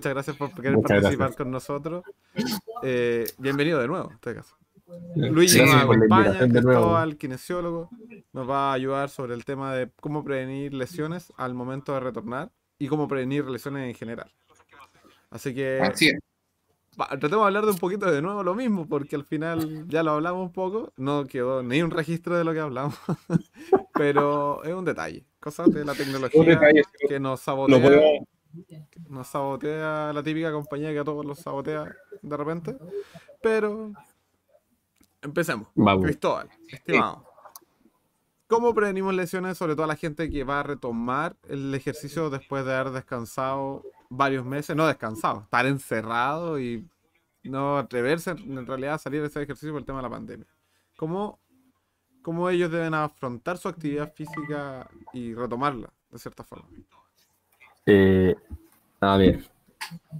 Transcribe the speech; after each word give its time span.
Muchas 0.00 0.14
gracias 0.14 0.36
por 0.38 0.54
querer 0.54 0.80
participar 0.80 1.34
con 1.34 1.50
nosotros. 1.50 2.02
Eh, 2.82 3.26
bienvenido 3.36 3.78
de 3.82 3.86
nuevo, 3.86 4.08
en 4.08 4.14
este 4.14 4.34
caso. 4.34 4.56
Luis 5.14 5.54
nos 5.60 5.74
acompaña, 5.74 6.38
Cristóbal, 6.38 7.18
kinesiólogo, 7.18 7.90
nos 8.32 8.48
va 8.48 8.70
a 8.70 8.72
ayudar 8.72 9.10
sobre 9.10 9.34
el 9.34 9.44
tema 9.44 9.74
de 9.74 9.90
cómo 10.00 10.24
prevenir 10.24 10.72
lesiones 10.72 11.34
al 11.36 11.52
momento 11.52 11.92
de 11.92 12.00
retornar 12.00 12.50
y 12.78 12.88
cómo 12.88 13.08
prevenir 13.08 13.44
lesiones 13.44 13.90
en 13.90 13.94
general. 13.94 14.32
Así 15.28 15.54
que 15.54 15.82
tratemos 16.96 17.30
de 17.30 17.44
hablar 17.44 17.66
de 17.66 17.72
un 17.72 17.78
poquito 17.78 18.10
de 18.10 18.22
nuevo 18.22 18.42
lo 18.42 18.54
mismo, 18.54 18.88
porque 18.88 19.16
al 19.16 19.24
final 19.24 19.86
ya 19.86 20.02
lo 20.02 20.12
hablamos 20.12 20.46
un 20.46 20.52
poco, 20.54 20.94
no 20.96 21.26
quedó 21.26 21.62
ni 21.62 21.82
un 21.82 21.90
registro 21.90 22.38
de 22.38 22.44
lo 22.44 22.54
que 22.54 22.60
hablamos, 22.60 22.98
pero 23.92 24.64
es 24.64 24.72
un 24.72 24.86
detalle, 24.86 25.26
cosas 25.40 25.70
de 25.70 25.84
la 25.84 25.94
tecnología 25.94 26.58
que 27.06 27.20
nos 27.20 27.40
sabotea, 27.40 28.00
nos 29.08 29.28
sabotea 29.28 30.12
la 30.12 30.22
típica 30.22 30.52
compañía 30.52 30.92
que 30.92 30.98
a 30.98 31.04
todos 31.04 31.24
los 31.24 31.38
sabotea 31.38 31.94
de 32.22 32.36
repente, 32.36 32.76
pero 33.42 33.92
empecemos. 35.22 35.68
Cristóbal, 36.02 36.48
estimado. 36.68 37.30
¿Cómo 38.46 38.74
prevenimos 38.74 39.14
lesiones, 39.14 39.56
sobre 39.56 39.74
todo 39.74 39.84
a 39.84 39.86
la 39.86 39.94
gente 39.94 40.28
que 40.28 40.42
va 40.42 40.58
a 40.58 40.62
retomar 40.64 41.36
el 41.48 41.72
ejercicio 41.72 42.30
después 42.30 42.64
de 42.64 42.74
haber 42.74 42.92
descansado 42.92 43.84
varios 44.08 44.44
meses? 44.44 44.74
No 44.74 44.88
descansado, 44.88 45.42
estar 45.42 45.66
encerrado 45.66 46.58
y 46.58 46.84
no 47.44 47.78
atreverse 47.78 48.30
en 48.30 48.66
realidad 48.66 48.94
a 48.94 48.98
salir 48.98 49.20
de 49.20 49.28
ese 49.28 49.42
ejercicio 49.42 49.70
por 49.70 49.80
el 49.80 49.86
tema 49.86 49.98
de 49.98 50.02
la 50.02 50.10
pandemia. 50.10 50.46
¿Cómo, 50.96 51.38
cómo 52.22 52.50
ellos 52.50 52.72
deben 52.72 52.92
afrontar 52.92 53.56
su 53.56 53.68
actividad 53.68 54.12
física 54.14 54.90
y 55.12 55.32
retomarla, 55.32 55.92
de 56.10 56.18
cierta 56.18 56.42
forma? 56.42 56.68
Eh, 57.86 58.34
a 59.00 59.16
ver, 59.16 59.40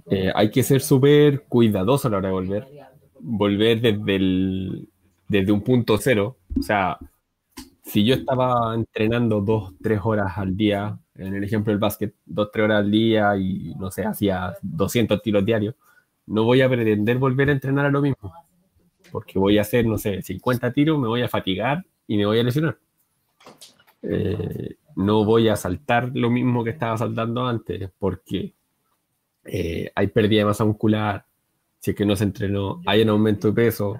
eh, 0.09 0.31
hay 0.33 0.49
que 0.51 0.63
ser 0.63 0.81
súper 0.81 1.43
cuidadoso 1.43 2.07
a 2.07 2.11
la 2.11 2.17
hora 2.17 2.27
de 2.29 2.33
volver. 2.33 2.67
Volver 3.19 3.81
desde, 3.81 4.15
el, 4.15 4.89
desde 5.27 5.51
un 5.51 5.61
punto 5.61 5.97
cero. 5.97 6.37
O 6.57 6.61
sea, 6.61 6.97
si 7.83 8.03
yo 8.05 8.15
estaba 8.15 8.73
entrenando 8.73 9.41
dos, 9.41 9.73
tres 9.81 9.99
horas 10.03 10.37
al 10.37 10.55
día, 10.55 10.97
en 11.15 11.35
el 11.35 11.43
ejemplo 11.43 11.71
del 11.71 11.79
básquet, 11.79 12.15
dos, 12.25 12.49
tres 12.51 12.65
horas 12.65 12.79
al 12.79 12.91
día 12.91 13.35
y 13.37 13.75
no 13.75 13.91
sé, 13.91 14.03
hacía 14.03 14.55
200 14.61 15.21
tiros 15.21 15.45
diarios, 15.45 15.75
no 16.25 16.43
voy 16.43 16.61
a 16.61 16.69
pretender 16.69 17.17
volver 17.17 17.49
a 17.49 17.53
entrenar 17.53 17.85
a 17.85 17.91
lo 17.91 18.01
mismo. 18.01 18.33
Porque 19.11 19.37
voy 19.37 19.57
a 19.57 19.61
hacer, 19.61 19.85
no 19.85 19.97
sé, 19.97 20.21
50 20.21 20.71
tiros, 20.71 20.97
me 20.97 21.07
voy 21.07 21.21
a 21.21 21.27
fatigar 21.27 21.85
y 22.07 22.17
me 22.17 22.25
voy 22.25 22.39
a 22.39 22.43
lesionar. 22.43 22.77
Eh, 24.03 24.75
no 24.95 25.25
voy 25.25 25.49
a 25.49 25.55
saltar 25.55 26.11
lo 26.13 26.29
mismo 26.29 26.63
que 26.63 26.71
estaba 26.71 26.97
saltando 26.97 27.45
antes, 27.45 27.89
porque 27.97 28.53
eh, 29.45 29.91
hay 29.95 30.07
pérdida 30.07 30.39
de 30.39 30.45
masa 30.45 30.65
muscular, 30.65 31.25
si 31.79 31.91
es 31.91 31.97
que 31.97 32.05
no 32.05 32.15
se 32.15 32.25
entrenó, 32.25 32.81
hay 32.85 33.01
un 33.01 33.09
aumento 33.09 33.47
de 33.47 33.53
peso. 33.53 33.99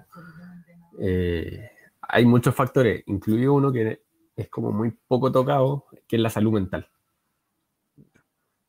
Eh, 1.00 1.69
hay 2.02 2.25
muchos 2.25 2.53
factores, 2.53 3.03
incluido 3.07 3.53
uno 3.53 3.72
que 3.72 4.02
es 4.35 4.50
como 4.50 4.72
muy 4.72 4.91
poco 5.07 5.31
tocado, 5.31 5.85
que 6.07 6.18
es 6.18 6.22
la 6.22 6.29
salud 6.29 6.52
mental. 6.52 6.88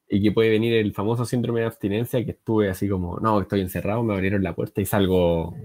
Y 0.08 0.22
que 0.22 0.32
puede 0.32 0.50
venir 0.50 0.74
el 0.74 0.94
famoso 0.94 1.24
síndrome 1.24 1.60
de 1.60 1.66
abstinencia, 1.66 2.24
que 2.24 2.32
estuve 2.32 2.70
así 2.70 2.88
como, 2.88 3.18
no, 3.18 3.40
estoy 3.40 3.60
encerrado, 3.60 4.02
me 4.02 4.14
abrieron 4.14 4.42
la 4.42 4.54
puerta 4.54 4.80
y 4.80 4.86
salgo 4.86 5.56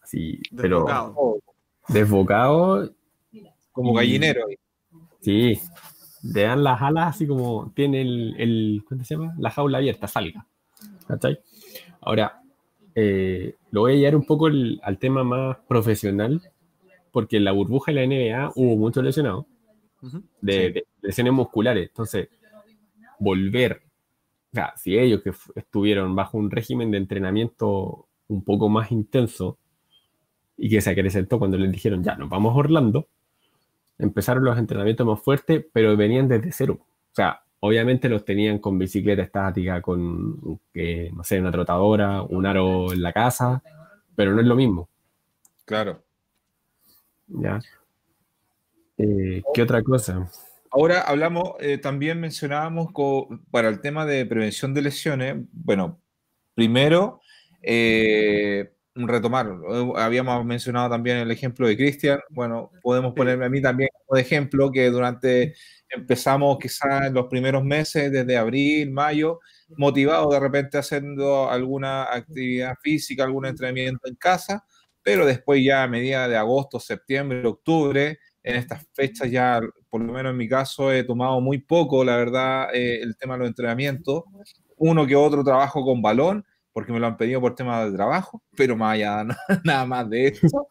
así, 0.00 0.40
desbocado. 0.50 1.14
pero 1.14 1.54
desbocado. 1.88 2.90
Como 3.72 3.92
gallinero. 3.92 4.46
Sí, 5.26 5.58
le 6.22 6.42
dan 6.42 6.62
las 6.62 6.80
alas 6.80 7.16
así 7.16 7.26
como 7.26 7.72
tiene 7.74 8.00
el, 8.00 8.36
el 8.38 8.84
¿cómo 8.88 9.02
se 9.02 9.16
llama? 9.16 9.34
La 9.40 9.50
jaula 9.50 9.78
abierta, 9.78 10.06
salga. 10.06 10.46
¿Cachai? 11.08 11.40
Ahora, 12.00 12.40
eh, 12.94 13.56
lo 13.72 13.80
voy 13.80 13.94
a 13.94 13.96
llevar 13.96 14.14
un 14.14 14.24
poco 14.24 14.46
al 14.46 14.98
tema 15.00 15.24
más 15.24 15.56
profesional 15.66 16.40
porque 17.10 17.38
en 17.38 17.44
la 17.44 17.50
burbuja 17.50 17.90
de 17.90 17.96
la 17.96 18.06
NBA 18.06 18.52
hubo 18.54 18.76
muchos 18.76 19.02
lesionados 19.02 19.46
de, 20.40 20.84
lesiones 21.02 21.32
musculares. 21.32 21.88
Entonces, 21.88 22.28
volver, 23.18 23.82
o 24.52 24.54
sea, 24.54 24.74
si 24.76 24.96
ellos 24.96 25.22
que 25.22 25.32
estuvieron 25.56 26.14
bajo 26.14 26.38
un 26.38 26.52
régimen 26.52 26.92
de 26.92 26.98
entrenamiento 26.98 28.06
un 28.28 28.44
poco 28.44 28.68
más 28.68 28.92
intenso 28.92 29.58
y 30.56 30.70
que 30.70 30.80
se 30.80 30.90
acrecentó 30.90 31.40
cuando 31.40 31.58
les 31.58 31.72
dijeron, 31.72 32.04
ya, 32.04 32.14
nos 32.14 32.28
vamos 32.28 32.54
a 32.54 32.58
Orlando, 32.58 33.08
empezaron 33.98 34.44
los 34.44 34.58
entrenamientos 34.58 35.06
más 35.06 35.20
fuertes, 35.20 35.64
pero 35.72 35.96
venían 35.96 36.28
desde 36.28 36.52
cero. 36.52 36.78
O 36.80 37.14
sea, 37.14 37.42
obviamente 37.60 38.08
los 38.08 38.24
tenían 38.24 38.58
con 38.58 38.78
bicicleta 38.78 39.22
estática, 39.22 39.80
con, 39.80 40.40
no 40.42 41.24
sé, 41.24 41.40
una 41.40 41.50
trotadora, 41.50 42.22
un 42.22 42.46
aro 42.46 42.92
en 42.92 43.02
la 43.02 43.12
casa, 43.12 43.62
pero 44.14 44.32
no 44.32 44.40
es 44.40 44.46
lo 44.46 44.56
mismo. 44.56 44.88
Claro. 45.64 46.02
Ya. 47.26 47.60
Eh, 48.98 49.42
¿Qué 49.52 49.62
otra 49.62 49.82
cosa? 49.82 50.30
Ahora 50.70 51.00
hablamos, 51.02 51.54
eh, 51.60 51.78
también 51.78 52.20
mencionábamos 52.20 52.92
para 53.50 53.68
el 53.68 53.80
tema 53.80 54.04
de 54.04 54.26
prevención 54.26 54.74
de 54.74 54.82
lesiones, 54.82 55.36
bueno, 55.52 55.98
primero, 56.54 57.20
eh, 57.62 58.72
retomar, 58.96 59.48
habíamos 59.96 60.44
mencionado 60.44 60.90
también 60.90 61.18
el 61.18 61.30
ejemplo 61.30 61.68
de 61.68 61.76
Cristian, 61.76 62.20
bueno, 62.30 62.70
podemos 62.82 63.12
ponerme 63.14 63.44
a 63.46 63.48
mí 63.50 63.60
también 63.60 63.90
como 64.06 64.18
ejemplo 64.18 64.72
que 64.72 64.88
durante, 64.90 65.54
empezamos 65.90 66.58
quizás 66.58 67.06
en 67.06 67.14
los 67.14 67.26
primeros 67.26 67.62
meses, 67.62 68.10
desde 68.10 68.36
abril, 68.36 68.90
mayo, 68.90 69.40
motivados 69.76 70.32
de 70.32 70.40
repente 70.40 70.78
haciendo 70.78 71.50
alguna 71.50 72.04
actividad 72.04 72.74
física, 72.82 73.24
algún 73.24 73.46
entrenamiento 73.46 74.08
en 74.08 74.14
casa, 74.16 74.64
pero 75.02 75.26
después 75.26 75.62
ya 75.62 75.82
a 75.82 75.88
medida 75.88 76.26
de 76.28 76.36
agosto, 76.36 76.80
septiembre, 76.80 77.46
octubre, 77.46 78.18
en 78.42 78.56
estas 78.56 78.86
fechas 78.94 79.30
ya, 79.30 79.60
por 79.90 80.00
lo 80.00 80.12
menos 80.12 80.30
en 80.30 80.36
mi 80.36 80.48
caso, 80.48 80.92
he 80.92 81.02
tomado 81.04 81.40
muy 81.40 81.58
poco, 81.58 82.04
la 82.04 82.16
verdad, 82.16 82.68
eh, 82.72 83.00
el 83.02 83.16
tema 83.16 83.34
de 83.34 83.40
los 83.40 83.48
entrenamientos. 83.48 84.22
Uno 84.76 85.06
que 85.06 85.16
otro 85.16 85.42
trabajo 85.42 85.84
con 85.84 86.00
balón, 86.00 86.44
porque 86.76 86.92
me 86.92 87.00
lo 87.00 87.06
han 87.06 87.16
pedido 87.16 87.40
por 87.40 87.54
tema 87.54 87.86
de 87.86 87.92
trabajo, 87.96 88.42
pero 88.54 88.76
más 88.76 88.92
allá, 88.92 89.24
nada 89.64 89.86
más 89.86 90.10
de 90.10 90.26
eso. 90.26 90.68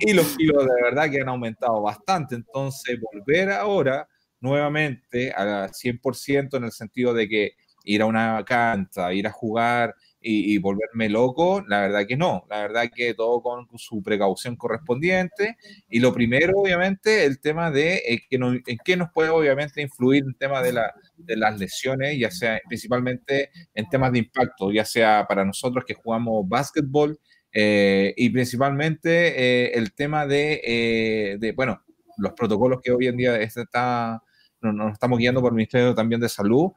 Y 0.00 0.12
los 0.12 0.36
kilos 0.36 0.66
de 0.66 0.82
verdad 0.82 1.10
que 1.10 1.22
han 1.22 1.30
aumentado 1.30 1.80
bastante. 1.80 2.34
Entonces, 2.34 3.00
volver 3.00 3.50
ahora 3.52 4.06
nuevamente 4.38 5.32
al 5.32 5.70
100% 5.72 6.58
en 6.58 6.64
el 6.64 6.72
sentido 6.72 7.14
de 7.14 7.26
que 7.26 7.52
ir 7.84 8.02
a 8.02 8.04
una 8.04 8.44
cancha, 8.44 9.14
ir 9.14 9.26
a 9.26 9.32
jugar 9.32 9.94
y, 10.28 10.58
volverme 10.58 11.08
loco, 11.08 11.64
la 11.68 11.82
verdad 11.82 12.04
que 12.04 12.16
no, 12.16 12.44
la 12.50 12.62
verdad 12.62 12.90
que 12.92 13.14
todo 13.14 13.40
con 13.42 13.66
su 13.76 14.02
precaución 14.02 14.56
correspondiente. 14.56 15.56
Y 15.88 16.00
lo 16.00 16.12
primero, 16.12 16.54
obviamente, 16.56 17.24
el 17.24 17.40
tema 17.40 17.70
de 17.70 18.02
eh, 18.04 18.22
que 18.28 18.36
en 18.36 18.78
qué 18.84 18.96
nos 18.96 19.10
puede, 19.12 19.30
obviamente, 19.30 19.80
influir 19.82 20.24
el 20.26 20.36
tema 20.36 20.62
de, 20.62 20.72
la, 20.72 20.92
de 21.16 21.36
las 21.36 21.58
lesiones, 21.60 22.18
ya 22.18 22.32
sea 22.32 22.60
principalmente 22.66 23.50
en 23.72 23.88
temas 23.88 24.10
de 24.10 24.18
impacto, 24.18 24.72
ya 24.72 24.84
sea 24.84 25.26
para 25.28 25.44
nosotros 25.44 25.84
que 25.86 25.94
jugamos 25.94 26.48
básquetbol 26.48 27.20
eh, 27.52 28.12
y 28.16 28.28
principalmente 28.30 29.66
eh, 29.68 29.78
el 29.78 29.94
tema 29.94 30.26
de, 30.26 31.36
de, 31.38 31.52
bueno, 31.52 31.84
los 32.16 32.32
protocolos 32.32 32.80
que 32.82 32.90
hoy 32.90 33.06
en 33.06 33.16
día 33.16 33.36
está, 33.36 34.20
nos 34.60 34.92
estamos 34.92 35.20
guiando 35.20 35.40
por 35.40 35.52
el 35.52 35.56
Ministerio 35.56 35.94
también 35.94 36.20
de 36.20 36.28
Salud. 36.28 36.72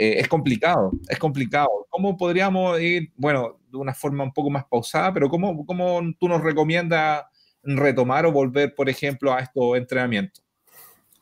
Eh, 0.00 0.20
es 0.20 0.28
complicado, 0.28 0.92
es 1.08 1.18
complicado. 1.18 1.68
¿Cómo 1.90 2.16
podríamos 2.16 2.80
ir, 2.80 3.10
bueno, 3.16 3.58
de 3.68 3.78
una 3.78 3.92
forma 3.92 4.22
un 4.22 4.32
poco 4.32 4.48
más 4.48 4.64
pausada, 4.64 5.12
pero 5.12 5.28
cómo, 5.28 5.66
cómo 5.66 6.00
tú 6.20 6.28
nos 6.28 6.40
recomiendas 6.40 7.24
retomar 7.64 8.24
o 8.24 8.30
volver, 8.30 8.76
por 8.76 8.88
ejemplo, 8.88 9.34
a 9.34 9.40
estos 9.40 9.76
entrenamientos? 9.76 10.44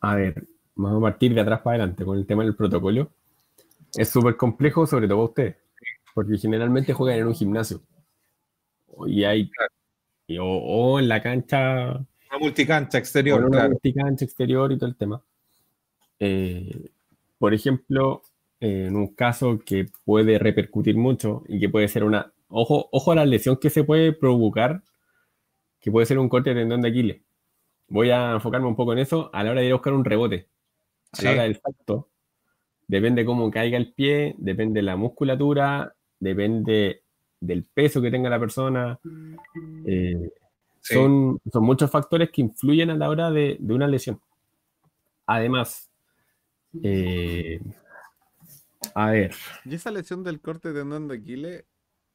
A 0.02 0.14
ver, 0.16 0.46
vamos 0.74 0.98
a 0.98 1.10
partir 1.10 1.32
de 1.32 1.40
atrás 1.40 1.62
para 1.62 1.76
adelante 1.76 2.04
con 2.04 2.18
el 2.18 2.26
tema 2.26 2.44
del 2.44 2.54
protocolo. 2.54 3.10
Es 3.94 4.10
súper 4.10 4.36
complejo, 4.36 4.86
sobre 4.86 5.08
todo 5.08 5.16
para 5.20 5.28
ustedes, 5.30 5.56
porque 6.14 6.36
generalmente 6.36 6.92
juegan 6.92 7.20
en 7.20 7.28
un 7.28 7.34
gimnasio. 7.34 7.80
Y 9.06 9.24
hay, 9.24 9.50
o, 10.38 11.00
en 11.00 11.08
la 11.08 11.22
cancha. 11.22 11.92
Una 11.92 12.38
multicancha 12.38 12.98
exterior. 12.98 13.42
una 13.42 13.70
multicancha 13.70 14.26
exterior 14.26 14.70
y 14.70 14.76
todo 14.76 14.90
el 14.90 14.96
tema. 14.96 15.22
Eh, 16.18 16.90
por 17.38 17.54
ejemplo, 17.54 18.22
en 18.60 18.96
un 18.96 19.14
caso 19.14 19.58
que 19.64 19.86
puede 20.04 20.38
repercutir 20.38 20.96
mucho 20.96 21.44
y 21.48 21.60
que 21.60 21.68
puede 21.68 21.88
ser 21.88 22.04
una... 22.04 22.32
Ojo, 22.48 22.88
ojo 22.92 23.12
a 23.12 23.16
la 23.16 23.26
lesión 23.26 23.56
que 23.56 23.70
se 23.70 23.84
puede 23.84 24.12
provocar, 24.12 24.82
que 25.80 25.90
puede 25.90 26.06
ser 26.06 26.18
un 26.18 26.28
corte 26.28 26.54
de 26.54 26.60
tendón 26.60 26.82
de 26.82 26.88
Aquiles. 26.88 27.20
Voy 27.88 28.10
a 28.10 28.32
enfocarme 28.32 28.66
un 28.66 28.76
poco 28.76 28.92
en 28.92 29.00
eso 29.00 29.30
a 29.32 29.44
la 29.44 29.50
hora 29.50 29.60
de 29.60 29.66
ir 29.66 29.72
a 29.72 29.76
buscar 29.76 29.92
un 29.92 30.04
rebote. 30.04 30.48
A 31.12 31.22
la 31.22 31.30
hora 31.32 31.42
del 31.44 31.60
salto, 31.60 32.08
depende 32.86 33.24
cómo 33.24 33.50
caiga 33.50 33.76
el 33.78 33.92
pie, 33.92 34.34
depende 34.38 34.80
de 34.80 34.84
la 34.84 34.96
musculatura, 34.96 35.94
depende 36.18 37.02
del 37.40 37.64
peso 37.64 38.02
que 38.02 38.10
tenga 38.10 38.30
la 38.30 38.40
persona. 38.40 38.98
Eh, 39.86 40.30
son, 40.80 41.40
son 41.50 41.64
muchos 41.64 41.90
factores 41.90 42.30
que 42.30 42.42
influyen 42.42 42.90
a 42.90 42.96
la 42.96 43.08
hora 43.08 43.30
de, 43.30 43.56
de 43.58 43.74
una 43.74 43.86
lesión. 43.86 44.20
Además, 45.26 45.90
eh, 46.82 47.60
A 48.94 49.10
ver. 49.10 49.34
Y 49.64 49.74
esa 49.74 49.90
lesión 49.90 50.22
del 50.24 50.40
corte 50.40 50.72
de 50.72 50.80
tendón 50.80 51.08
de 51.08 51.16
Aquiles 51.16 51.64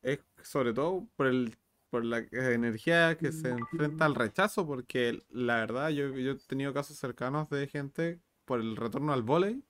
es 0.02 0.20
sobre 0.44 0.74
todo 0.74 1.08
por 1.16 1.28
el 1.28 1.56
por 1.92 2.06
la 2.06 2.20
energía 2.32 3.18
que 3.18 3.34
se 3.34 3.50
enfrenta 3.50 4.06
al 4.06 4.16
rechazo, 4.16 4.66
porque 4.66 5.22
la 5.30 5.58
verdad 5.58 5.90
yo, 5.90 6.18
yo 6.18 6.32
he 6.32 6.36
tenido 6.36 6.74
casos 6.74 6.98
cercanos 6.98 7.50
de 7.50 7.68
gente 7.68 8.22
por 8.46 8.62
el 8.62 8.78
retorno 8.78 9.12
al 9.12 9.24
volei. 9.24 9.62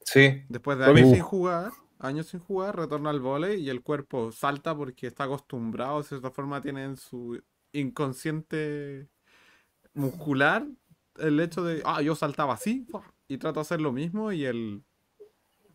Sí. 0.00 0.44
Después 0.50 0.76
de 0.78 0.84
años 0.84 1.10
sin 1.10 1.22
jugar, 1.22 1.72
años 1.98 2.26
sin 2.26 2.40
jugar, 2.40 2.76
retorno 2.76 3.08
al 3.08 3.20
volei 3.20 3.58
y 3.58 3.70
el 3.70 3.82
cuerpo 3.82 4.32
salta 4.32 4.76
porque 4.76 5.06
está 5.06 5.24
acostumbrado, 5.24 6.02
de 6.02 6.08
cierta 6.08 6.30
forma 6.30 6.60
tiene 6.60 6.84
en 6.84 6.96
su 6.98 7.42
inconsciente 7.72 9.08
muscular 9.94 10.66
el 11.16 11.40
hecho 11.40 11.64
de, 11.64 11.80
ah, 11.86 12.02
yo 12.02 12.14
saltaba 12.14 12.52
así 12.52 12.86
y 13.28 13.38
trato 13.38 13.60
de 13.60 13.62
hacer 13.62 13.80
lo 13.80 13.92
mismo 13.92 14.30
y 14.30 14.44
el 14.44 14.84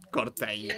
corte 0.10 0.46
ahí. 0.46 0.70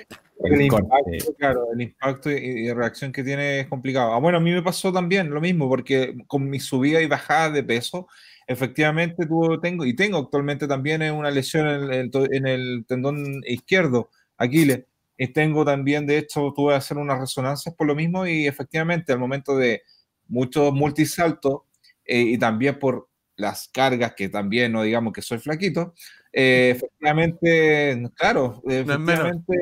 El, 0.43 0.61
impacto, 0.61 1.33
claro, 1.37 1.67
el 1.73 1.81
impacto 1.81 2.31
y, 2.31 2.71
reacción 2.71 3.11
que 3.11 3.23
tiene 3.23 3.61
es 3.61 3.67
complicado. 3.67 4.13
Ah, 4.13 4.19
bueno, 4.19 4.37
a 4.37 4.41
mí 4.41 4.51
me 4.51 4.61
pasó 4.61 4.91
también 4.91 5.29
lo 5.29 5.41
mismo, 5.41 5.67
porque 5.69 6.15
con 6.27 6.49
mi 6.49 6.59
subida 6.59 7.01
y 7.01 7.07
bajada 7.07 7.51
de 7.51 7.63
peso, 7.63 8.07
efectivamente 8.47 9.25
tuve, 9.25 9.59
tengo, 9.59 9.85
y 9.85 9.95
tengo 9.95 10.17
actualmente 10.17 10.67
también 10.67 11.01
una 11.11 11.31
lesión 11.31 11.67
en 11.67 11.93
el, 11.93 12.11
en 12.31 12.47
el 12.47 12.85
tendón 12.87 13.41
izquierdo, 13.45 14.09
Aquiles. 14.37 14.85
Y 15.17 15.27
tengo 15.27 15.63
también, 15.63 16.07
de 16.07 16.17
hecho, 16.17 16.51
tuve 16.55 16.73
que 16.73 16.77
hacer 16.77 16.97
unas 16.97 17.19
resonancias 17.19 17.75
por 17.75 17.85
lo 17.85 17.93
mismo 17.93 18.25
y 18.25 18.47
efectivamente 18.47 19.13
al 19.13 19.19
momento 19.19 19.55
de 19.55 19.83
muchos 20.27 20.73
multisaltos 20.73 21.61
eh, 22.05 22.21
y 22.21 22.37
también 22.39 22.79
por 22.79 23.07
las 23.35 23.67
cargas, 23.69 24.13
que 24.15 24.29
también 24.29 24.71
no 24.71 24.81
digamos 24.81 25.13
que 25.13 25.21
soy 25.21 25.37
flaquito, 25.39 25.93
eh, 26.33 26.73
efectivamente, 26.75 28.09
claro, 28.15 28.61
efectivamente 28.65 29.53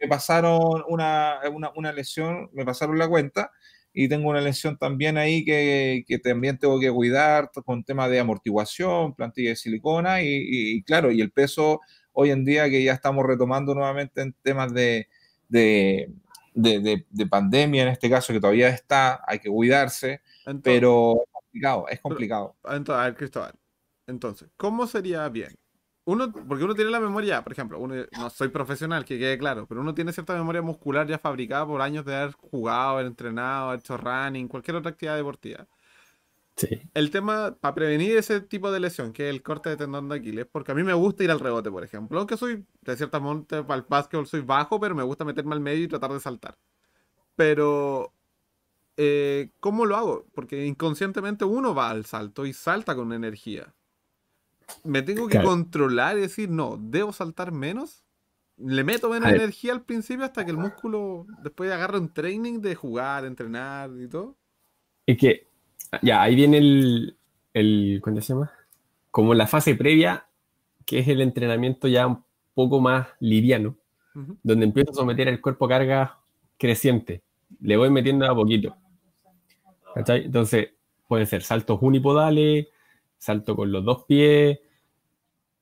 me 0.00 0.08
pasaron 0.08 0.82
una, 0.88 1.40
una, 1.52 1.70
una, 1.76 1.92
lesión, 1.92 2.50
me 2.52 2.64
pasaron 2.64 2.98
la 2.98 3.08
cuenta 3.08 3.50
y 3.92 4.08
tengo 4.08 4.28
una 4.28 4.40
lesión 4.40 4.76
también 4.76 5.16
ahí 5.16 5.44
que, 5.44 6.04
que 6.06 6.18
también 6.18 6.58
tengo 6.58 6.78
que 6.78 6.90
cuidar 6.90 7.50
con 7.64 7.82
temas 7.84 8.10
de 8.10 8.20
amortiguación, 8.20 9.14
plantilla 9.14 9.50
de 9.50 9.56
silicona 9.56 10.22
y, 10.22 10.26
y, 10.28 10.82
claro, 10.82 11.10
y 11.10 11.20
el 11.20 11.30
peso 11.30 11.80
hoy 12.12 12.30
en 12.30 12.44
día 12.44 12.68
que 12.68 12.82
ya 12.82 12.92
estamos 12.92 13.24
retomando 13.24 13.74
nuevamente 13.74 14.20
en 14.20 14.34
temas 14.42 14.72
de, 14.74 15.08
de, 15.48 16.12
de, 16.52 17.06
de 17.08 17.26
pandemia, 17.26 17.84
en 17.84 17.88
este 17.88 18.10
caso 18.10 18.32
que 18.32 18.40
todavía 18.40 18.68
está, 18.68 19.22
hay 19.26 19.38
que 19.38 19.48
cuidarse, 19.48 20.20
pero 20.62 21.22
es 21.24 21.30
complicado, 21.32 21.88
es 21.88 22.00
complicado. 22.00 22.56
Entonces, 22.64 23.00
a 23.00 23.04
ver, 23.04 23.16
Cristóbal, 23.16 23.54
entonces, 24.06 24.48
¿cómo 24.56 24.86
sería 24.86 25.28
bien? 25.28 25.54
Uno, 26.06 26.32
porque 26.32 26.62
uno 26.62 26.74
tiene 26.74 26.90
la 26.92 27.00
memoria, 27.00 27.42
por 27.42 27.52
ejemplo, 27.52 27.80
uno, 27.80 27.96
no 28.16 28.30
soy 28.30 28.48
profesional, 28.48 29.04
que 29.04 29.18
quede 29.18 29.36
claro, 29.38 29.66
pero 29.66 29.80
uno 29.80 29.92
tiene 29.92 30.12
cierta 30.12 30.34
memoria 30.34 30.62
muscular 30.62 31.06
ya 31.08 31.18
fabricada 31.18 31.66
por 31.66 31.82
años 31.82 32.04
de 32.04 32.14
haber 32.14 32.32
jugado, 32.32 32.90
haber 32.90 33.06
entrenado, 33.06 33.70
haber 33.70 33.80
hecho 33.80 33.96
running, 33.96 34.46
cualquier 34.46 34.76
otra 34.76 34.92
actividad 34.92 35.16
deportiva. 35.16 35.66
Sí. 36.54 36.68
El 36.94 37.10
tema 37.10 37.56
para 37.60 37.74
prevenir 37.74 38.16
ese 38.16 38.40
tipo 38.40 38.70
de 38.70 38.78
lesión, 38.80 39.12
que 39.12 39.28
es 39.28 39.34
el 39.34 39.42
corte 39.42 39.68
de 39.68 39.76
tendón 39.76 40.08
de 40.08 40.16
Aquiles, 40.16 40.46
porque 40.46 40.70
a 40.72 40.74
mí 40.76 40.84
me 40.84 40.94
gusta 40.94 41.24
ir 41.24 41.30
al 41.32 41.40
rebote, 41.40 41.72
por 41.72 41.82
ejemplo, 41.82 42.18
aunque 42.20 42.36
soy 42.36 42.64
de 42.82 42.96
cierta 42.96 43.18
monte 43.18 43.64
para 43.64 43.80
el 43.80 43.86
básquetbol 43.88 44.28
soy 44.28 44.42
bajo, 44.42 44.78
pero 44.78 44.94
me 44.94 45.02
gusta 45.02 45.24
meterme 45.24 45.54
al 45.54 45.60
medio 45.60 45.84
y 45.84 45.88
tratar 45.88 46.12
de 46.12 46.20
saltar. 46.20 46.56
Pero 47.34 48.12
eh, 48.96 49.50
¿cómo 49.58 49.84
lo 49.84 49.96
hago? 49.96 50.26
Porque 50.34 50.66
inconscientemente 50.66 51.44
uno 51.44 51.74
va 51.74 51.90
al 51.90 52.06
salto 52.06 52.46
y 52.46 52.52
salta 52.52 52.94
con 52.94 53.12
energía 53.12 53.74
me 54.84 55.02
tengo 55.02 55.28
que 55.28 55.42
controlar 55.42 56.18
y 56.18 56.22
decir, 56.22 56.50
no, 56.50 56.78
debo 56.80 57.12
saltar 57.12 57.52
menos. 57.52 58.02
Le 58.58 58.84
meto 58.84 59.10
menos 59.10 59.30
energía 59.30 59.72
al 59.72 59.82
principio 59.82 60.24
hasta 60.24 60.44
que 60.44 60.50
el 60.50 60.56
músculo 60.56 61.26
después 61.42 61.70
agarre 61.70 61.98
un 61.98 62.12
training 62.12 62.60
de 62.60 62.74
jugar, 62.74 63.24
entrenar 63.24 63.90
y 64.00 64.08
todo. 64.08 64.36
Es 65.04 65.18
que, 65.18 65.46
ya, 66.02 66.22
ahí 66.22 66.34
viene 66.34 66.58
el, 66.58 67.16
el 67.52 68.00
¿cuándo 68.02 68.20
se 68.22 68.32
llama? 68.32 68.50
Como 69.10 69.34
la 69.34 69.46
fase 69.46 69.74
previa, 69.74 70.26
que 70.86 71.00
es 71.00 71.08
el 71.08 71.20
entrenamiento 71.20 71.86
ya 71.86 72.06
un 72.06 72.24
poco 72.54 72.80
más 72.80 73.08
liviano, 73.20 73.76
donde 74.42 74.64
empiezo 74.64 74.92
a 74.92 74.94
someter 74.94 75.28
el 75.28 75.42
cuerpo 75.42 75.66
a 75.66 75.68
carga 75.68 76.18
creciente. 76.56 77.22
Le 77.60 77.76
voy 77.76 77.90
metiendo 77.90 78.24
a 78.24 78.34
poquito. 78.34 78.74
¿Cachai? 79.94 80.24
Entonces, 80.24 80.70
pueden 81.06 81.26
ser 81.26 81.42
saltos 81.42 81.78
unipodales, 81.82 82.68
salto 83.18 83.56
con 83.56 83.72
los 83.72 83.84
dos 83.84 84.04
pies, 84.04 84.58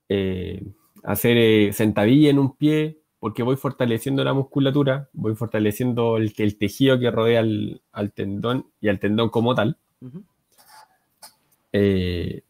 eh, 0.08 0.64
hacer 1.02 1.36
eh, 1.36 1.72
sentadilla 1.72 2.30
en 2.30 2.38
un 2.38 2.56
pie, 2.56 3.00
porque 3.18 3.42
voy 3.42 3.56
fortaleciendo 3.56 4.22
la 4.24 4.34
musculatura, 4.34 5.08
voy 5.12 5.34
fortaleciendo 5.34 6.16
el, 6.16 6.32
el 6.36 6.58
tejido 6.58 6.98
que 6.98 7.10
rodea 7.10 7.40
al, 7.40 8.12
tendón 8.12 8.66
y 8.80 8.88
al 8.88 8.98
tendón 8.98 9.30
como 9.30 9.54
tal. 9.54 9.78
Eh, 11.72 12.42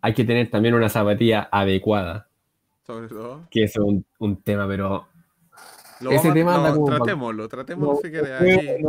hay 0.00 0.14
que 0.14 0.24
tener 0.24 0.50
también 0.50 0.74
una 0.74 0.88
zapatilla 0.88 1.48
adecuada. 1.50 2.28
Sobre 2.86 3.08
todo. 3.08 3.48
Que 3.50 3.64
es 3.64 3.76
un, 3.76 4.04
un 4.18 4.36
tema, 4.42 4.68
pero 4.68 5.06
ese 6.00 6.32
tema 6.32 6.74
tratémoslo, 6.84 7.48
tratémoslo 7.48 7.96
si 7.96 8.10
querés. 8.10 8.84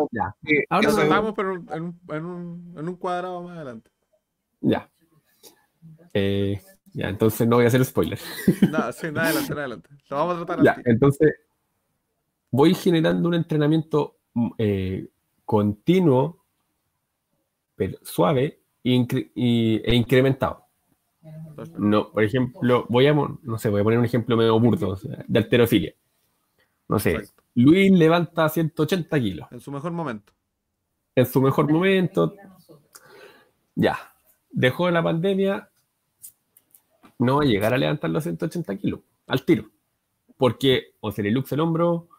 Ahora 0.69 0.89
lo 0.89 0.95
tratamos, 0.95 1.33
pero 1.35 1.53
en 1.53 1.83
un, 1.83 1.99
en, 2.09 2.25
un, 2.25 2.75
en 2.77 2.89
un, 2.89 2.95
cuadrado 2.95 3.41
más 3.43 3.55
adelante. 3.55 3.89
Ya. 4.61 4.89
Eh, 6.13 6.61
ya, 6.93 7.09
entonces 7.09 7.47
no 7.47 7.57
voy 7.57 7.65
a 7.65 7.67
hacer 7.67 7.83
spoiler. 7.85 8.19
No, 8.71 8.91
sí, 8.91 9.11
nada 9.11 9.29
adelante, 9.29 9.53
adelante. 9.53 9.89
Lo 10.09 10.17
vamos 10.17 10.35
a 10.35 10.45
tratar 10.45 10.63
Ya, 10.63 10.81
entonces 10.85 11.33
voy 12.51 12.73
generando 12.73 13.27
un 13.27 13.35
entrenamiento 13.35 14.17
mm, 14.33 14.49
eh, 14.57 15.07
continuo, 15.45 16.43
pero 17.75 17.97
suave 18.01 18.59
e 18.83 19.95
incrementado. 19.95 20.65
No, 21.77 22.11
por 22.11 22.23
ejemplo, 22.23 22.85
voy 22.89 23.07
a, 23.07 23.13
no 23.13 23.57
sé, 23.57 23.69
voy 23.69 23.81
a 23.81 23.83
poner 23.83 23.99
un 23.99 24.05
ejemplo 24.05 24.37
medio 24.37 24.59
burdo, 24.59 24.97
de 25.27 25.39
alterofilia. 25.39 25.93
No 26.87 26.99
sé, 26.99 27.21
Luis 27.55 27.91
levanta 27.91 28.47
180 28.47 29.19
kilos. 29.19 29.47
En 29.51 29.59
su 29.59 29.71
mejor 29.71 29.91
momento. 29.91 30.33
En 31.15 31.25
su 31.25 31.41
mejor 31.41 31.71
momento. 31.71 32.35
Ya. 33.75 33.97
Dejó 34.51 34.89
la 34.89 35.03
pandemia, 35.03 35.69
no 37.19 37.37
va 37.37 37.43
a 37.43 37.45
llegar 37.45 37.73
a 37.73 37.77
levantar 37.77 38.09
los 38.09 38.23
180 38.23 38.77
kilos 38.77 39.01
al 39.27 39.43
tiro. 39.43 39.69
Porque 40.37 40.93
o 40.99 41.11
se 41.11 41.23
le 41.23 41.31
luxa 41.31 41.55
el 41.55 41.61
hombro, 41.61 42.09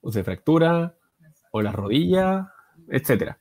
o 0.00 0.12
se 0.12 0.24
fractura, 0.24 0.94
o 1.52 1.62
la 1.62 1.72
rodilla, 1.72 2.52
etc. 2.88 3.34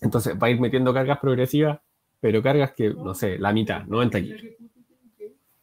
Entonces 0.00 0.34
va 0.40 0.46
a 0.46 0.50
ir 0.50 0.60
metiendo 0.60 0.94
cargas 0.94 1.18
progresivas, 1.18 1.80
pero 2.20 2.42
cargas 2.42 2.72
que, 2.72 2.90
no 2.90 3.14
sé, 3.14 3.38
la 3.38 3.52
mitad, 3.52 3.84
90 3.84 4.22
kilos. 4.22 4.42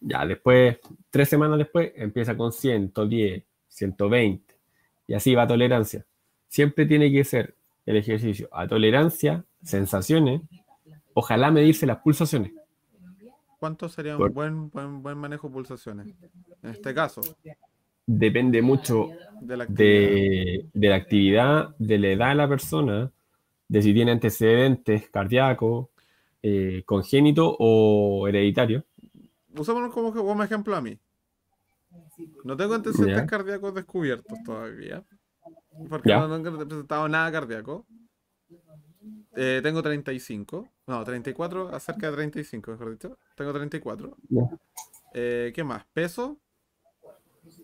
Ya 0.02 0.26
después, 0.26 0.78
tres 1.10 1.30
semanas 1.30 1.58
después, 1.58 1.92
empieza 1.96 2.36
con 2.38 2.52
110, 2.52 3.44
120, 3.68 4.56
y 5.08 5.14
así 5.14 5.36
va 5.36 5.48
tolerancia. 5.48 6.06
Siempre 6.48 6.86
tiene 6.86 7.12
que 7.12 7.24
ser 7.24 7.56
el 7.86 7.98
ejercicio 7.98 8.50
a 8.52 8.68
tolerancia, 8.68 9.44
sensaciones, 9.64 10.42
ojalá 11.14 11.52
medirse 11.52 11.86
las 11.86 11.98
pulsaciones. 11.98 12.54
¿Cuánto 13.60 13.90
sería 13.90 14.16
un 14.16 14.34
buen, 14.34 14.70
buen, 14.70 15.04
buen 15.04 15.18
manejo 15.18 15.50
de 15.50 15.54
pulsaciones? 15.54 16.08
En 16.64 16.70
este 16.70 16.94
caso. 16.94 17.22
Depende 18.06 18.62
mucho 18.62 19.10
de 19.42 19.58
la, 19.58 19.66
actividad, 19.66 21.76
de, 21.78 22.00
la 22.00 22.08
edad 22.08 22.30
de 22.30 22.36
la 22.36 22.48
persona, 22.48 23.12
de 23.68 23.82
si 23.82 23.94
tiene 23.94 24.12
antecedentes 24.12 25.10
cardíacos, 25.10 25.90
eh, 26.42 26.84
congénito 26.86 27.56
o 27.60 28.28
hereditario. 28.28 28.86
Usémonos 29.56 29.94
como, 29.94 30.14
como 30.14 30.42
ejemplo 30.42 30.76
a 30.76 30.82
mí. 30.82 30.98
No 32.46 32.56
tengo 32.56 32.76
antecedentes 32.76 33.26
cardíacos 33.26 33.76
descubiertos 33.76 34.38
todavía. 34.46 35.04
Porque 35.90 36.14
no, 36.14 36.28
no 36.28 36.38
he 36.38 36.66
presentado 36.66 37.10
nada 37.10 37.32
cardíaco. 37.32 37.86
Eh, 39.42 39.62
tengo 39.64 39.82
35. 39.82 40.68
No, 40.88 41.04
34, 41.06 41.74
acerca 41.74 42.08
de 42.08 42.18
35, 42.18 42.72
mejor 42.72 42.92
dicho. 42.92 43.18
Tengo 43.36 43.54
34. 43.54 44.18
Eh, 45.14 45.54
¿Qué 45.56 45.64
más? 45.64 45.86
¿Peso? 45.94 46.38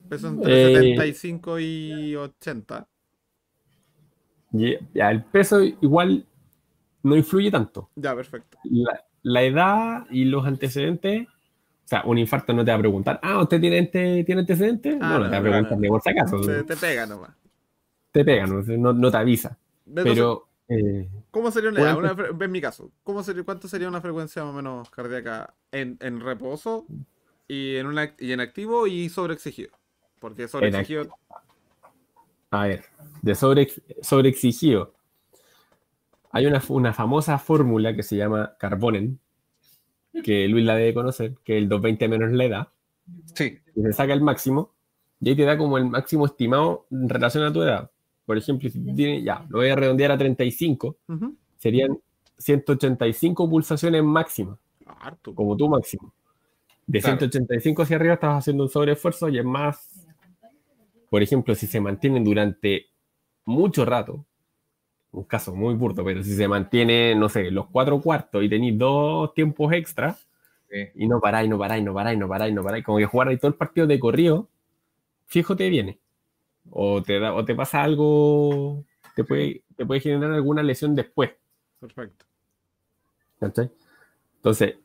Peso 0.08 0.29
entre 0.29 0.74
75 0.74 1.58
eh, 1.58 1.62
y 1.62 2.15
80. 2.15 2.88
Ya, 4.94 5.12
el 5.12 5.24
peso 5.25 5.62
igual 5.62 6.25
no 7.03 7.17
influye 7.17 7.51
tanto. 7.51 7.89
Ya, 7.96 8.15
perfecto. 8.15 8.58
La, 9.22 9.44
edad 9.44 10.05
y 10.10 10.24
los 10.24 10.46
antecedentes. 10.46 11.27
O 11.27 11.88
sea, 11.88 12.03
un 12.05 12.17
infarto 12.17 12.53
no 12.53 12.63
te 12.63 12.72
va 12.72 12.77
a 12.77 12.79
preguntar, 12.79 13.20
ah, 13.22 13.41
¿usted 13.41 13.60
tiene, 13.60 13.86
tiene 13.88 14.39
antecedentes? 14.39 14.96
Ah, 15.01 15.10
no, 15.10 15.20
no, 15.20 15.25
te 15.25 15.32
va 15.32 15.38
a 15.38 15.41
preguntar 15.41 15.77
de 15.77 15.88
por 15.89 16.01
si 16.01 16.10
acaso. 16.10 16.39
Te, 16.39 16.63
te 16.63 16.77
pega 16.77 17.05
nomás. 17.05 17.32
Te 18.13 18.24
pega, 18.24 18.48
no, 18.48 18.94
no 18.94 19.12
te 19.12 19.17
avisa. 19.17 19.58
Pero 19.94 20.48
eh, 20.67 21.07
¿Cómo 21.31 21.51
sería 21.51 21.69
una, 21.69 22.15
en 22.39 22.51
mi 22.51 22.60
caso, 22.60 22.91
¿cómo 23.03 23.22
sería, 23.24 23.43
¿cuánto 23.43 23.67
sería 23.67 23.88
una 23.88 24.01
frecuencia 24.01 24.43
más 24.43 24.53
o 24.53 24.55
menos 24.55 24.89
cardíaca 24.89 25.53
en, 25.72 25.98
en 26.01 26.19
reposo 26.22 26.88
y 27.48 27.75
en, 27.75 27.86
una, 27.86 28.15
y 28.17 28.31
en 28.31 28.39
activo 28.39 28.88
y 28.88 29.10
sobreexigido? 29.10 29.72
Porque 30.19 30.48
sobreexigido 30.48 31.15
A 32.50 32.65
ver, 32.65 32.86
de 33.22 33.36
sobre, 33.36 33.67
sobreexigido. 34.01 34.93
Hay 36.31 36.48
una, 36.48 36.62
una 36.69 36.93
famosa 36.93 37.38
fórmula 37.38 37.95
que 37.95 38.03
se 38.03 38.17
llama 38.17 38.55
Carbonen, 38.57 39.19
que 40.24 40.48
Luis 40.48 40.65
la 40.65 40.75
debe 40.75 40.93
conocer, 40.93 41.36
que 41.43 41.57
el 41.57 41.69
220 41.69 42.07
menos 42.07 42.31
la 42.31 42.45
edad. 42.45 42.67
Sí. 43.36 43.60
Y 43.75 43.81
se 43.84 43.93
saca 43.93 44.13
el 44.13 44.22
máximo, 44.22 44.74
y 45.22 45.29
ahí 45.29 45.36
te 45.36 45.43
da 45.43 45.57
como 45.57 45.77
el 45.77 45.86
máximo 45.86 46.25
estimado 46.25 46.88
en 46.89 47.07
relación 47.07 47.43
a 47.43 47.53
tu 47.53 47.62
edad. 47.62 47.91
Por 48.25 48.38
ejemplo, 48.38 48.70
si 48.70 48.79
tiene, 48.96 49.22
ya, 49.22 49.46
lo 49.50 49.60
voy 49.60 49.70
a 49.70 49.75
redondear 49.75 50.12
a 50.12 50.17
35, 50.17 50.98
serían 51.58 52.00
185 52.38 53.50
pulsaciones 53.50 54.03
máximas, 54.03 54.58
como 55.36 55.55
tu 55.55 55.70
máximo. 55.70 56.13
De 56.88 57.01
185 57.01 57.82
hacia 57.82 57.96
arriba 57.96 58.13
estás 58.15 58.39
haciendo 58.39 58.63
un 58.63 58.70
sobreesfuerzo 58.70 59.29
y 59.29 59.39
es 59.39 59.46
más, 59.46 60.08
por 61.10 61.22
ejemplo, 61.22 61.55
si 61.55 61.67
se 61.67 61.79
mantienen 61.79 62.24
durante 62.24 62.88
mucho 63.46 63.86
rato, 63.86 64.25
un 65.12 65.24
caso 65.24 65.55
muy 65.55 65.74
burdo, 65.75 66.03
pero 66.03 66.22
si 66.24 66.36
se 66.36 66.48
mantiene, 66.48 67.15
no 67.15 67.29
sé, 67.29 67.50
los 67.50 67.67
cuatro 67.67 68.01
cuartos 68.01 68.44
y 68.44 68.50
tenéis 68.50 68.77
dos 68.77 69.34
tiempos 69.34 69.72
extra, 69.74 70.17
y 70.94 71.08
no 71.08 71.22
paráis, 71.22 71.50
no 71.50 71.58
paráis, 71.58 71.84
no 71.84 71.94
paráis, 71.94 72.20
no 72.20 72.27
paráis, 72.27 72.53
no 72.53 72.63
paráis, 72.63 72.84
como 72.84 72.98
que 72.98 73.05
jugar 73.05 73.29
ahí 73.29 73.38
todo 73.38 73.48
el 73.48 73.55
partido 73.55 73.88
de 73.88 74.00
corrido, 74.00 74.50
fijo 75.25 75.55
te 75.55 75.70
viene. 75.70 76.00
O 76.72 77.01
te, 77.01 77.19
da, 77.19 77.34
o 77.34 77.45
te 77.45 77.55
pasa 77.55 77.84
algo, 77.84 78.84
te 79.15 79.24
puede, 79.24 79.63
te 79.75 79.86
puede 79.86 80.01
generar 80.01 80.31
alguna 80.31 80.63
lesión 80.63 80.95
después. 80.95 81.31
Perfecto. 81.79 82.25
Entonces, 83.39 84.75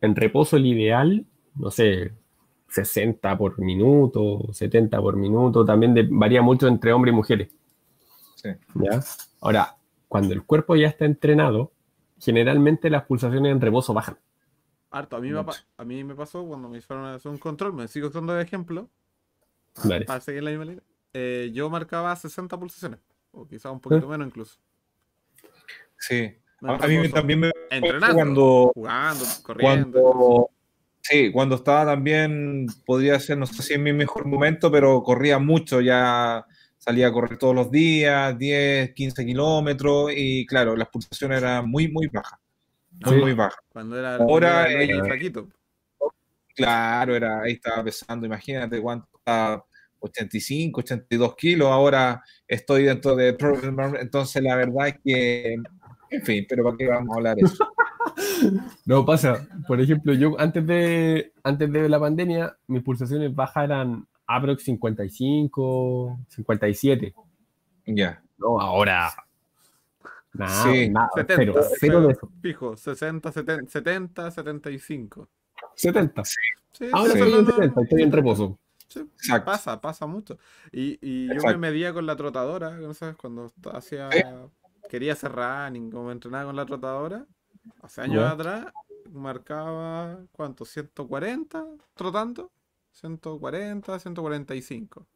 en 0.00 0.16
reposo 0.16 0.56
el 0.56 0.66
ideal, 0.66 1.26
no 1.54 1.70
sé, 1.70 2.12
60 2.68 3.38
por 3.38 3.58
minuto, 3.58 4.52
70 4.52 5.00
por 5.00 5.16
minuto, 5.16 5.64
también 5.64 5.94
varía 6.10 6.42
mucho 6.42 6.68
entre 6.68 6.92
hombres 6.92 7.12
y 7.12 7.16
mujeres. 7.16 7.48
Sí. 8.36 8.50
¿Ya? 8.74 9.00
Ahora, 9.40 9.76
cuando 10.08 10.34
el 10.34 10.44
cuerpo 10.44 10.76
ya 10.76 10.88
está 10.88 11.04
entrenado, 11.04 11.72
generalmente 12.18 12.90
las 12.90 13.04
pulsaciones 13.04 13.52
en 13.52 13.60
reposo 13.60 13.92
bajan. 13.94 14.18
Harto, 14.90 15.16
a 15.16 15.20
mí, 15.20 15.30
me, 15.30 15.44
a 15.76 15.84
mí 15.84 16.04
me 16.04 16.14
pasó 16.14 16.46
cuando 16.46 16.68
me 16.68 16.78
hicieron 16.78 17.20
un 17.24 17.38
control, 17.38 17.74
me 17.74 17.88
sigo 17.88 18.08
usando 18.08 18.32
de 18.32 18.42
ejemplo, 18.42 18.88
para 20.06 20.20
seguir 20.20 20.42
la 20.42 20.50
misma 20.50 20.64
línea, 20.64 20.82
eh, 21.12 21.50
yo 21.52 21.70
marcaba 21.70 22.14
60 22.14 22.58
pulsaciones, 22.58 23.00
o 23.32 23.46
quizás 23.46 23.72
un 23.72 23.80
poquito 23.80 24.06
¿Eh? 24.06 24.08
menos 24.08 24.28
incluso. 24.28 24.58
Sí, 25.98 26.36
a, 26.62 26.86
mí 26.86 27.08
también 27.08 27.40
me 27.40 27.50
entrenando, 27.70 28.14
cuando, 28.14 28.72
jugando, 28.74 29.24
corriendo. 29.42 30.50
sí, 31.00 31.30
cuando 31.32 31.56
estaba 31.56 31.86
también, 31.86 32.66
podría 32.84 33.18
ser, 33.20 33.38
no 33.38 33.46
sé 33.46 33.62
si 33.62 33.74
en 33.74 33.82
mi 33.82 33.92
mejor 33.92 34.26
momento, 34.26 34.70
pero 34.70 35.02
corría 35.02 35.38
mucho 35.38 35.80
ya 35.80 36.46
salía 36.86 37.08
a 37.08 37.12
correr 37.12 37.36
todos 37.36 37.54
los 37.54 37.70
días, 37.70 38.38
10, 38.38 38.92
15 38.94 39.26
kilómetros, 39.26 40.12
y 40.14 40.46
claro, 40.46 40.76
las 40.76 40.88
pulsaciones 40.88 41.38
eran 41.38 41.68
muy, 41.68 41.88
muy 41.88 42.06
bajas. 42.06 42.38
Muy, 43.04 43.16
muy 43.16 43.32
bajas. 43.32 43.58
Cuando 43.70 43.98
era, 43.98 44.16
Ahora, 44.16 44.72
eh, 44.72 44.88
Claro, 46.54 47.14
era, 47.14 47.42
ahí 47.42 47.52
estaba 47.52 47.84
pesando, 47.84 48.24
imagínate 48.24 48.80
cuánto 48.80 49.08
estaba, 49.18 49.62
85, 50.00 50.80
82 50.80 51.36
kilos, 51.36 51.68
ahora 51.68 52.22
estoy 52.46 52.84
dentro 52.84 53.16
de 53.16 53.36
entonces 54.00 54.42
la 54.42 54.56
verdad 54.56 54.88
es 54.88 54.98
que, 55.04 55.54
en 56.10 56.22
fin, 56.22 56.46
pero 56.48 56.64
¿para 56.64 56.76
qué 56.76 56.86
vamos 56.88 57.14
a 57.14 57.16
hablar 57.16 57.36
eso? 57.38 57.72
no 58.86 59.04
pasa, 59.04 59.46
por 59.66 59.80
ejemplo, 59.80 60.12
yo 60.14 60.38
antes 60.38 60.66
de, 60.66 61.32
antes 61.42 61.72
de 61.72 61.88
la 61.88 62.00
pandemia, 62.00 62.56
mis 62.66 62.82
pulsaciones 62.82 63.34
bajas 63.34 63.64
eran 63.64 64.06
aprox 64.26 64.64
55, 64.64 66.18
57. 66.28 67.14
Ya. 67.86 68.22
No, 68.38 68.60
ahora. 68.60 69.10
Nada, 70.32 70.72
sí. 70.72 70.88
nada, 70.90 71.08
70, 71.14 71.62
cero, 71.80 72.00
de 72.02 72.12
eso. 72.12 72.30
Fijo, 72.42 72.76
60, 72.76 73.32
70, 73.32 73.70
70 73.70 74.30
75. 74.30 75.28
70. 75.74 76.24
Sí. 76.24 76.86
ahora 76.92 77.12
estoy 77.14 77.32
en 77.32 77.46
70, 77.46 77.80
estoy 77.82 78.02
en 78.02 78.12
reposo. 78.12 78.58
Sí, 78.88 79.32
pasa, 79.44 79.80
pasa 79.80 80.06
mucho. 80.06 80.38
Y, 80.72 80.98
y 81.00 81.28
yo 81.32 81.42
me 81.42 81.56
medía 81.56 81.92
con 81.92 82.06
la 82.06 82.16
trotadora, 82.16 82.70
¿no 82.70 82.94
sabes? 82.94 83.16
Cuando 83.16 83.52
hacía, 83.72 84.48
quería 84.88 85.14
hacer 85.14 85.32
running, 85.32 85.90
como 85.90 86.12
entrenaba 86.12 86.46
con 86.46 86.56
la 86.56 86.66
trotadora, 86.66 87.26
hace 87.82 88.02
años 88.02 88.24
atrás, 88.24 88.66
marcaba, 89.12 90.18
¿cuánto? 90.32 90.64
¿140 90.64 91.64
trotando? 91.94 92.50
140, 92.92 93.98
145. 93.98 95.06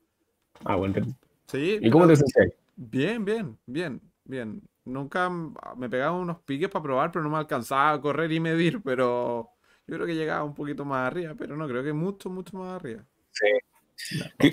Ah, 0.64 0.76
bueno. 0.76 1.06
Sí. 1.46 1.78
¿Y 1.80 1.90
cómo 1.90 2.06
te 2.06 2.16
sentís? 2.16 2.54
Bien, 2.76 3.24
bien, 3.24 3.58
bien, 3.66 4.00
bien. 4.24 4.62
Nunca 4.84 5.30
me 5.30 5.88
pegaba 5.88 6.16
unos 6.16 6.40
piques 6.40 6.68
para 6.68 6.82
probar, 6.82 7.12
pero 7.12 7.22
no 7.22 7.30
me 7.30 7.38
alcanzaba 7.38 7.92
a 7.92 8.00
correr 8.00 8.32
y 8.32 8.40
medir, 8.40 8.82
pero 8.82 9.50
yo 9.86 9.94
creo 9.96 10.06
que 10.06 10.14
llegaba 10.14 10.44
un 10.44 10.54
poquito 10.54 10.84
más 10.84 11.06
arriba, 11.06 11.34
pero 11.36 11.56
no, 11.56 11.66
creo 11.68 11.82
que 11.82 11.92
mucho, 11.92 12.30
mucho 12.30 12.56
más 12.56 12.80
arriba. 12.80 13.04
Sí. 13.32 13.46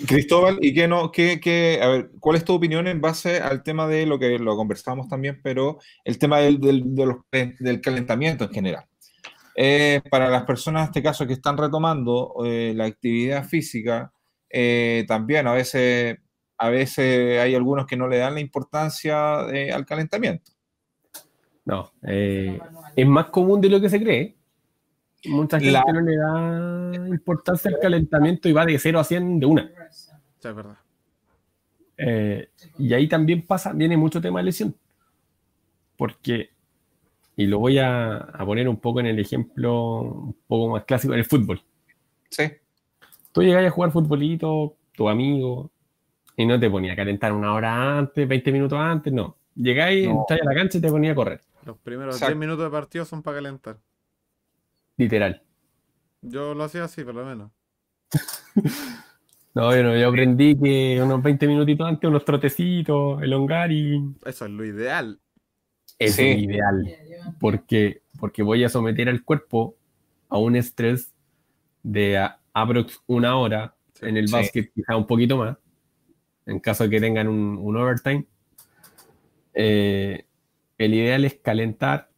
Cristóbal, 0.05 0.57
¿y 0.61 0.73
qué 0.73 0.87
no, 0.87 1.11
qué, 1.11 1.39
qué, 1.39 1.79
a 1.81 1.87
ver, 1.87 2.11
cuál 2.19 2.35
es 2.35 2.43
tu 2.43 2.53
opinión 2.53 2.85
en 2.85 2.99
base 2.99 3.37
al 3.37 3.63
tema 3.63 3.87
de 3.87 4.05
lo 4.05 4.19
que 4.19 4.37
lo 4.37 4.55
conversamos 4.55 5.07
también, 5.07 5.39
pero 5.41 5.79
el 6.03 6.19
tema 6.19 6.39
del, 6.39 6.59
del, 6.59 6.85
del 7.59 7.81
calentamiento 7.81 8.43
en 8.43 8.51
general? 8.51 8.85
Eh, 9.59 10.01
para 10.11 10.29
las 10.29 10.43
personas, 10.43 10.83
en 10.83 10.85
este 10.89 11.01
caso, 11.01 11.25
que 11.25 11.33
están 11.33 11.57
retomando 11.57 12.35
eh, 12.45 12.73
la 12.75 12.85
actividad 12.85 13.43
física, 13.43 14.13
eh, 14.47 15.03
también 15.07 15.47
a 15.47 15.53
veces, 15.53 16.17
a 16.59 16.69
veces 16.69 17.39
hay 17.39 17.55
algunos 17.55 17.87
que 17.87 17.97
no 17.97 18.07
le 18.07 18.17
dan 18.17 18.35
la 18.35 18.39
importancia 18.39 19.39
al 19.39 19.85
calentamiento. 19.87 20.51
No, 21.65 21.91
es 22.03 23.07
más 23.07 23.25
común 23.25 23.59
de 23.59 23.69
lo 23.69 23.81
que 23.81 23.89
se 23.89 23.99
cree. 23.99 24.36
Mucha 25.25 25.59
gente 25.59 25.79
no 25.93 26.01
le 26.01 26.15
da 26.15 27.07
importancia 27.07 27.71
al 27.71 27.79
calentamiento 27.79 28.47
y 28.47 28.53
va 28.53 28.65
de 28.65 28.77
0 28.77 28.99
a 28.99 29.03
100 29.03 29.39
de 29.39 29.45
una. 29.45 29.71
es 29.89 30.11
verdad. 30.43 30.77
y 32.77 32.93
ahí 32.93 33.07
también 33.07 33.45
pasa, 33.45 33.73
viene 33.73 33.97
mucho 33.97 34.21
tema 34.21 34.39
de 34.39 34.45
lesión. 34.45 34.75
Porque 35.95 36.51
y 37.37 37.45
lo 37.45 37.59
voy 37.59 37.77
a, 37.77 38.33
poner 38.45 38.67
un 38.67 38.77
poco 38.77 38.99
en 38.99 39.05
el 39.05 39.19
ejemplo 39.19 40.01
un 40.01 40.37
poco 40.47 40.69
más 40.69 40.85
clásico, 40.85 41.13
en 41.13 41.19
el 41.19 41.25
fútbol. 41.25 41.61
Sí. 42.31 42.51
Tú 43.31 43.43
llegás 43.43 43.63
a 43.63 43.69
jugar 43.69 43.91
futbolito, 43.91 44.75
tu 44.93 45.07
amigo, 45.07 45.69
y 46.35 46.47
no 46.47 46.59
te 46.59 46.67
ponía 46.67 46.93
a 46.93 46.95
calentar 46.95 47.31
una 47.33 47.53
hora 47.53 47.99
antes, 47.99 48.27
20 48.27 48.51
minutos 48.51 48.79
antes, 48.79 49.13
no. 49.13 49.37
Llegáis, 49.53 50.07
no. 50.07 50.25
a 50.27 50.43
la 50.43 50.55
cancha 50.55 50.79
y 50.79 50.81
te 50.81 50.89
ponía 50.89 51.11
a 51.11 51.15
correr. 51.15 51.41
Los 51.63 51.77
primeros 51.77 52.19
10 52.19 52.35
minutos 52.35 52.65
de 52.65 52.71
partido 52.71 53.05
son 53.05 53.21
para 53.21 53.37
calentar. 53.37 53.77
Literal. 54.97 55.41
Yo 56.21 56.53
lo 56.53 56.63
hacía 56.63 56.83
así, 56.83 57.03
por 57.03 57.15
lo 57.15 57.25
menos. 57.25 57.51
no, 59.53 59.75
yo, 59.75 59.95
yo 59.95 60.09
aprendí 60.09 60.57
que 60.59 60.99
unos 61.01 61.21
20 61.21 61.47
minutitos 61.47 61.87
antes, 61.87 62.07
unos 62.09 62.25
trotecitos, 62.25 63.21
elongar 63.21 63.71
y... 63.71 64.01
Eso 64.25 64.45
es 64.45 64.51
lo 64.51 64.65
ideal 64.65 65.19
es 65.99 66.19
ideal. 66.19 66.95
Porque, 67.39 68.01
porque 68.19 68.43
voy 68.43 68.63
a 68.63 68.69
someter 68.69 69.09
al 69.09 69.23
cuerpo 69.23 69.77
a 70.29 70.37
un 70.37 70.55
estrés 70.55 71.13
de 71.83 72.29
aprox 72.53 73.01
una 73.07 73.37
hora 73.37 73.75
en 74.01 74.17
el 74.17 74.27
básquet, 74.31 74.71
quizá 74.73 74.95
un 74.95 75.07
poquito 75.07 75.37
más, 75.37 75.57
en 76.45 76.59
caso 76.59 76.83
de 76.83 76.89
que 76.89 76.99
tengan 76.99 77.27
un, 77.27 77.75
overtime. 77.75 78.25
Eh, 79.53 80.25
el 80.77 80.93
ideal 80.93 81.25
es 81.25 81.35
calentar 81.35 82.09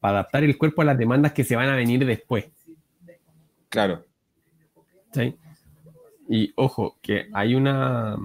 para 0.00 0.20
adaptar 0.20 0.44
el 0.44 0.58
cuerpo 0.58 0.82
a 0.82 0.86
las 0.86 0.98
demandas 0.98 1.32
que 1.32 1.44
se 1.44 1.56
van 1.56 1.68
a 1.68 1.76
venir 1.76 2.04
después. 2.04 2.46
Claro. 3.68 4.04
¿Sí? 5.12 5.36
Y 6.28 6.52
ojo, 6.56 6.98
que 7.02 7.28
hay 7.32 7.54
una. 7.54 8.16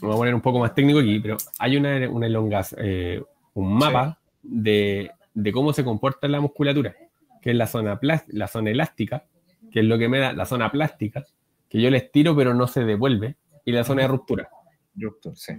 Voy 0.00 0.12
a 0.12 0.16
poner 0.16 0.34
un 0.34 0.40
poco 0.40 0.58
más 0.58 0.74
técnico 0.74 0.98
aquí, 0.98 1.20
pero 1.20 1.36
hay 1.58 1.76
una, 1.76 2.10
una 2.10 2.26
elongación, 2.26 2.80
eh, 2.82 3.22
un 3.54 3.74
mapa 3.74 4.18
de, 4.42 5.10
cómo 5.52 5.72
se 5.72 5.84
comporta 5.84 6.26
la 6.28 6.40
musculatura, 6.40 6.96
que 7.40 7.50
es 7.50 7.56
la 7.56 7.66
zona, 7.66 8.00
la 8.28 8.48
zona 8.48 8.70
elástica, 8.70 9.26
que 9.70 9.80
es 9.80 9.86
lo 9.86 9.98
que 9.98 10.08
me 10.08 10.18
da 10.18 10.32
la 10.32 10.46
zona 10.46 10.70
plástica, 10.70 11.24
que 11.68 11.80
yo 11.80 11.90
le 11.90 11.98
estiro 11.98 12.34
pero 12.34 12.54
no 12.54 12.66
se 12.66 12.84
devuelve, 12.84 13.36
y 13.64 13.72
la 13.72 13.84
zona 13.84 14.02
de 14.02 14.08
ruptura. 14.08 14.50
Ruptura, 14.96 15.36
sí. 15.36 15.52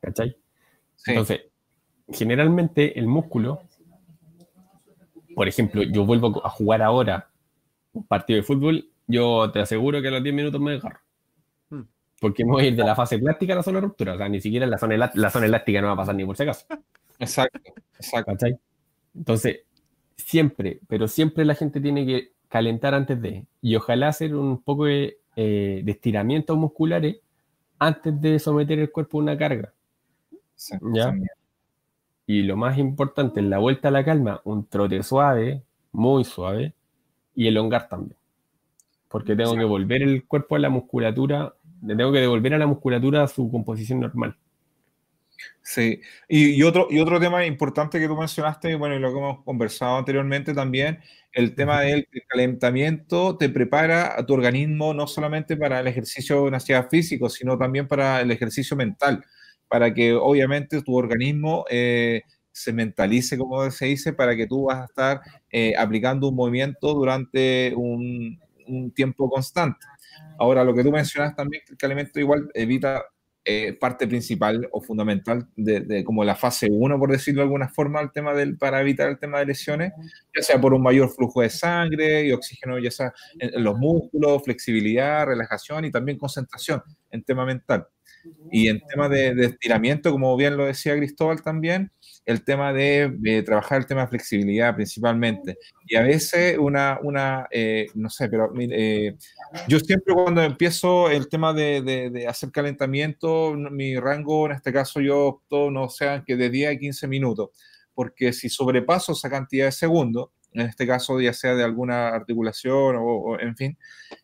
¿Cachai? 0.00 0.36
Entonces, 1.06 1.42
generalmente 2.08 2.98
el 2.98 3.06
músculo, 3.06 3.62
por 5.34 5.48
ejemplo, 5.48 5.82
yo 5.82 6.04
vuelvo 6.04 6.44
a 6.44 6.50
jugar 6.50 6.82
ahora 6.82 7.28
un 7.92 8.06
partido 8.06 8.36
de 8.38 8.42
fútbol, 8.42 8.88
yo 9.06 9.50
te 9.52 9.60
aseguro 9.60 10.00
que 10.02 10.08
a 10.08 10.10
los 10.10 10.22
10 10.22 10.34
minutos 10.34 10.60
me 10.60 10.74
agarro. 10.74 11.00
Porque 12.20 12.44
me 12.44 12.52
voy 12.52 12.64
a 12.64 12.68
ir 12.68 12.76
de 12.76 12.84
la 12.84 12.94
fase 12.94 13.18
plástica 13.18 13.52
a 13.52 13.56
la 13.56 13.62
zona 13.62 13.80
de 13.80 13.86
ruptura. 13.86 14.14
O 14.14 14.16
sea, 14.16 14.28
ni 14.28 14.40
siquiera 14.40 14.66
la 14.66 14.78
zona, 14.78 15.10
la 15.12 15.30
zona 15.30 15.46
elástica 15.46 15.80
no 15.80 15.88
va 15.88 15.92
a 15.92 15.96
pasar 15.96 16.14
ni 16.14 16.24
por 16.24 16.36
si 16.36 16.44
acaso. 16.44 16.64
Exacto, 17.18 17.60
exacto. 17.96 18.32
¿Cachai? 18.32 18.58
Entonces, 19.14 19.60
siempre, 20.16 20.80
pero 20.88 21.06
siempre 21.06 21.44
la 21.44 21.54
gente 21.54 21.80
tiene 21.80 22.04
que 22.04 22.32
calentar 22.48 22.92
antes 22.92 23.20
de. 23.22 23.46
Y 23.60 23.76
ojalá 23.76 24.08
hacer 24.08 24.34
un 24.34 24.60
poco 24.62 24.86
de, 24.86 25.18
eh, 25.36 25.84
estiramientos 25.86 26.56
musculares 26.56 27.18
antes 27.78 28.20
de 28.20 28.38
someter 28.40 28.80
el 28.80 28.90
cuerpo 28.90 29.18
a 29.18 29.22
una 29.22 29.38
carga. 29.38 29.72
¿Ya? 30.92 31.14
Y 32.26 32.42
lo 32.42 32.56
más 32.56 32.78
importante, 32.78 33.40
en 33.40 33.50
la 33.50 33.58
vuelta 33.58 33.88
a 33.88 33.90
la 33.90 34.04
calma, 34.04 34.40
un 34.44 34.66
trote 34.68 35.02
suave, 35.02 35.62
muy 35.92 36.24
suave, 36.24 36.74
y 37.34 37.48
elongar 37.48 37.88
también. 37.88 38.16
Porque 39.08 39.36
tengo 39.36 39.54
que 39.56 39.64
volver 39.64 40.02
el 40.02 40.26
cuerpo 40.26 40.56
a 40.56 40.58
la 40.58 40.70
musculatura, 40.70 41.54
le 41.82 41.96
tengo 41.96 42.12
que 42.12 42.20
devolver 42.20 42.54
a 42.54 42.58
la 42.58 42.66
musculatura 42.66 43.22
a 43.22 43.28
su 43.28 43.50
composición 43.50 44.00
normal. 44.00 44.36
Sí, 45.62 46.00
y, 46.28 46.62
otro, 46.62 46.88
y 46.90 46.98
otro 47.00 47.18
tema 47.18 47.44
importante 47.46 47.98
que 47.98 48.06
tú 48.06 48.16
mencionaste, 48.16 48.74
bueno, 48.74 48.96
y 48.96 48.98
lo 48.98 49.12
que 49.12 49.18
hemos 49.18 49.44
conversado 49.44 49.96
anteriormente 49.96 50.52
también, 50.54 51.00
el 51.32 51.54
tema 51.54 51.80
del 51.80 52.06
calentamiento 52.28 53.36
te 53.36 53.48
prepara 53.48 54.18
a 54.18 54.24
tu 54.24 54.34
organismo 54.34 54.94
no 54.94 55.06
solamente 55.06 55.56
para 55.56 55.80
el 55.80 55.86
ejercicio 55.86 56.36
de 56.36 56.42
una 56.42 56.58
actividad 56.58 56.88
físico, 56.88 57.28
sino 57.28 57.58
también 57.58 57.88
para 57.88 58.20
el 58.20 58.30
ejercicio 58.30 58.76
mental, 58.76 59.24
para 59.68 59.92
que 59.92 60.12
obviamente 60.14 60.82
tu 60.82 60.94
organismo 60.94 61.64
eh, 61.70 62.22
se 62.54 62.72
mentalice, 62.72 63.36
como 63.36 63.68
se 63.70 63.86
dice, 63.86 64.12
para 64.12 64.36
que 64.36 64.46
tú 64.46 64.66
vas 64.66 64.82
a 64.82 64.84
estar 64.84 65.20
eh, 65.50 65.74
aplicando 65.76 66.28
un 66.28 66.36
movimiento 66.36 66.94
durante 66.94 67.74
un, 67.76 68.40
tiempo 68.94 69.28
constante. 69.28 69.84
Ahora, 70.38 70.64
lo 70.64 70.74
que 70.74 70.82
tú 70.82 70.90
mencionas 70.90 71.36
también, 71.36 71.62
que 71.66 71.72
el 71.72 71.78
calentamiento 71.78 72.18
igual 72.18 72.48
evita 72.54 73.04
eh, 73.44 73.74
parte 73.74 74.06
principal 74.06 74.66
o 74.72 74.80
fundamental 74.80 75.46
de, 75.54 76.02
como 76.02 76.24
la 76.24 76.34
fase 76.34 76.68
1, 76.70 76.98
por 76.98 77.10
decirlo 77.10 77.40
de 77.40 77.44
alguna 77.44 77.68
forma, 77.68 78.00
el 78.00 78.10
tema 78.10 78.32
del, 78.32 78.56
para 78.56 78.80
evitar 78.80 79.10
el 79.10 79.18
tema 79.18 79.40
de 79.40 79.46
lesiones, 79.46 79.92
ya 80.34 80.42
sea 80.42 80.58
por 80.58 80.72
un 80.72 80.82
mayor 80.82 81.10
flujo 81.10 81.42
de 81.42 81.50
sangre 81.50 82.24
y 82.24 82.32
oxígeno, 82.32 82.78
ya 82.78 82.90
sea 82.90 83.12
en, 83.38 83.62
los 83.62 83.76
músculos, 83.76 84.42
flexibilidad, 84.44 85.26
relajación 85.26 85.84
y 85.84 85.90
también 85.90 86.16
concentración 86.16 86.82
en 87.10 87.22
tema 87.22 87.44
mental. 87.44 87.86
Y 88.50 88.68
en 88.68 88.80
tema 88.88 89.08
de, 89.08 89.34
de 89.34 89.46
estiramiento, 89.46 90.10
como 90.10 90.36
bien 90.36 90.56
lo 90.56 90.66
decía 90.66 90.96
Cristóbal 90.96 91.42
también, 91.42 91.90
el 92.26 92.44
tema 92.44 92.72
de, 92.72 93.42
trabajar 93.44 93.80
el 93.80 93.86
tema 93.86 94.02
de 94.02 94.08
flexibilidad 94.08 94.74
principalmente. 94.74 95.58
Y 95.86 95.96
a 95.96 96.02
veces 96.02 96.56
una, 96.58 96.98
una 97.02 97.46
eh, 97.50 97.86
no 97.94 98.08
sé, 98.08 98.28
pero 98.28 98.52
eh, 98.58 99.16
yo 99.68 99.78
siempre 99.78 100.14
cuando 100.14 100.42
empiezo 100.42 101.10
el 101.10 101.28
tema 101.28 101.52
de, 101.52 102.10
de, 102.10 102.26
hacer 102.26 102.50
calentamiento, 102.50 103.54
mi 103.54 103.96
rango, 103.96 104.46
en 104.46 104.52
este 104.52 104.72
caso 104.72 105.00
yo 105.00 105.26
opto, 105.26 105.70
no 105.70 105.88
sea 105.88 106.22
que 106.24 106.36
de 106.36 106.48
10 106.48 106.76
a 106.76 106.78
15 106.78 107.08
minutos, 107.08 107.50
porque 107.92 108.32
si 108.32 108.48
sobrepaso 108.48 109.12
esa 109.12 109.28
cantidad 109.28 109.66
de 109.66 109.72
segundos, 109.72 110.30
en 110.54 110.62
este 110.62 110.86
caso 110.86 111.20
ya 111.20 111.32
sea 111.32 111.54
de 111.54 111.64
alguna 111.64 112.08
articulación 112.08 112.96
o, 112.98 113.38
en 113.40 113.56
fin, 113.56 113.76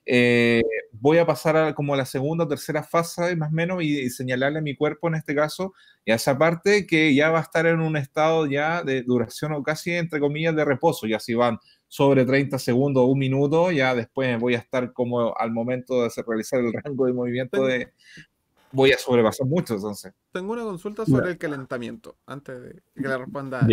eh, 0.06 0.62
voy 0.92 1.18
a 1.18 1.26
pasar 1.26 1.56
a 1.56 1.74
como 1.74 1.94
a 1.94 1.96
la 1.96 2.06
segunda 2.06 2.44
o 2.44 2.48
tercera 2.48 2.84
fase 2.84 3.34
más 3.34 3.50
o 3.50 3.52
menos 3.52 3.82
y, 3.82 4.08
señalarle 4.10 4.60
a 4.60 4.62
mi 4.62 4.76
cuerpo 4.76 5.08
en 5.08 5.16
este 5.16 5.34
caso 5.34 5.74
y 6.04 6.12
a 6.12 6.14
esa 6.14 6.38
parte 6.38 6.86
que 6.86 7.14
ya 7.14 7.30
va 7.30 7.40
a 7.40 7.42
estar 7.42 7.66
en 7.66 7.80
un 7.80 7.96
estado 7.96 8.46
ya 8.46 8.82
de 8.84 9.02
duración 9.02 9.52
o 9.52 9.62
casi 9.62 9.92
entre 9.92 10.20
comillas 10.20 10.54
de 10.54 10.64
reposo, 10.64 11.06
ya 11.08 11.18
si 11.18 11.34
van 11.34 11.58
sobre 11.88 12.24
30 12.24 12.58
segundos 12.60 13.02
o 13.02 13.06
un 13.06 13.18
minuto, 13.18 13.72
ya 13.72 13.96
después 13.96 14.38
voy 14.38 14.54
a 14.54 14.58
estar 14.58 14.92
como 14.92 15.36
al 15.36 15.50
momento 15.50 16.04
de 16.04 16.10
realizar 16.24 16.60
el 16.60 16.72
rango 16.72 17.06
de 17.06 17.12
movimiento 17.12 17.66
de... 17.66 17.92
Voy 18.72 18.92
a 18.92 18.98
sobrepasar 18.98 19.48
mucho 19.48 19.74
entonces. 19.74 20.12
Tengo 20.30 20.52
una 20.52 20.62
consulta 20.62 21.04
sobre 21.04 21.32
el 21.32 21.38
calentamiento, 21.38 22.16
antes 22.24 22.62
de 22.62 22.82
que 22.94 23.08
la 23.08 23.18
responda. 23.18 23.66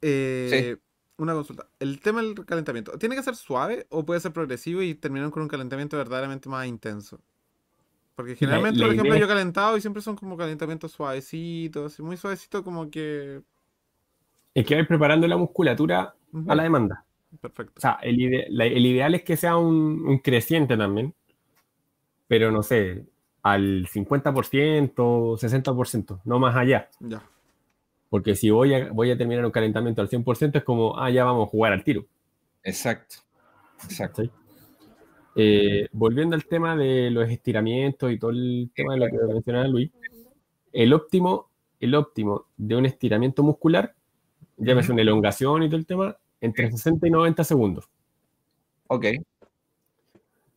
Eh, 0.00 0.76
una 1.18 1.34
consulta. 1.34 1.66
El 1.78 2.00
tema 2.00 2.22
del 2.22 2.44
calentamiento, 2.44 2.98
¿tiene 2.98 3.16
que 3.16 3.22
ser 3.22 3.36
suave 3.36 3.86
o 3.90 4.04
puede 4.04 4.20
ser 4.20 4.32
progresivo 4.32 4.82
y 4.82 4.94
terminar 4.94 5.30
con 5.30 5.42
un 5.42 5.48
calentamiento 5.48 5.96
verdaderamente 5.96 6.48
más 6.48 6.66
intenso? 6.66 7.20
Porque 8.14 8.34
generalmente, 8.34 8.80
por 8.80 8.92
ejemplo, 8.92 9.14
yo 9.16 9.24
he 9.26 9.28
calentado 9.28 9.76
y 9.76 9.80
siempre 9.80 10.02
son 10.02 10.16
como 10.16 10.36
calentamientos 10.36 10.92
suavecitos, 10.92 12.00
muy 12.00 12.16
suavecitos, 12.16 12.62
como 12.62 12.90
que. 12.90 13.42
Es 14.54 14.66
que 14.66 14.74
vais 14.74 14.86
preparando 14.86 15.26
la 15.26 15.36
musculatura 15.36 16.14
a 16.48 16.54
la 16.54 16.62
demanda. 16.62 17.04
Perfecto. 17.40 17.74
O 17.76 17.80
sea, 17.80 17.98
el, 18.02 18.18
ideal 18.18 19.14
es 19.14 19.22
que 19.22 19.36
sea 19.36 19.58
un, 19.58 20.06
un, 20.06 20.18
creciente 20.20 20.78
también, 20.78 21.14
pero 22.26 22.50
no 22.50 22.62
sé, 22.62 23.04
al 23.42 23.86
50%, 23.86 24.94
60%, 24.94 26.20
no 26.24 26.38
más 26.38 26.56
allá. 26.56 26.88
Ya. 27.00 27.22
Porque 28.16 28.34
si 28.34 28.48
voy 28.48 28.72
a, 28.72 28.90
voy 28.90 29.10
a 29.10 29.18
terminar 29.18 29.44
un 29.44 29.50
calentamiento 29.50 30.00
al 30.00 30.08
100%, 30.08 30.56
es 30.56 30.64
como, 30.64 30.98
ah, 30.98 31.10
ya 31.10 31.22
vamos 31.22 31.46
a 31.46 31.50
jugar 31.50 31.74
al 31.74 31.84
tiro. 31.84 32.06
Exacto. 32.62 33.16
Exacto. 33.84 34.22
Eh, 35.34 35.86
volviendo 35.92 36.34
al 36.34 36.46
tema 36.46 36.74
de 36.76 37.10
los 37.10 37.28
estiramientos 37.28 38.10
y 38.10 38.18
todo 38.18 38.30
el 38.30 38.70
tema 38.74 38.94
de 38.94 39.00
lo 39.00 39.06
que 39.08 39.34
mencionaba 39.34 39.68
Luis, 39.68 39.90
el 40.72 40.94
óptimo, 40.94 41.50
el 41.78 41.94
óptimo 41.94 42.46
de 42.56 42.76
un 42.76 42.86
estiramiento 42.86 43.42
muscular, 43.42 43.94
llámese 44.56 44.92
una 44.92 45.02
elongación 45.02 45.64
y 45.64 45.66
todo 45.66 45.76
el 45.76 45.84
tema, 45.84 46.16
entre 46.40 46.70
60 46.70 47.06
y 47.06 47.10
90 47.10 47.44
segundos. 47.44 47.84
Ok. 48.86 49.08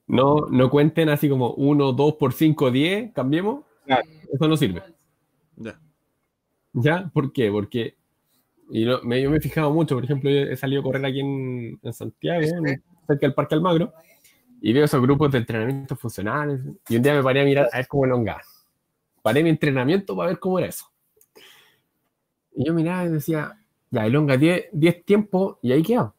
No, 0.08 0.48
no 0.50 0.70
cuenten 0.70 1.10
así 1.10 1.28
como 1.28 1.56
1, 1.56 1.92
2 1.92 2.14
por 2.14 2.32
5, 2.32 2.72
10, 2.72 3.12
cambiemos. 3.12 3.66
Eso 4.32 4.48
no 4.48 4.56
sirve. 4.56 4.82
Ya. 6.74 7.10
¿Por 7.14 7.32
qué? 7.34 7.52
Porque 7.52 7.96
y 8.70 8.86
me, 9.04 9.22
yo 9.22 9.32
me 9.32 9.38
he 9.38 9.42
fijado 9.42 9.72
mucho, 9.72 9.96
por 9.96 10.04
ejemplo, 10.04 10.30
he 10.30 10.56
salido 10.56 10.82
a 10.82 10.84
correr 10.84 11.06
aquí 11.06 11.20
en, 11.20 11.80
Santiago, 11.92 12.42
cerca 13.08 13.26
del 13.26 13.34
Parque 13.34 13.56
Almagro, 13.56 13.92
y 14.62 14.74
veo 14.74 14.86
esos 14.86 15.02
grupos 15.02 15.32
de 15.32 15.40
entrenamiento 15.40 15.96
funcionales, 15.96 16.62
y 16.88 16.98
un 16.98 17.02
día 17.02 17.16
me 17.16 17.24
paré 17.24 17.42
a 17.42 17.46
mirar 17.46 17.70
a 17.74 17.78
ver 17.78 17.88
cómo 17.88 18.06
elongar. 18.06 18.42
Paré 19.24 19.44
mi 19.44 19.50
entrenamiento 19.50 20.16
para 20.16 20.30
ver 20.30 20.40
cómo 20.40 20.60
era 20.60 20.68
eso. 20.68 20.86
Y 22.56 22.66
yo 22.66 22.74
miraba 22.74 23.06
y 23.06 23.10
decía, 23.10 23.58
ya, 23.90 24.06
elonga 24.06 24.38
10 24.38 24.70
tiempos 25.04 25.58
y 25.62 25.72
ahí 25.72 25.82
queda. 25.82 26.14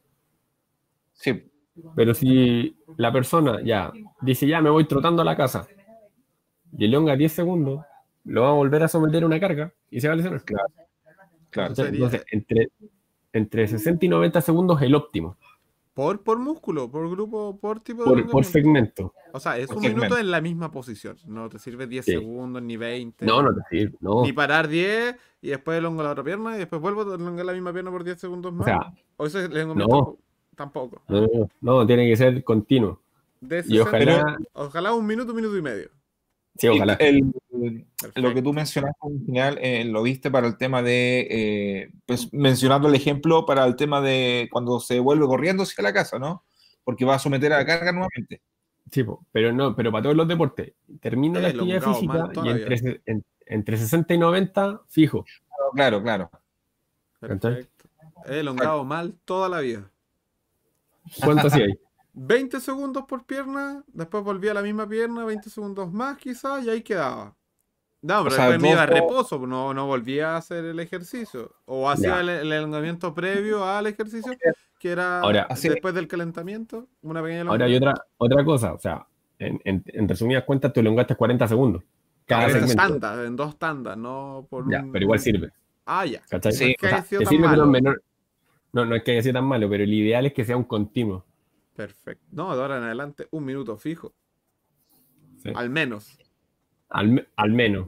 Sí. 1.12 1.44
Pero 1.94 2.14
si 2.14 2.76
la 2.96 3.12
persona 3.12 3.60
ya 3.62 3.92
dice, 4.20 4.46
ya 4.46 4.60
me 4.60 4.70
voy 4.70 4.86
trotando 4.88 5.22
a 5.22 5.24
la 5.24 5.36
casa, 5.36 5.68
y 6.76 6.84
elonga 6.84 7.14
10 7.14 7.32
segundos, 7.32 7.84
lo 8.24 8.42
va 8.42 8.50
a 8.50 8.54
volver 8.54 8.82
a 8.82 8.88
someter 8.88 9.22
a 9.22 9.26
una 9.26 9.40
carga 9.40 9.72
y 9.90 10.00
se 10.00 10.08
va 10.08 10.14
a 10.14 10.16
lesionar. 10.16 10.44
Claro. 10.44 10.68
claro. 11.50 11.74
Entonces, 11.78 12.24
entre, 12.30 12.68
entre 13.32 13.66
60 13.66 14.04
y 14.04 14.08
90 14.08 14.40
segundos 14.40 14.80
el 14.82 14.94
óptimo. 14.94 15.36
Por, 15.94 16.22
por 16.22 16.38
músculo, 16.38 16.90
por 16.90 17.10
grupo, 17.10 17.58
por 17.58 17.80
tipo 17.80 18.14
de. 18.14 18.22
Por, 18.24 18.44
segmento. 18.44 19.12
O 19.32 19.40
sea, 19.40 19.58
es 19.58 19.70
un 19.70 19.82
minuto 19.82 20.16
en 20.16 20.30
la 20.30 20.40
misma 20.40 20.70
posición. 20.70 21.16
No 21.26 21.48
te 21.48 21.58
sirve 21.58 21.86
10 21.86 22.04
segundos, 22.04 22.62
ni 22.62 22.76
20. 22.76 23.26
No, 23.26 23.42
no 23.42 23.52
te 23.52 23.60
sirve. 23.68 23.98
No. 24.00 24.22
Ni 24.22 24.32
parar 24.32 24.68
10 24.68 25.16
y 25.42 25.48
después 25.48 25.78
elongo 25.78 26.02
la 26.02 26.12
otra 26.12 26.24
pierna 26.24 26.54
y 26.54 26.60
después 26.60 26.80
vuelvo 26.80 27.02
a 27.02 27.16
elongar 27.16 27.44
la 27.44 27.52
misma 27.52 27.72
pierna 27.72 27.90
por 27.90 28.04
10 28.04 28.18
segundos 28.18 28.52
más. 28.52 28.62
O, 28.62 28.64
sea, 28.64 28.94
o 29.16 29.26
eso 29.26 29.40
es 29.40 29.66
no. 29.66 30.16
Tampoco. 30.54 31.02
No, 31.08 31.26
no, 31.60 31.86
tiene 31.86 32.08
que 32.08 32.16
ser 32.16 32.44
continuo. 32.44 33.00
y 33.66 33.78
ojalá... 33.78 34.38
ojalá 34.52 34.94
un 34.94 35.06
minuto, 35.06 35.32
un 35.32 35.36
minuto 35.36 35.56
y 35.56 35.62
medio. 35.62 35.90
Sí, 36.56 36.68
ojalá. 36.68 36.98
Lo 38.14 38.34
que 38.34 38.42
tú 38.42 38.52
mencionaste 38.52 38.98
al 39.02 39.24
final, 39.26 39.58
eh, 39.60 39.84
lo 39.84 40.02
viste 40.02 40.30
para 40.30 40.46
el 40.46 40.56
tema 40.56 40.82
de, 40.82 41.26
eh, 41.30 41.92
pues 42.06 42.32
mencionando 42.32 42.88
el 42.88 42.94
ejemplo 42.94 43.46
para 43.46 43.64
el 43.64 43.76
tema 43.76 44.00
de 44.00 44.48
cuando 44.50 44.80
se 44.80 45.00
vuelve 45.00 45.26
corriendo 45.26 45.62
hacia 45.62 45.82
la 45.82 45.92
casa, 45.92 46.18
¿no? 46.18 46.44
Porque 46.84 47.04
va 47.04 47.16
a 47.16 47.18
someter 47.18 47.52
a 47.52 47.58
la 47.58 47.66
carga 47.66 47.92
nuevamente. 47.92 48.42
Sí, 48.90 49.04
pero 49.30 49.52
no, 49.52 49.76
pero 49.76 49.92
para 49.92 50.02
todos 50.02 50.16
los 50.16 50.26
deportes, 50.26 50.72
termina 51.00 51.40
la 51.40 51.48
actividad 51.48 51.82
física 51.82 52.30
y 52.44 52.48
entre, 52.48 53.02
entre, 53.46 53.76
60 53.76 54.14
y 54.14 54.18
90, 54.18 54.82
fijo. 54.88 55.24
Claro, 55.74 56.02
claro. 56.02 56.30
Perfecto. 57.20 57.88
He 58.26 58.40
elongado 58.40 58.84
mal 58.84 59.14
toda 59.24 59.48
la 59.48 59.60
vida. 59.60 59.90
¿Cuánto 61.22 61.48
sí 61.50 61.62
hay? 61.62 61.78
20 62.12 62.60
segundos 62.60 63.04
por 63.06 63.24
pierna, 63.24 63.84
después 63.88 64.24
volvía 64.24 64.50
a 64.50 64.54
la 64.54 64.62
misma 64.62 64.88
pierna, 64.88 65.24
20 65.24 65.48
segundos 65.48 65.92
más 65.92 66.18
quizás, 66.18 66.64
y 66.64 66.70
ahí 66.70 66.82
quedaba. 66.82 67.36
No, 68.02 68.24
pero 68.24 68.36
después 68.36 68.60
me 68.60 68.70
iba 68.70 68.82
a 68.82 68.86
reposo, 68.86 69.46
no, 69.46 69.74
no 69.74 69.86
volvía 69.86 70.34
a 70.34 70.36
hacer 70.38 70.64
el 70.64 70.80
ejercicio. 70.80 71.54
O 71.66 71.88
hacía 71.88 72.20
el, 72.20 72.50
elongamiento 72.50 73.14
previo 73.14 73.64
al 73.64 73.86
ejercicio, 73.86 74.32
que 74.78 74.90
era 74.90 75.20
después 75.62 75.94
del 75.94 76.08
calentamiento, 76.08 76.88
una 77.02 77.22
pequeña 77.22 77.42
Ahora 77.42 77.66
hay 77.66 77.76
otra, 77.76 77.94
otra 78.16 78.44
cosa, 78.44 78.72
o 78.72 78.78
sea, 78.78 79.06
en, 79.38 79.60
en, 79.64 80.08
resumidas 80.08 80.44
cuentas, 80.44 80.72
tú 80.72 80.80
elongaste 80.80 81.14
40 81.14 81.46
segundos. 81.48 81.82
Cada 82.24 82.48
segmento. 82.48 83.24
en 83.24 83.36
dos 83.36 83.58
tandas, 83.58 83.98
no 83.98 84.46
por 84.48 84.70
ya, 84.70 84.84
pero 84.90 85.04
igual 85.04 85.18
sirve. 85.18 85.50
Ah, 85.84 86.06
ya. 86.06 86.22
Sí, 86.52 86.76
no, 88.72 88.84
no 88.84 88.94
es 88.94 89.02
que 89.02 89.12
haya 89.12 89.22
sido 89.22 89.34
tan 89.34 89.44
malo, 89.44 89.68
pero 89.68 89.82
el 89.82 89.92
ideal 89.92 90.26
es 90.26 90.32
que 90.32 90.44
sea 90.44 90.56
un 90.56 90.64
continuo. 90.64 91.24
Perfecto. 91.74 92.24
No, 92.30 92.54
de 92.54 92.62
ahora 92.62 92.78
en 92.78 92.84
adelante, 92.84 93.26
un 93.30 93.44
minuto 93.44 93.76
fijo. 93.76 94.14
Al 95.54 95.70
menos. 95.70 96.16
Al, 96.90 97.52
menos. 97.52 97.86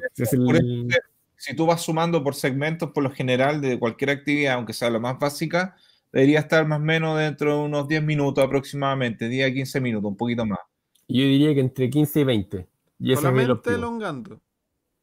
Si 1.36 1.56
tú 1.56 1.66
vas 1.66 1.82
sumando 1.82 2.22
por 2.22 2.34
segmentos, 2.34 2.90
por 2.92 3.02
lo 3.02 3.10
general, 3.10 3.60
de 3.60 3.78
cualquier 3.78 4.10
actividad, 4.10 4.54
aunque 4.54 4.72
sea 4.72 4.90
la 4.90 5.00
más 5.00 5.18
básica, 5.18 5.76
debería 6.12 6.38
estar 6.38 6.66
más 6.66 6.78
o 6.78 6.82
menos 6.82 7.18
dentro 7.18 7.58
de 7.58 7.64
unos 7.64 7.88
10 7.88 8.02
minutos 8.02 8.44
aproximadamente, 8.44 9.28
10 9.28 9.50
a 9.50 9.52
15 9.52 9.80
minutos, 9.80 10.10
un 10.10 10.16
poquito 10.16 10.46
más. 10.46 10.60
Yo 11.08 11.22
diría 11.22 11.52
que 11.52 11.60
entre 11.60 11.90
15 11.90 12.20
y 12.20 12.24
20. 12.24 12.68
Y 13.00 13.16
Solamente 13.16 13.74
elongando. 13.74 14.40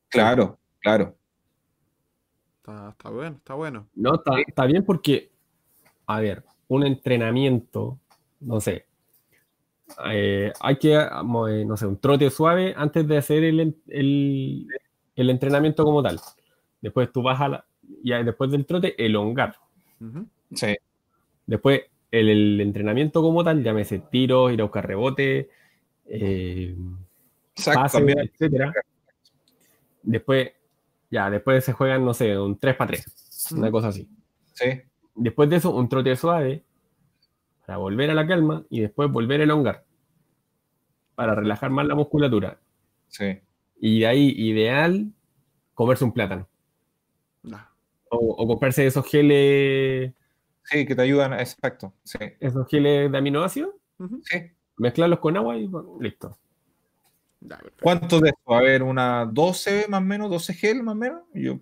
Claro, 0.08 0.58
claro. 0.80 1.16
Está, 2.60 3.10
bueno, 3.10 3.36
está 3.38 3.54
bueno. 3.56 3.88
No, 3.96 4.22
está, 4.48 4.66
bien 4.66 4.86
porque, 4.86 5.32
a 6.06 6.20
ver, 6.20 6.44
un 6.68 6.86
entrenamiento, 6.86 8.00
no 8.40 8.62
sé, 8.62 8.86
eh, 10.12 10.54
hay 10.60 10.78
que, 10.78 10.96
eh, 10.96 11.66
no 11.66 11.78
sé, 11.78 11.86
un 11.88 11.98
trote 11.98 12.30
suave 12.30 12.74
antes 12.78 13.08
de 13.08 13.18
hacer 13.18 13.44
el, 13.44 14.68
entrenamiento 15.16 15.84
como 15.84 16.04
tal. 16.04 16.20
Después 16.82 17.12
tú 17.12 17.22
vas 17.22 17.42
a 17.42 17.50
la, 17.50 17.66
y 18.04 18.12
después 18.24 18.52
del 18.52 18.66
trote, 18.66 19.04
elongar. 19.04 19.56
Sí. 20.54 20.78
Después, 21.46 21.82
el, 22.12 22.62
entrenamiento 22.62 23.22
como 23.22 23.44
tal, 23.44 23.64
llámese 23.64 24.00
tiros, 24.00 24.52
ir 24.54 24.62
a 24.62 24.66
buscar 24.66 24.88
rebote, 24.88 25.50
eh, 26.06 26.76
etcétera. 27.56 28.74
Después, 30.02 30.52
ya, 31.12 31.30
después 31.30 31.64
se 31.66 31.74
juegan, 31.74 32.06
no 32.06 32.14
sé, 32.14 32.38
un 32.38 32.58
3 32.58 32.76
para 32.76 32.92
3, 32.92 33.52
una 33.56 33.72
cosa 33.72 33.90
así. 33.90 34.08
Sí. 34.54 34.82
Después 35.16 35.50
de 35.50 35.58
eso, 35.58 35.72
un 35.72 35.90
trote 35.90 36.16
suave 36.16 36.64
para 37.70 37.78
volver 37.78 38.10
a 38.10 38.16
la 38.16 38.26
calma 38.26 38.66
y 38.72 38.80
después 38.80 39.12
volver 39.12 39.42
a 39.42 39.44
elongar 39.44 39.86
para 41.14 41.36
relajar 41.36 41.70
más 41.70 41.86
la 41.86 41.94
musculatura. 41.94 42.60
Sí. 43.10 43.42
Y 43.80 44.00
de 44.00 44.08
ahí, 44.08 44.34
ideal, 44.36 45.14
comerse 45.76 46.04
un 46.04 46.12
plátano. 46.12 46.48
O, 48.10 48.48
comprarse 48.48 48.88
esos 48.88 49.06
geles. 49.06 50.14
Sí, 50.64 50.84
que 50.88 50.96
te 50.96 51.04
ayudan, 51.04 51.34
exacto. 51.34 51.94
Sí. 52.04 52.18
Esos 52.40 52.68
geles 52.68 53.12
de 53.12 53.18
aminoácidos. 53.20 53.76
Sí. 54.24 54.52
Mezclarlos 54.78 55.20
con 55.20 55.38
agua 55.38 55.56
y 55.56 55.70
listo. 56.00 56.40
¿Cuánto 57.84 58.20
de 58.20 58.30
eso? 58.30 58.56
A 58.56 58.62
ver, 58.62 58.82
una 58.82 59.28
12 59.28 59.86
más 59.90 60.02
o 60.02 60.06
menos, 60.06 60.32
12 60.32 60.54
gel 60.56 60.82
más 60.82 60.94
o 60.94 60.98
menos. 60.98 61.22
Yo... 61.36 61.60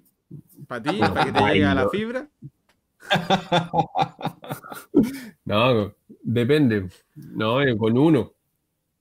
¿Para 0.69 0.83
ti? 0.83 0.99
¿Para 0.99 1.25
que 1.25 1.31
te 1.33 1.39
llegue 1.41 1.65
a 1.65 1.75
la 1.75 1.89
fibra? 1.89 2.29
no, 5.45 5.93
depende. 6.21 6.89
No, 7.15 7.61
eh, 7.61 7.77
con 7.77 7.97
uno. 7.97 8.33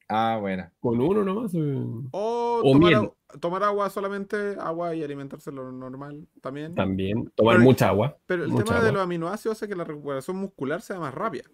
Ah, 0.08 0.38
bueno. 0.40 0.70
Con 0.80 1.00
uno 1.00 1.24
nomás. 1.24 1.52
Eh. 1.54 1.84
O, 2.12 2.60
tomar, 2.62 3.12
tomar, 3.40 3.62
agua 3.64 3.90
solamente, 3.90 4.56
agua 4.58 4.94
y 4.94 5.02
alimentarse 5.02 5.50
lo 5.50 5.72
normal 5.72 6.26
también. 6.40 6.74
También, 6.74 7.30
tomar 7.34 7.58
mucha 7.58 7.88
agua. 7.88 8.16
Pero 8.26 8.44
el 8.44 8.54
tema 8.54 8.82
de 8.82 8.92
los 8.92 9.02
aminoácidos 9.02 9.56
hace 9.56 9.68
que 9.68 9.76
la 9.76 9.84
recuperación 9.84 10.36
muscular 10.36 10.80
sea 10.80 11.00
más 11.00 11.12
rápida. 11.12 11.44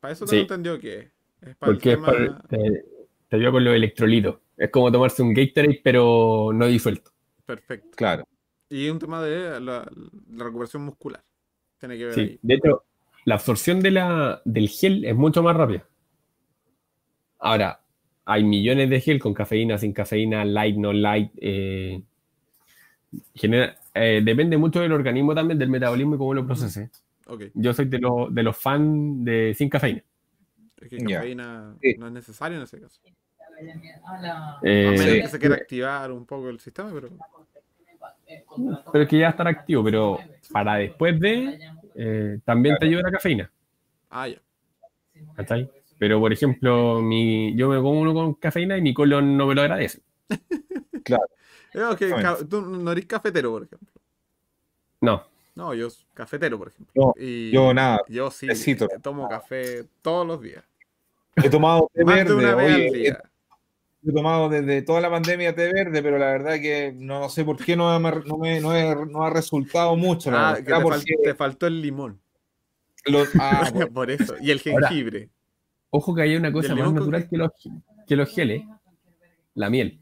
Para 0.00 0.12
eso 0.12 0.26
te 0.26 0.40
entendió 0.40 0.78
que 0.78 1.10
es 1.40 1.56
para 1.56 1.72
Porque 1.72 1.92
es 1.92 1.98
para, 1.98 2.38
te, 2.42 2.84
te 3.28 3.36
ayuda 3.36 3.52
con 3.52 3.64
los 3.64 3.74
electrolitos. 3.74 4.36
Es 4.56 4.70
como 4.70 4.90
tomarse 4.90 5.22
un 5.22 5.34
Gatorade, 5.34 5.80
pero 5.82 6.50
no 6.52 6.66
disuelto. 6.66 7.10
Perfecto. 7.44 7.96
Claro. 7.96 8.26
Y 8.68 8.88
un 8.88 8.98
tema 8.98 9.22
de 9.22 9.60
la, 9.60 9.88
recuperación 10.28 10.84
muscular. 10.84 11.22
Tiene 11.78 11.98
que 11.98 12.04
ver 12.06 12.14
sí, 12.14 12.38
de 12.42 12.54
hecho, 12.54 12.84
la 13.24 13.34
absorción 13.34 13.80
de 13.80 13.90
la, 13.90 14.42
del 14.44 14.68
gel 14.68 15.04
es 15.04 15.14
mucho 15.14 15.42
más 15.42 15.56
rápida. 15.56 15.86
Ahora, 17.38 17.80
hay 18.24 18.44
millones 18.44 18.90
de 18.90 19.00
gel 19.00 19.18
con 19.18 19.34
cafeína, 19.34 19.78
sin 19.78 19.92
cafeína, 19.92 20.44
light, 20.44 20.76
no 20.76 20.92
light. 20.92 21.30
Eh, 21.36 22.02
eh, 23.94 24.20
depende 24.24 24.56
mucho 24.56 24.80
del 24.80 24.92
organismo 24.92 25.34
también, 25.34 25.58
del 25.58 25.68
metabolismo 25.68 26.14
y 26.14 26.18
cómo 26.18 26.34
lo 26.34 26.46
procese. 26.46 26.90
Okay. 27.26 27.50
Yo 27.54 27.72
soy 27.72 27.86
de, 27.86 28.00
de 28.30 28.42
los 28.42 28.56
fans 28.56 29.24
de 29.24 29.54
sin 29.54 29.68
cafeína. 29.68 30.02
Es 30.80 30.88
que 30.88 30.98
cafeína 30.98 31.76
no 31.98 32.06
es 32.06 32.12
necesario 32.12 32.56
en 32.58 32.64
ese 32.64 32.80
caso. 32.80 33.00
Eh, 34.62 34.86
a 34.86 34.90
menos 34.90 35.04
que 35.04 35.28
se 35.28 35.38
quiera 35.38 35.54
activar 35.56 36.12
un 36.12 36.26
poco 36.26 36.50
el 36.50 36.60
sistema, 36.60 36.90
pero. 36.92 37.08
Pero 38.92 39.04
es 39.04 39.08
que 39.08 39.18
ya 39.18 39.28
estar 39.30 39.46
activo, 39.46 39.84
pero 39.84 40.18
para 40.52 40.76
después 40.76 41.18
de. 41.20 41.58
Eh, 41.94 42.38
también 42.44 42.76
te 42.78 42.86
ayuda 42.86 43.02
la 43.02 43.12
cafeína. 43.12 43.50
Ah, 44.10 44.28
ya. 44.28 44.40
Pero, 45.98 46.20
por 46.20 46.32
ejemplo, 46.32 47.00
mi, 47.00 47.56
yo 47.56 47.68
me 47.68 47.76
como 47.76 48.00
uno 48.00 48.12
con 48.12 48.34
cafeína 48.34 48.76
y 48.76 48.82
mi 48.82 48.92
colon 48.92 49.36
no 49.36 49.46
me 49.46 49.54
lo 49.54 49.62
agradece. 49.62 50.02
claro. 51.04 51.26
tú 52.48 52.60
no 52.60 52.92
eres 52.92 53.06
cafetero, 53.06 53.50
por 53.50 53.62
ejemplo. 53.62 53.88
No. 55.00 55.24
No, 55.54 55.72
yo 55.72 55.88
cafetero, 56.12 56.58
por 56.58 56.68
ejemplo. 56.68 57.14
yo 57.16 57.72
nada. 57.72 58.02
Yo 58.08 58.30
sí 58.30 58.76
tomo 59.02 59.28
café 59.28 59.84
todos 60.02 60.26
los 60.26 60.40
días. 60.40 60.62
He 61.36 61.50
tomado 61.50 61.90
té 61.92 62.04
verde. 62.04 63.16
He 64.08 64.12
tomado 64.12 64.48
desde 64.48 64.82
toda 64.82 65.00
la 65.00 65.10
pandemia 65.10 65.52
té 65.52 65.72
verde, 65.72 66.00
pero 66.00 66.16
la 66.16 66.26
verdad 66.26 66.60
que 66.60 66.94
no 66.96 67.28
sé 67.28 67.44
por 67.44 67.56
qué 67.56 67.74
no, 67.74 67.98
no, 67.98 69.24
ha 69.24 69.30
resultado 69.30 69.96
mucho. 69.96 70.30
Ah, 70.32 70.56
te, 70.64 71.34
faltó 71.34 71.66
el 71.66 71.82
limón. 71.82 72.20
ah, 73.40 73.68
por 73.92 74.10
eso. 74.10 74.36
Y 74.40 74.52
el 74.52 74.60
jengibre. 74.60 75.30
ojo 75.90 76.14
que 76.14 76.22
hay 76.22 76.36
una 76.36 76.52
cosa 76.52 76.76
más 76.76 76.92
natural 76.92 77.28
que 77.28 77.36
los, 77.36 77.50
que 78.06 78.14
los 78.14 78.32
geles. 78.32 78.62
La 79.54 79.70
miel. 79.70 79.98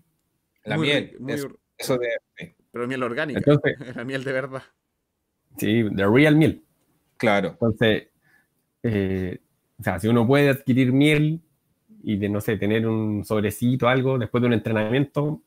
La 0.64 0.76
miel. 0.76 1.16
eso, 1.78 1.96
de, 1.96 2.08
Pero 2.70 2.86
miel 2.86 3.02
orgánica. 3.02 3.40
la 3.94 4.04
miel 4.04 4.22
de 4.22 4.32
verdad. 4.32 4.62
Sí, 5.56 5.82
de 5.82 6.06
real 6.06 6.36
miel. 6.36 6.62
Claro. 7.16 7.50
Entonces, 7.52 8.08
eh, 8.82 9.38
o 9.78 9.82
sea, 9.82 9.98
si 9.98 10.08
uno 10.08 10.26
puede 10.26 10.50
adquirir 10.50 10.92
miel 10.92 11.40
y 12.04 12.16
de, 12.16 12.28
no 12.28 12.40
sé, 12.40 12.56
tener 12.56 12.86
un 12.86 13.24
sobrecito, 13.24 13.88
algo, 13.88 14.18
después 14.18 14.40
de 14.42 14.46
un 14.48 14.52
entrenamiento, 14.52 15.40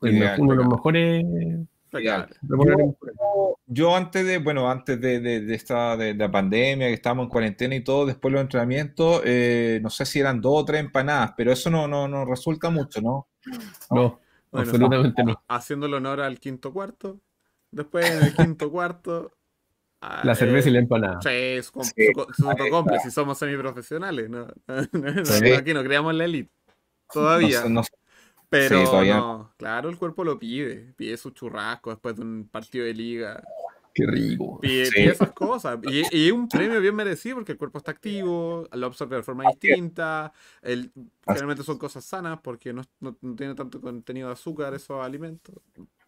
uno 0.00 0.52
de 0.52 0.56
los 0.56 0.66
mejores... 0.66 1.24
Yo, 3.68 3.96
antes 3.96 4.24
de, 4.24 4.38
bueno, 4.38 4.70
antes 4.70 5.00
de, 5.00 5.20
de, 5.20 5.54
esta 5.54 5.96
de, 5.96 6.14
la 6.14 6.30
pandemia, 6.30 6.86
que 6.88 6.94
estábamos 6.94 7.24
en 7.24 7.30
cuarentena 7.30 7.74
y 7.74 7.82
todo, 7.82 8.06
después 8.06 8.30
de 8.30 8.34
los 8.36 8.42
entrenamientos, 8.42 9.22
eh, 9.24 9.80
no 9.82 9.90
sé 9.90 10.06
si 10.06 10.20
eran 10.20 10.40
dos 10.40 10.62
o 10.62 10.64
tres 10.64 10.80
empanadas, 10.80 11.32
pero 11.36 11.52
eso 11.52 11.68
no, 11.68 11.88
no, 11.88 12.06
no 12.06 12.24
resulta 12.24 12.70
mucho, 12.70 13.00
¿no? 13.00 13.28
No, 13.90 14.20
absolutamente 14.52 15.24
no. 15.24 15.42
Haciendo 15.48 15.86
el 15.86 15.94
honor 15.94 16.20
al 16.20 16.38
quinto 16.38 16.72
cuarto, 16.72 17.20
después 17.70 18.08
en 18.10 18.22
el 18.22 18.34
quinto 18.34 18.70
cuarto, 18.70 19.32
la 20.22 20.34
cerveza 20.34 20.68
y 20.68 20.72
la 20.72 20.78
empanada. 20.78 21.20
Sí, 21.22 21.28
es 21.30 21.66
su, 21.66 21.82
si 23.02 23.10
somos 23.10 23.38
semiprofesionales. 23.38 24.28
¿no? 24.30 24.46
Aquí 25.56 25.74
no 25.74 25.82
creamos 25.82 26.14
la 26.14 26.24
elite. 26.24 26.50
Todavía. 27.12 27.62
Pero 28.48 29.04
no, 29.04 29.52
claro, 29.56 29.88
el 29.88 29.96
cuerpo 29.96 30.24
lo 30.24 30.38
pide. 30.38 30.94
Pide 30.96 31.16
su 31.16 31.30
churrasco 31.30 31.90
después 31.90 32.16
de 32.16 32.22
un 32.22 32.48
partido 32.48 32.84
de 32.84 32.94
liga. 32.94 33.42
Qué 33.92 34.06
rico. 34.06 34.60
Pide, 34.60 35.10
esas 35.10 35.32
cosas. 35.32 35.78
Y, 35.84 36.26
es 36.26 36.32
un 36.32 36.48
premio 36.48 36.80
bien 36.80 36.94
merecido 36.94 37.36
porque 37.36 37.52
el 37.52 37.58
cuerpo 37.58 37.78
está 37.78 37.90
activo, 37.90 38.68
lo 38.72 38.86
absorbe 38.86 39.16
de 39.16 39.22
forma 39.22 39.44
distinta. 39.48 40.32
El, 40.62 40.92
generalmente 41.26 41.64
son 41.64 41.78
cosas 41.78 42.04
sanas 42.04 42.38
porque 42.42 42.72
no, 42.72 42.82
no, 43.00 43.16
tiene 43.34 43.54
tanto 43.54 43.80
contenido 43.80 44.28
de 44.28 44.34
azúcar 44.34 44.74
esos 44.74 45.04
alimentos. 45.04 45.54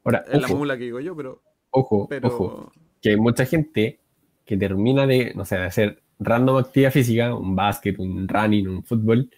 Ahora, 0.04 0.24
es 0.28 0.40
la 0.40 0.48
mula 0.48 0.76
que 0.76 0.84
digo 0.84 1.00
yo, 1.00 1.16
pero. 1.16 1.42
Ojo, 1.70 2.06
pero, 2.08 2.28
ojo 2.28 2.72
que 3.00 3.10
hay 3.10 3.16
mucha 3.16 3.44
gente 3.46 4.00
que 4.44 4.56
termina 4.56 5.06
de, 5.06 5.32
no 5.34 5.44
sé, 5.44 5.56
de 5.56 5.66
hacer 5.66 6.02
random 6.18 6.56
actividad 6.56 6.90
física, 6.90 7.34
un 7.34 7.54
básquet, 7.54 7.98
un 7.98 8.26
running, 8.26 8.68
un 8.68 8.82
fútbol, 8.82 9.30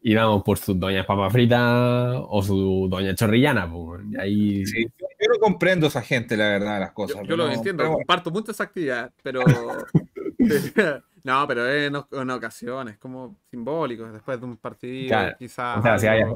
y 0.00 0.14
vamos 0.14 0.42
por 0.42 0.58
su 0.58 0.74
doña 0.74 1.04
papa 1.06 1.30
frita 1.30 2.20
o 2.20 2.42
su 2.42 2.88
doña 2.90 3.14
chorrillana. 3.14 3.70
Pues, 3.70 4.02
ahí... 4.18 4.64
yo 4.64 5.28
no 5.32 5.38
comprendo 5.40 5.86
a 5.86 5.88
esa 5.88 6.02
gente, 6.02 6.36
la 6.36 6.48
verdad, 6.48 6.80
las 6.80 6.92
cosas. 6.92 7.22
Yo, 7.26 7.36
lo 7.36 7.50
entiendo, 7.50 7.90
comparto 7.92 8.30
mucho 8.30 8.52
esa 8.52 8.64
actividad, 8.64 9.12
pero... 9.22 9.42
no, 11.24 11.46
pero 11.48 11.72
en, 11.72 11.96
en, 12.12 12.30
ocasiones, 12.30 12.98
como 12.98 13.38
simbólicos, 13.50 14.12
después 14.12 14.40
de 14.40 14.46
un 14.46 14.56
partido, 14.56 15.16
quizás... 15.38 15.78
O 15.78 15.82
sea, 15.82 15.98
si 15.98 16.06
vaya, 16.06 16.26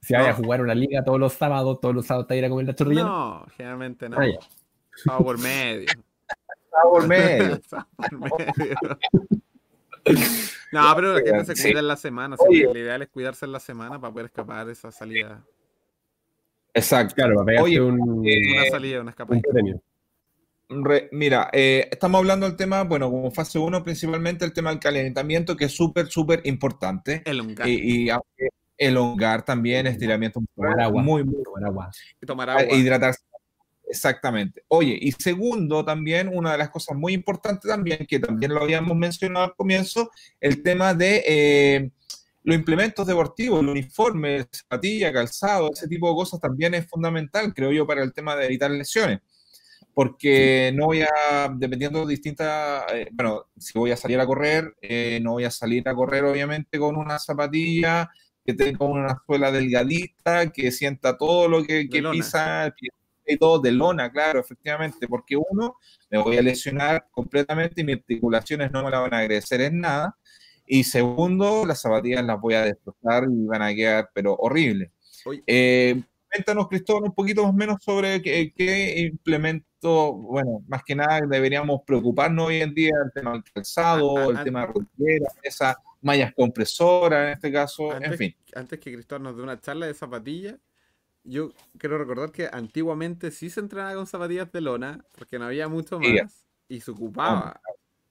si 0.00 0.14
vaya 0.14 0.30
a 0.30 0.34
jugar 0.34 0.60
una 0.62 0.74
liga 0.74 1.04
todos 1.04 1.18
los 1.18 1.32
sábados, 1.32 1.80
todos 1.80 1.94
los 1.94 2.06
sábados 2.06 2.26
te 2.28 2.36
ir 2.36 2.44
a 2.44 2.48
comer 2.48 2.66
la 2.66 2.74
chorrillana. 2.74 3.08
No, 3.08 3.46
generalmente 3.56 4.08
no. 4.08 4.16
Ah, 5.08 5.18
por 5.18 5.38
medio 5.38 5.86
por 6.82 7.06
medio. 7.08 7.60
No, 10.72 10.92
pero 10.96 11.14
la 11.14 11.20
gente 11.20 11.54
se 11.54 11.62
cuida 11.62 11.80
en 11.80 11.86
la 11.86 11.96
semana. 11.96 12.34
Así 12.34 12.60
que 12.60 12.70
el 12.70 12.76
ideal 12.76 13.02
es 13.02 13.08
cuidarse 13.08 13.44
en 13.44 13.52
la 13.52 13.60
semana 13.60 14.00
para 14.00 14.12
poder 14.12 14.26
escapar 14.26 14.68
esa 14.68 14.90
salida. 14.90 15.44
Exacto. 16.74 17.14
Claro, 17.14 17.44
Oye, 17.62 17.80
un, 17.80 18.26
eh, 18.26 18.58
una 18.58 18.70
salida, 18.70 19.00
una 19.00 19.10
escapada. 19.10 19.40
mira, 21.12 21.50
eh, 21.52 21.88
estamos 21.90 22.18
hablando 22.18 22.46
del 22.46 22.56
tema, 22.56 22.82
bueno, 22.84 23.10
como 23.10 23.30
fase 23.30 23.58
1, 23.58 23.84
principalmente 23.84 24.44
el 24.44 24.52
tema 24.52 24.70
del 24.70 24.80
calentamiento, 24.80 25.56
que 25.56 25.66
es 25.66 25.72
súper, 25.76 26.06
súper 26.08 26.40
importante. 26.44 27.22
Elongar. 27.24 27.68
Y, 27.68 28.08
y 28.08 28.10
elongar 28.78 29.44
también, 29.44 29.86
estiramiento. 29.86 30.40
Tomar 30.56 30.80
agua. 30.80 31.02
Muy, 31.02 31.22
muy. 31.22 31.42
Tomar 31.44 31.64
agua. 31.64 31.90
Y 32.20 32.26
tomar 32.26 32.50
agua. 32.50 32.74
Hidratarse 32.74 33.20
Exactamente. 33.92 34.64
Oye, 34.68 34.98
y 34.98 35.12
segundo, 35.12 35.84
también 35.84 36.30
una 36.32 36.52
de 36.52 36.58
las 36.58 36.70
cosas 36.70 36.96
muy 36.96 37.12
importantes 37.12 37.70
también, 37.70 38.06
que 38.08 38.18
también 38.18 38.54
lo 38.54 38.62
habíamos 38.62 38.96
mencionado 38.96 39.44
al 39.44 39.54
comienzo, 39.54 40.10
el 40.40 40.62
tema 40.62 40.94
de 40.94 41.22
eh, 41.26 41.90
los 42.42 42.56
implementos 42.56 43.06
deportivos, 43.06 43.60
el 43.60 43.68
uniforme, 43.68 44.46
zapatilla, 44.50 45.12
calzado, 45.12 45.70
ese 45.74 45.88
tipo 45.88 46.08
de 46.08 46.14
cosas 46.14 46.40
también 46.40 46.72
es 46.72 46.86
fundamental, 46.88 47.52
creo 47.52 47.70
yo, 47.70 47.86
para 47.86 48.02
el 48.02 48.14
tema 48.14 48.34
de 48.34 48.46
evitar 48.46 48.70
lesiones. 48.70 49.20
Porque 49.92 50.72
no 50.74 50.86
voy 50.86 51.02
a, 51.02 51.54
dependiendo 51.54 52.06
de 52.06 52.12
distintas, 52.12 52.90
eh, 52.94 53.08
bueno, 53.12 53.44
si 53.58 53.78
voy 53.78 53.90
a 53.90 53.96
salir 53.98 54.18
a 54.20 54.26
correr, 54.26 54.74
eh, 54.80 55.20
no 55.22 55.32
voy 55.32 55.44
a 55.44 55.50
salir 55.50 55.86
a 55.86 55.94
correr 55.94 56.24
obviamente 56.24 56.78
con 56.78 56.96
una 56.96 57.18
zapatilla 57.18 58.10
que 58.42 58.54
tenga 58.54 58.86
una 58.86 59.22
suela 59.26 59.52
delgadita, 59.52 60.50
que 60.50 60.72
sienta 60.72 61.18
todo 61.18 61.46
lo 61.46 61.62
que, 61.62 61.90
que 61.90 62.02
pisa, 62.10 62.74
y 63.32 63.38
todo 63.38 63.60
de 63.60 63.72
lona, 63.72 64.10
claro, 64.10 64.40
efectivamente, 64.40 65.08
porque 65.08 65.36
uno, 65.36 65.76
me 66.10 66.18
voy 66.18 66.36
a 66.36 66.42
lesionar 66.42 67.06
completamente 67.10 67.80
y 67.80 67.84
mis 67.84 67.96
articulaciones 67.96 68.70
no 68.72 68.84
me 68.84 68.90
la 68.90 69.00
van 69.00 69.14
a 69.14 69.18
agradecer 69.18 69.60
en 69.60 69.80
nada. 69.80 70.16
Y 70.66 70.84
segundo, 70.84 71.66
las 71.66 71.80
zapatillas 71.80 72.24
las 72.24 72.40
voy 72.40 72.54
a 72.54 72.64
destrozar 72.64 73.24
y 73.24 73.46
van 73.46 73.62
a 73.62 73.74
quedar, 73.74 74.10
pero 74.14 74.34
horribles. 74.34 74.90
Eh, 75.46 76.02
cuéntanos, 76.32 76.68
Cristóbal, 76.68 77.04
un 77.04 77.14
poquito 77.14 77.44
más 77.44 77.54
menos 77.54 77.82
sobre 77.82 78.22
qué, 78.22 78.94
implemento, 78.98 80.14
bueno, 80.14 80.62
más 80.66 80.82
que 80.84 80.94
nada 80.94 81.20
deberíamos 81.28 81.82
preocuparnos 81.86 82.48
hoy 82.48 82.62
en 82.62 82.74
día, 82.74 82.92
el 83.04 83.12
tema 83.12 83.32
del 83.32 83.44
calzado, 83.44 84.16
ah, 84.16 84.24
ah, 84.26 84.30
el 84.30 84.44
tema 84.44 84.60
de 84.60 84.66
rodilleras, 84.68 85.34
esas 85.42 85.76
mallas 86.00 86.32
compresoras 86.34 87.26
en 87.26 87.32
este 87.34 87.52
caso, 87.52 87.94
en 88.00 88.14
fin. 88.16 88.34
Antes 88.54 88.78
que 88.78 88.92
Cristóbal 88.92 89.22
nos 89.22 89.36
dé 89.36 89.42
una 89.42 89.60
charla 89.60 89.86
de 89.86 89.94
zapatillas, 89.94 90.56
yo 91.24 91.52
quiero 91.78 91.98
recordar 91.98 92.32
que 92.32 92.48
antiguamente 92.52 93.30
sí 93.30 93.50
se 93.50 93.60
entrenaba 93.60 93.94
con 93.94 94.06
zapatillas 94.06 94.50
de 94.52 94.60
lona, 94.60 95.04
porque 95.16 95.38
no 95.38 95.46
había 95.46 95.68
mucho 95.68 95.98
más, 95.98 96.44
y 96.68 96.80
se 96.80 96.90
ocupaba. 96.90 97.60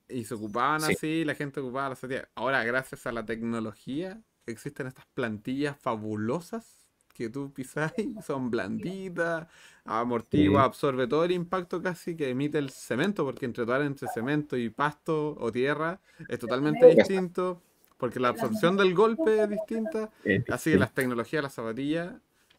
Y 0.08 0.26
se 0.26 0.34
ocupaban 0.34 0.84
así, 0.84 1.24
la 1.24 1.36
gente 1.36 1.62
ocupaba 1.62 1.90
las 1.90 2.00
zapatillas. 2.00 2.28
Ahora, 2.36 2.64
gracias 2.64 3.08
a 3.08 3.12
la 3.12 3.26
tecnología, 3.26 4.22
existen 4.46 4.88
estas 4.88 5.06
plantillas 5.14 5.78
fabulosas 5.78 6.82
que 7.14 7.30
tú 7.30 7.52
pisas 7.52 7.94
y 7.98 8.16
son 8.22 8.50
blanditas, 8.50 9.48
amortigua, 9.86 10.64
absorbe 10.64 11.08
todo 11.08 11.26
el 11.26 11.32
impacto 11.32 11.82
casi 11.82 12.16
que 12.16 12.30
emite 12.30 12.58
el 12.58 12.70
cemento, 12.70 13.26
porque 13.26 13.46
entre 13.46 13.64
entre 13.64 14.08
cemento 14.08 14.58
y 14.58 14.70
pasto 14.70 15.36
o 15.40 15.52
tierra 15.52 16.00
es 16.28 16.40
totalmente 16.40 16.86
distinto, 16.88 17.62
porque 17.98 18.20
la 18.20 18.30
absorción 18.30 18.78
del 18.78 18.94
golpe 18.94 19.44
es 19.44 19.50
distinta. 19.50 20.10
Así 20.50 20.72
que 20.72 20.80
las 20.80 20.94
tecnologías 20.94 21.40
de 21.40 21.44
las 21.44 21.54
zapatillas, 21.54 22.14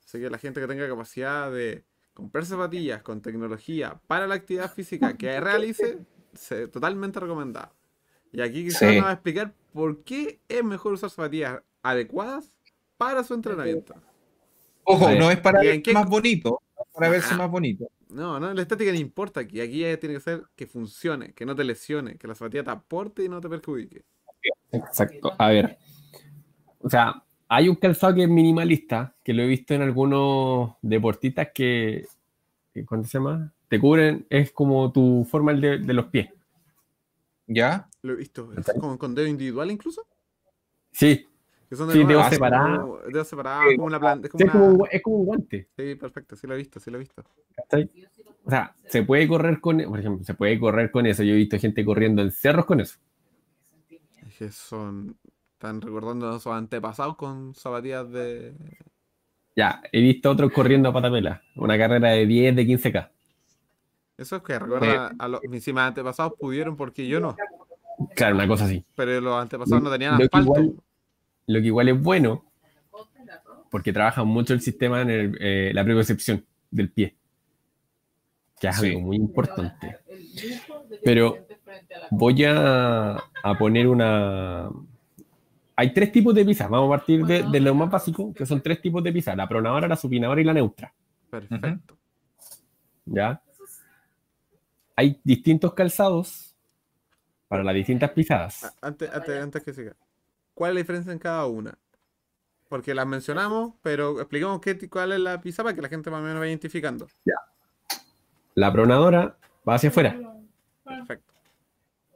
así 0.05 0.21
que 0.21 0.31
la 0.31 0.39
gente 0.39 0.61
que 0.61 0.67
tenga 0.67 0.89
capacidad 0.89 1.51
de 1.51 1.85
comprar 2.15 2.45
zapatillas 2.45 3.03
con 3.03 3.23
tecnología 3.23 4.01
para 4.07 4.27
la 4.27 4.35
actividad 4.35 4.73
física 4.73 5.17
que 5.17 5.41
realice, 5.41 5.99
totalmente 6.73 7.21
recomendado. 7.21 7.73
Y 8.33 8.41
aquí 8.41 8.65
quizás 8.65 8.95
nos 8.95 9.05
va 9.05 9.11
a 9.11 9.15
explicar 9.15 9.55
por 9.73 10.05
qué 10.05 10.41
es 10.49 10.65
mejor 10.65 10.95
usar 10.95 11.11
zapatillas 11.11 11.63
adecuadas 11.83 12.53
para 12.97 13.25
su 13.25 13.35
entrenamiento. 13.35 13.95
Ojo, 14.85 15.11
no 15.11 15.31
es 15.31 15.39
para 15.39 15.61
verse 15.61 15.93
más 15.93 16.09
bonito, 16.09 16.61
para 16.93 17.09
verse 17.09 17.35
más 17.35 17.51
bonito. 17.51 17.89
No, 18.09 18.39
no, 18.39 18.53
la 18.53 18.63
estética 18.63 18.93
no 18.93 18.99
importa 18.99 19.41
aquí. 19.41 19.61
Aquí 19.61 19.83
tiene 19.99 20.17
que 20.17 20.21
ser 20.21 20.45
que 20.55 20.67
funcione, 20.67 21.33
que 21.33 21.47
no 21.47 21.55
te 21.57 21.65
lesione, 21.65 22.17
que 22.17 22.27
la 22.27 22.35
zapatilla 22.35 22.65
te 22.65 22.71
aporte 22.71 23.25
y 23.25 23.29
no 23.29 23.41
te 23.41 23.49
perjudique. 23.49 24.05
Exacto. 24.71 25.33
A 25.39 25.49
ver. 25.49 25.79
O 26.79 26.91
sea, 26.91 27.25
hay 27.55 27.69
un 27.69 27.77
calzado 27.77 28.15
que 28.15 28.23
es 28.23 28.29
minimalista, 28.31 29.15
que 29.23 29.35
lo 29.35 29.43
he 29.43 29.47
visto 29.47 29.75
en 29.75 29.83
algunos 29.83 30.77
deportistas 30.81 31.49
que, 31.55 32.07
¿cuánto 32.87 33.07
se 33.07 33.19
llama? 33.19 33.53
Te 33.69 33.79
cubren, 33.79 34.27
es 34.31 34.53
como 34.53 34.91
tu 34.91 35.27
forma 35.31 35.53
de, 35.53 35.79
de 35.79 35.93
los 35.93 36.07
pies. 36.07 36.31
¿Ya? 37.47 37.91
Lo 38.01 38.15
he 38.15 38.17
visto. 38.17 38.49
¿Con, 38.81 38.97
con 38.97 39.15
dedo 39.15 39.27
individual 39.27 39.71
incluso? 39.71 40.07
Sí, 40.93 41.27
que 41.69 41.77
son 41.77 41.89
de 41.89 41.95
sí, 41.95 42.05
dedos 42.05 42.27
separados. 42.29 43.07
Dedos 43.07 43.29
separados, 43.29 43.75
como 43.77 43.87
una 43.87 44.01
planta. 44.01 44.29
Es 44.29 44.51
como, 44.51 44.67
una... 44.67 44.89
es, 44.91 45.03
como 45.03 45.17
un, 45.17 45.27
guante. 45.27 45.69
Sí, 45.77 45.95
perfecto, 45.95 46.37
sí 46.37 46.47
lo 46.47 46.55
he 46.55 46.59
visto, 46.59 46.81
sí 46.81 46.91
lo 46.91 46.97
he 46.97 47.01
visto. 47.01 47.23
O 48.45 48.51
sea, 48.51 48.75
se 48.87 49.03
puede 49.03 49.29
correr 49.29 49.61
con, 49.61 49.83
por 49.83 49.99
ejemplo, 49.99 50.25
se 50.25 50.33
puede 50.33 50.59
correr 50.59 50.91
con 50.91 51.05
eso. 51.05 51.23
Yo 51.23 51.35
he 51.35 51.37
visto 51.37 51.59
gente 51.59 51.85
corriendo 51.85 52.23
en 52.23 52.31
cerros 52.31 52.65
con 52.65 52.81
eso. 52.81 52.99
Es 54.27 54.37
que 54.39 54.51
son, 54.51 55.17
están 55.63 55.81
recordando 55.81 56.29
a 56.29 56.41
sus 56.41 56.53
antepasados 56.53 57.15
con 57.15 57.55
zapatillas 57.55 58.11
de... 58.11 58.53
Ya, 59.55 59.81
he 59.93 60.01
visto 60.01 60.29
otros 60.29 60.51
corriendo 60.51 60.89
a 60.89 60.93
patapela, 60.93 61.41
una 61.55 61.79
carrera 61.79 62.11
de 62.11 62.27
10, 62.27 62.57
de 62.57 62.67
15K. 62.67 63.11
Eso 64.19 64.37
es 64.37 64.43
que 64.43 64.59
recuerda 64.59 65.13
a 65.17 65.29
los 65.29 65.41
mis 65.45 65.69
antepasados 65.69 66.33
pudieron 66.37 66.77
porque 66.77 67.07
yo 67.07 67.21
no. 67.21 67.37
Claro, 68.17 68.35
una 68.35 68.49
cosa 68.49 68.65
así. 68.65 68.85
Pero 68.97 69.21
los 69.21 69.41
antepasados 69.41 69.85
no 69.85 69.91
tenían 69.91 70.21
asfalto. 70.21 70.75
Lo 71.47 71.61
que 71.61 71.67
igual 71.67 71.89
es 71.91 72.03
bueno, 72.03 72.45
porque 73.71 73.93
trabaja 73.93 74.25
mucho 74.25 74.55
el 74.55 74.61
sistema 74.63 75.03
en 75.03 75.37
eh, 75.39 75.71
la 75.73 75.85
preconcepción 75.85 76.45
del 76.73 76.91
pie, 76.91 77.15
que 78.59 78.67
es 78.67 78.79
algo 78.81 79.01
muy 79.01 79.17
importante. 79.17 79.99
Pero 81.05 81.47
voy 82.11 82.45
a, 82.47 83.23
poner 83.61 83.87
una... 83.87 84.69
Hay 85.83 85.93
tres 85.93 86.13
tipos 86.13 86.33
de 86.33 86.45
pizza. 86.45 86.69
Vamos 86.69 86.87
a 86.87 86.97
partir 86.97 87.27
de, 87.27 87.59
lo 87.59 87.75
más 87.75 87.91
básico, 87.91 88.33
que 88.33 88.47
son 88.47 88.63
tres 88.63 88.81
tipos 88.81 89.03
de 89.03 89.13
pizza. 89.13 89.35
La 89.35 89.49
pronadora, 89.49 89.89
la 89.89 89.97
supinadora 89.97 90.41
y 90.41 90.45
la 90.45 90.53
neutra. 90.53 90.95
Perfecto. 91.29 91.99
¿Ya? 93.05 93.43
Hay 94.95 95.21
distintos 95.25 95.75
calzados 95.75 96.55
para 97.49 97.65
las 97.65 97.75
distintas 97.75 98.13
pisadas. 98.13 98.73
Antes, 98.81 99.11
antes, 99.13 99.43
antes 99.43 99.65
que 99.65 99.75
siga. 99.75 99.97
¿Cuál 100.55 100.71
es 100.71 100.75
la 100.77 100.81
diferencia 100.83 101.13
en 101.13 101.19
cada 101.19 101.47
una? 101.47 101.77
Porque 102.69 102.95
las 102.95 103.09
mencionamos, 103.09 103.75
pero 103.83 104.21
explicamos 104.21 104.61
qué, 104.61 104.89
cuál 104.89 105.11
es 105.11 105.19
la 105.19 105.41
pizza 105.41 105.65
para 105.65 105.75
que 105.75 105.83
la 105.83 105.89
gente 105.89 106.13
más 106.13 106.21
o 106.21 106.23
menos 106.23 106.39
vaya 106.39 106.51
identificando. 106.51 107.09
Ya. 107.25 107.35
La 108.55 108.73
pronadora 108.73 109.37
va 109.69 109.75
hacia 109.75 109.89
afuera. 109.89 110.17
Perfecto. 110.85 111.33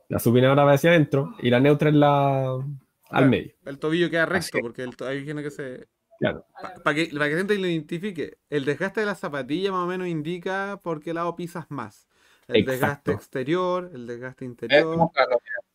La 0.08 0.20
supinadora 0.20 0.62
va 0.62 0.74
hacia 0.74 0.90
adentro 0.90 1.34
y 1.42 1.50
la 1.50 1.58
neutra 1.58 1.88
es 1.88 1.96
la 1.96 2.64
al 3.10 3.28
medio. 3.28 3.54
El 3.64 3.78
tobillo 3.78 4.10
queda 4.10 4.26
recto 4.26 4.58
porque 4.60 4.82
el 4.82 4.94
ahí 5.06 5.24
tiene 5.24 5.42
que 5.42 5.50
se. 5.50 5.88
Claro. 6.18 6.46
Para 6.82 6.94
que, 6.94 7.10
la 7.12 7.26
gente 7.28 7.58
lo 7.58 7.66
identifique, 7.66 8.38
el 8.48 8.64
desgaste 8.64 9.00
de 9.00 9.06
la 9.06 9.14
zapatilla 9.14 9.70
más 9.70 9.84
o 9.84 9.86
menos 9.86 10.08
indica 10.08 10.80
por 10.82 11.02
qué 11.02 11.12
lado 11.12 11.36
pisas 11.36 11.66
más. 11.68 12.08
El 12.48 12.64
desgaste 12.64 13.12
exterior, 13.12 13.90
el 13.92 14.06
desgaste 14.06 14.44
interior. 14.44 15.10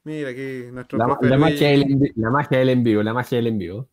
Mira 0.04 0.30
aquí 0.30 0.72
nuestro 0.72 0.98
la, 0.98 1.18
la 1.22 1.38
magia, 1.38 1.70
del, 1.70 2.12
la 2.16 2.30
magia 2.30 2.60
del 2.60 2.70
envío, 2.70 3.04
la 3.04 3.14
magia 3.14 3.38
del 3.38 3.48
envío. 3.48 3.88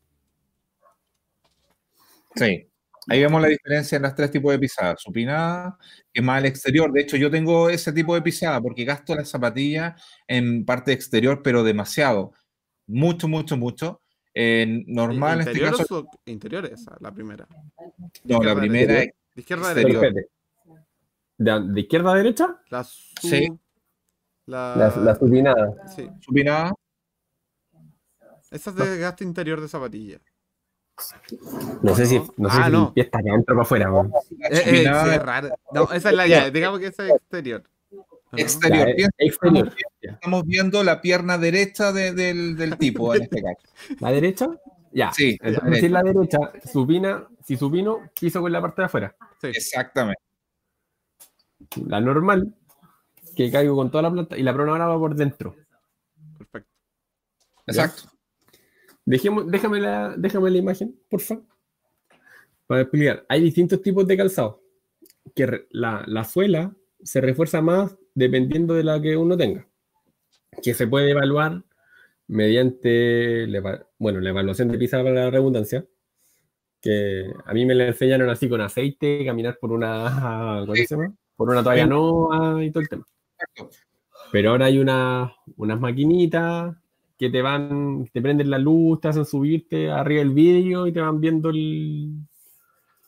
Sí, 2.35 2.71
ahí 3.09 3.21
vemos 3.21 3.43
la 3.43 3.49
diferencia 3.49 3.97
en 3.97 4.03
los 4.03 4.15
tres 4.15 4.31
tipos 4.31 4.53
de 4.53 4.61
pisadas. 4.61 5.03
Supinada, 5.03 5.77
que 6.13 6.21
es 6.21 6.25
más 6.25 6.39
al 6.39 6.47
exterior. 6.47 6.93
De 6.93 7.01
hecho, 7.01 7.17
yo 7.17 7.31
tengo 7.31 7.69
ese 7.69 7.93
tipo 7.93 8.15
de 8.15 8.23
pisada 8.23 8.61
porque 8.61 8.85
gasto 8.85 9.15
la 9.15 9.25
zapatilla 9.25 9.97
en 10.29 10.65
parte 10.65 10.93
exterior, 10.93 11.43
pero 11.43 11.65
demasiado. 11.65 12.33
Mucho, 12.89 13.29
mucho, 13.29 13.57
mucho. 13.57 14.01
En 14.35 14.85
normal, 14.87 15.41
en 15.41 15.49
este 15.49 15.61
caso. 15.61 16.09
interior 16.27 16.67
esa, 16.67 16.97
la 17.01 17.13
primera? 17.13 17.47
No, 18.25 18.43
la 18.43 18.55
primera 18.55 19.03
es. 19.03 19.11
De 19.35 19.41
izquierda 19.41 19.71
a 19.71 19.75
derecha. 19.75 20.01
¿De, 21.39 21.81
izquierda 21.81 22.13
a 22.13 22.15
derecha? 22.17 22.61
La 22.71 22.85
sí. 22.85 23.49
La, 24.47 24.93
la, 24.97 25.15
supinada. 25.15 25.75
Sí. 25.95 26.09
Supinada. 26.21 26.73
Esa 28.51 28.71
es 28.71 28.77
de 28.77 28.99
gasto 28.99 29.25
interior 29.25 29.61
de 29.61 29.69
zapatilla. 29.69 30.21
No 31.83 31.95
sé 31.95 32.07
si, 32.07 32.19
no 32.37 32.51
sé 32.51 32.59
ah, 32.61 32.67
si 32.67 32.73
no. 32.73 32.93
está 32.97 33.21
para 33.47 33.63
afuera. 33.63 33.91
Eh, 33.91 34.49
eh, 34.51 34.59
sí, 34.65 35.11
es 35.11 35.23
raro. 35.23 35.51
No, 35.73 35.85
esa 35.93 36.11
es 36.11 36.17
la 36.17 36.27
ya, 36.27 36.51
digamos 36.51 36.81
que 36.81 36.87
esa 36.87 37.05
es 37.07 37.11
exterior. 37.11 37.63
Exterior. 38.37 38.89
exterior. 39.19 39.73
Estamos 40.01 40.45
viendo 40.45 40.85
la 40.85 41.01
pierna 41.01 41.39
derecha 41.39 41.93
de, 41.93 42.13
del, 42.13 42.57
del, 42.57 42.77
tipo 42.77 43.15
en 43.15 43.23
este 43.23 43.43
caso. 43.43 43.63
¿La 44.01 44.13
derecha? 44.13 44.49
Ya. 44.93 45.13
Sí. 45.13 45.39
Entonces, 45.41 45.81
si 45.81 45.89
la 45.89 46.03
derecha 46.03 46.39
supina, 46.71 47.27
si 47.45 47.57
supino, 47.57 48.11
piso 48.19 48.41
con 48.41 48.53
la 48.53 48.61
parte 48.61 48.83
de 48.83 48.87
afuera. 48.87 49.17
Sí. 49.41 49.49
Exactamente. 49.49 50.21
La 51.87 52.01
normal, 52.01 52.55
que 53.35 53.51
caigo 53.51 53.75
con 53.75 53.91
toda 53.91 54.03
la 54.03 54.11
planta 54.11 54.37
y 54.37 54.43
la 54.43 54.53
pronadora 54.53 54.87
va 54.87 54.99
por 54.99 55.15
dentro. 55.15 55.57
Perfecto. 56.37 56.71
Exacto. 57.67 58.03
Dejemos, 59.05 59.51
déjame, 59.51 59.81
la, 59.81 60.15
déjame 60.17 60.51
la 60.51 60.59
imagen, 60.59 60.99
por 61.09 61.21
favor. 61.21 61.45
Para 62.67 62.83
explicar, 62.83 63.25
hay 63.29 63.41
distintos 63.41 63.81
tipos 63.81 64.07
de 64.07 64.17
calzado. 64.17 64.63
Que 65.35 65.67
la, 65.71 66.05
la 66.07 66.25
suela 66.25 66.75
se 67.03 67.21
refuerza 67.21 67.63
más 67.63 67.97
dependiendo 68.19 68.75
de 68.75 68.83
la 68.83 69.01
que 69.01 69.17
uno 69.17 69.37
tenga. 69.37 69.67
Que 70.63 70.75
se 70.75 70.89
puede 70.89 71.11
evaluar 71.11 71.63
mediante 72.27 73.47
bueno, 73.99 74.21
la 74.21 74.31
evaluación 74.31 74.69
de 74.69 74.79
pisa 74.79 74.99
para 74.99 75.15
la 75.15 75.31
redundancia, 75.31 75.87
que 76.81 77.33
a 77.47 77.55
mí 77.55 77.65
me 77.65 77.75
la 77.75 77.87
enseñaron 77.87 78.29
así 78.29 78.49
con 78.49 78.61
aceite, 78.61 79.25
caminar 79.25 79.59
por 79.61 79.73
una, 79.73 80.63
¿cómo 80.67 80.75
se 80.75 80.87
llama? 80.87 81.15
Por 81.37 81.49
una 81.51 81.63
toalla 81.63 81.87
no 81.87 82.61
y 82.61 82.71
todo 82.73 82.83
el 82.83 82.89
tema. 82.89 83.07
Pero 84.33 84.51
ahora 84.51 84.67
hay 84.67 84.79
una, 84.79 85.33
unas 85.57 85.81
maquinitas 85.81 86.77
que 87.17 87.31
te 87.31 87.41
van, 87.41 88.05
te 88.13 88.21
prenden 88.21 88.51
la 88.51 88.59
luz, 88.59 89.01
te 89.01 89.09
hacen 89.09 89.25
subirte 89.25 89.91
arriba 89.91 90.19
del 90.19 90.35
vídeo 90.35 90.87
y 90.89 90.93
te 90.93 91.01
van 91.01 91.21
viendo 91.21 91.51
el 91.51 92.27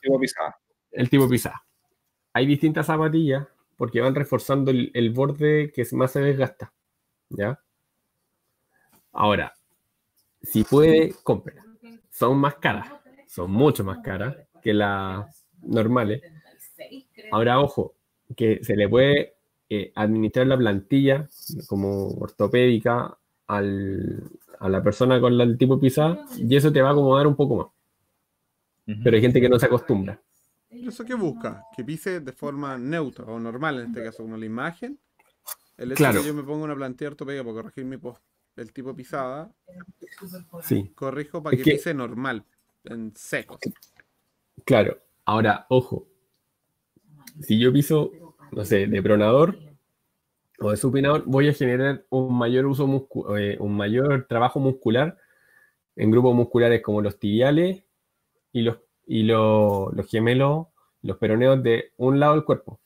tipo 0.01 0.21
pisada. 0.21 0.57
El 0.93 1.11
tipo 1.11 1.29
pisada. 1.29 1.63
Hay 2.33 2.47
distintas 2.47 2.87
zapatillas 2.87 3.47
porque 3.81 4.03
van 4.03 4.15
reforzando 4.15 4.71
el, 4.71 5.11
borde 5.11 5.73
que 5.75 5.87
más 5.93 6.13
se 6.13 6.21
desgasta. 6.21 6.71
¿Ya? 7.31 7.59
Ahora, 9.11 9.55
si 10.43 10.65
puede, 10.65 11.15
compre. 11.23 11.55
Son 12.11 12.37
más 12.37 12.57
caras, 12.57 12.93
son 13.27 13.51
mucho 13.51 13.83
más 13.83 14.01
caras 14.01 14.37
que 14.63 14.75
las 14.75 15.47
normales. 15.63 16.21
Ahora, 17.33 17.59
ojo, 17.59 17.95
que 18.37 18.63
se 18.63 18.77
le 18.77 18.87
puede 18.87 19.33
eh, 19.71 19.93
administrar 19.95 20.47
la 20.47 20.59
plantilla 20.59 21.27
como 21.67 22.09
ortopédica 22.19 23.17
a 23.47 23.63
la 23.63 24.83
persona 24.83 25.19
con 25.23 25.41
el 25.41 25.57
tipo 25.57 25.81
pisada 25.81 26.27
y 26.37 26.55
eso 26.55 26.71
te 26.71 26.83
va 26.83 26.91
a 26.91 26.93
acomodar 26.93 27.27
un 27.27 27.35
poco 27.35 27.57
más. 27.57 28.99
Pero 29.03 29.17
hay 29.17 29.23
gente 29.23 29.41
que 29.41 29.49
no 29.49 29.59
se 29.59 29.65
acostumbra. 29.65 30.21
¿Eso 30.87 31.05
qué 31.05 31.15
busca? 31.15 31.65
Que 31.77 31.85
pise 31.85 32.21
de 32.21 32.33
forma 32.33 32.79
neutra 32.79 33.25
o 33.25 33.39
normal, 33.39 33.81
en 33.81 33.87
este 33.89 34.03
caso, 34.03 34.23
como 34.23 34.37
la 34.37 34.47
imagen. 34.47 34.99
El 35.77 35.93
hecho 35.93 36.05
de 36.05 36.21
que 36.21 36.27
yo 36.27 36.35
me 36.35 36.43
ponga 36.43 36.65
una 36.65 36.75
plantilla 36.75 37.11
ortopédica 37.11 37.43
para 37.43 37.55
corregir 37.55 37.85
mi 37.85 37.97
post, 37.97 38.23
el 38.57 38.73
tipo 38.73 38.95
pisada, 38.95 39.51
sí. 40.63 40.93
corrijo 40.95 41.43
para 41.43 41.57
que, 41.57 41.63
pise 41.63 41.95
normal, 41.95 42.45
en 42.85 43.13
seco. 43.17 43.59
Claro, 44.65 44.99
ahora, 45.25 45.67
ojo, 45.71 46.07
si 47.41 47.59
yo 47.59 47.73
piso, 47.73 48.11
no 48.53 48.65
sé, 48.65 48.87
de 48.87 49.03
pronador, 49.03 49.59
o 50.61 50.71
de 50.71 50.77
supinador, 50.77 51.25
voy 51.27 51.49
a 51.49 51.55
generar 51.55 52.05
un 52.11 52.37
mayor 52.37 52.67
uso 52.67 53.09
eh, 53.39 53.57
un 53.59 53.75
mayor 53.75 54.27
trabajo 54.29 54.61
muscular 54.61 55.17
en 55.97 56.11
grupos 56.11 56.35
musculares 56.35 56.83
como 56.83 57.01
los 57.01 57.19
tibiales 57.19 57.83
y 58.53 58.63
los, 58.63 58.79
y 59.13 59.25
los, 59.25 59.91
gemelos, 60.09 60.69
los 61.03 61.17
peroneos 61.17 61.61
de 61.65 61.93
un 61.97 62.21
lado 62.21 62.35
del 62.35 62.45
cuerpo. 62.45 62.81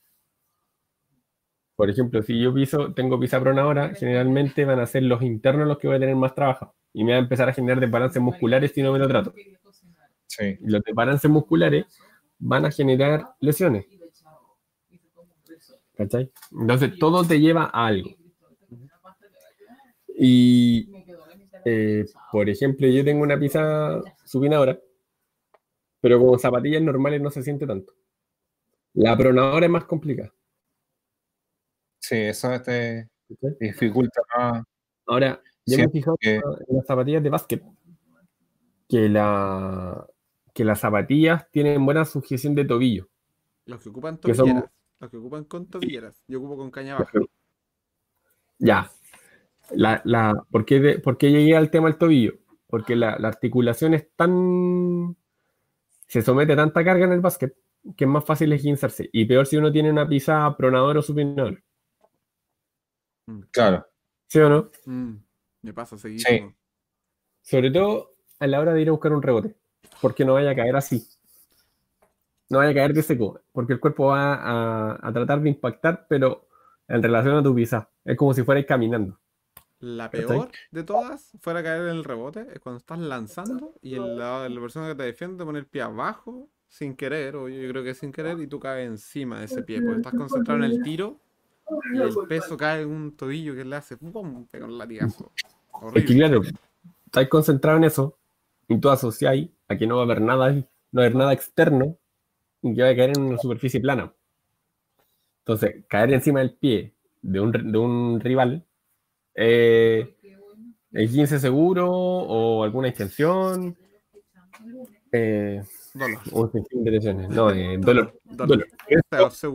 Por 1.76 1.90
ejemplo, 1.90 2.22
si 2.22 2.40
yo 2.40 2.54
piso, 2.54 2.94
tengo 2.94 3.20
pronadora, 3.20 3.94
generalmente 3.94 4.64
van 4.64 4.80
a 4.80 4.86
ser 4.86 5.02
los 5.02 5.20
internos 5.20 5.68
los 5.68 5.76
que 5.76 5.86
voy 5.86 5.98
a 5.98 6.00
tener 6.00 6.16
más 6.16 6.34
trabajo. 6.34 6.74
Y 6.94 7.04
me 7.04 7.12
va 7.12 7.18
a 7.18 7.20
empezar 7.20 7.50
a 7.50 7.52
generar 7.52 7.78
desbalances 7.78 8.22
musculares 8.22 8.72
si 8.72 8.82
no 8.82 8.92
me 8.92 8.98
lo 9.00 9.06
trato. 9.06 9.34
Sí. 10.26 10.56
Los 10.62 10.82
desbalances 10.82 11.30
musculares 11.30 11.84
van 12.38 12.64
a 12.64 12.70
generar 12.70 13.34
lesiones. 13.40 13.84
¿Cachai? 15.94 16.32
Entonces 16.58 16.98
todo 16.98 17.22
te 17.22 17.38
lleva 17.38 17.64
a 17.64 17.86
algo. 17.86 18.08
Y, 20.16 20.88
eh, 21.66 22.06
por 22.32 22.48
ejemplo, 22.48 22.88
yo 22.88 23.04
tengo 23.04 23.22
una 23.22 23.38
pizza 23.38 24.00
supinadora, 24.24 24.78
pero 26.04 26.20
con 26.20 26.38
zapatillas 26.38 26.82
normales 26.82 27.22
no 27.22 27.30
se 27.30 27.42
siente 27.42 27.66
tanto. 27.66 27.94
La 28.92 29.16
pronadora 29.16 29.64
es 29.64 29.72
más 29.72 29.86
complicada. 29.86 30.34
Sí, 31.98 32.16
eso 32.16 32.60
te 32.60 33.08
dificulta 33.58 34.20
Ahora, 35.06 35.40
yo 35.64 35.78
me 35.78 35.84
he 35.84 35.88
fijado 35.88 36.18
en 36.20 36.42
las 36.68 36.86
zapatillas 36.86 37.22
de 37.22 37.30
básquet 37.30 37.64
que, 38.86 39.08
la, 39.08 40.06
que 40.52 40.62
las 40.66 40.80
zapatillas 40.80 41.50
tienen 41.50 41.82
buena 41.86 42.04
sujeción 42.04 42.54
de 42.54 42.66
tobillo. 42.66 43.08
Los 43.64 43.82
que 43.82 43.88
ocupan 43.88 44.20
tobilleras 44.20 44.70
que 45.08 45.16
ocupan 45.16 45.44
con 45.44 45.66
tobilleras. 45.68 46.22
Yo 46.28 46.38
ocupo 46.38 46.58
con 46.58 46.70
caña 46.70 46.98
baja. 46.98 47.18
Ya. 48.58 48.90
La, 49.70 50.02
la, 50.04 50.44
¿por, 50.50 50.66
qué 50.66 51.30
llegué 51.30 51.56
al 51.56 51.70
tema 51.70 51.88
del 51.88 51.96
tobillo? 51.96 52.34
Porque 52.66 52.94
la, 52.94 53.12
articulación 53.12 53.94
es 53.94 54.06
tan. 54.14 55.16
Se 56.06 56.22
somete 56.22 56.52
a 56.52 56.56
tanta 56.56 56.84
carga 56.84 57.06
en 57.06 57.12
el 57.12 57.20
básquet 57.20 57.56
que 57.96 58.04
es 58.04 58.10
más 58.10 58.24
fácil 58.24 58.52
esguinzarse. 58.52 59.10
Y 59.12 59.26
peor 59.26 59.46
si 59.46 59.56
uno 59.56 59.70
tiene 59.70 59.90
una 59.90 60.08
pizza 60.08 60.54
pronador 60.56 60.96
o 60.96 61.02
supinador. 61.02 61.62
Mm. 63.26 63.40
Claro. 63.50 63.86
¿Sí 64.26 64.38
o 64.38 64.48
no? 64.48 64.70
Mm, 64.86 65.16
me 65.62 65.72
pasa 65.74 65.98
seguido. 65.98 66.24
Sí. 66.26 66.40
Sobre 67.42 67.70
todo 67.70 68.16
a 68.38 68.46
la 68.46 68.60
hora 68.60 68.72
de 68.72 68.80
ir 68.80 68.88
a 68.88 68.92
buscar 68.92 69.12
un 69.12 69.22
rebote. 69.22 69.54
Porque 70.00 70.24
no 70.24 70.34
vaya 70.34 70.50
a 70.50 70.54
caer 70.54 70.76
así 70.76 71.06
no 72.48 72.58
vaya 72.58 72.70
a 72.70 72.74
caer 72.74 72.94
de 72.94 73.02
seco, 73.02 73.40
porque 73.52 73.72
el 73.72 73.80
cuerpo 73.80 74.06
va 74.06 74.96
a, 75.02 75.12
tratar 75.12 75.40
de 75.40 75.50
impactar, 75.50 76.06
pero 76.08 76.46
en 76.88 77.02
relación 77.02 77.36
a 77.36 77.42
tu 77.42 77.54
pisa, 77.54 77.90
es 78.04 78.16
como 78.16 78.34
si 78.34 78.42
fueras 78.42 78.64
caminando. 78.66 79.18
La 79.80 80.10
peor 80.10 80.50
de 80.70 80.82
todas, 80.82 81.32
fuera 81.40 81.60
a 81.60 81.62
caer 81.62 81.82
en 81.82 81.96
el 81.96 82.04
rebote, 82.04 82.46
es 82.52 82.60
cuando 82.60 82.78
estás 82.78 82.98
lanzando 82.98 83.74
y 83.82 83.94
el, 83.94 84.16
la, 84.16 84.48
la 84.48 84.60
persona 84.60 84.88
que 84.88 84.94
te 84.94 85.02
defiende 85.02 85.38
te 85.38 85.44
pone 85.44 85.58
el 85.58 85.66
pie 85.66 85.82
abajo 85.82 86.48
sin 86.68 86.96
querer, 86.96 87.36
o 87.36 87.48
yo 87.48 87.68
creo 87.68 87.84
que 87.84 87.94
sin 87.94 88.10
querer, 88.10 88.40
y 88.40 88.46
tú 88.46 88.58
caes 88.58 88.88
encima 88.88 89.38
de 89.38 89.44
ese 89.44 89.62
pie, 89.62 89.80
porque 89.80 89.98
estás 89.98 90.14
concentrado 90.14 90.64
en 90.64 90.70
el 90.70 90.82
tiro 90.82 91.20
y 91.92 91.98
el 91.98 92.14
peso 92.28 92.56
cae 92.56 92.82
en 92.82 92.88
un 92.88 93.16
tobillo 93.16 93.54
que 93.54 93.64
le 93.64 93.76
hace 93.76 93.96
¡pum! 93.96 94.46
pega 94.46 94.66
un 94.66 94.76
latigazo. 94.76 95.30
Horrible. 95.70 96.00
Es 96.00 96.06
que 96.06 96.14
claro, 96.16 96.42
estás 97.06 97.28
concentrado 97.28 97.78
en 97.78 97.84
eso 97.84 98.18
y 98.68 98.78
tú 98.78 98.88
asociáis 98.90 99.50
a 99.68 99.76
que 99.76 99.86
no 99.86 99.96
va 99.96 100.02
a 100.02 100.04
haber 100.04 100.20
nada 100.20 100.46
ahí, 100.46 100.66
no 100.92 101.00
va 101.00 101.04
a 101.04 101.06
haber 101.06 101.16
nada 101.16 101.32
externo 101.32 101.96
que 102.62 102.82
va 102.82 102.88
a 102.88 102.96
caer 102.96 103.10
en 103.16 103.22
una 103.22 103.38
superficie 103.38 103.80
plana. 103.80 104.12
Entonces, 105.40 105.84
caer 105.88 106.12
encima 106.12 106.40
del 106.40 106.54
pie 106.54 106.94
de 107.22 107.40
un, 107.40 107.52
de 107.52 107.78
un 107.78 108.20
rival 108.20 108.64
eh, 109.34 110.16
el 110.92 111.10
15 111.10 111.38
seguro 111.38 111.90
o 111.90 112.64
alguna 112.64 112.88
extensión. 112.88 113.76
Eh, 115.12 115.62
dolor. 115.94 116.20
No, 117.30 117.50
eh, 117.50 117.78
dolor. 117.78 118.20
dolor. 118.24 118.66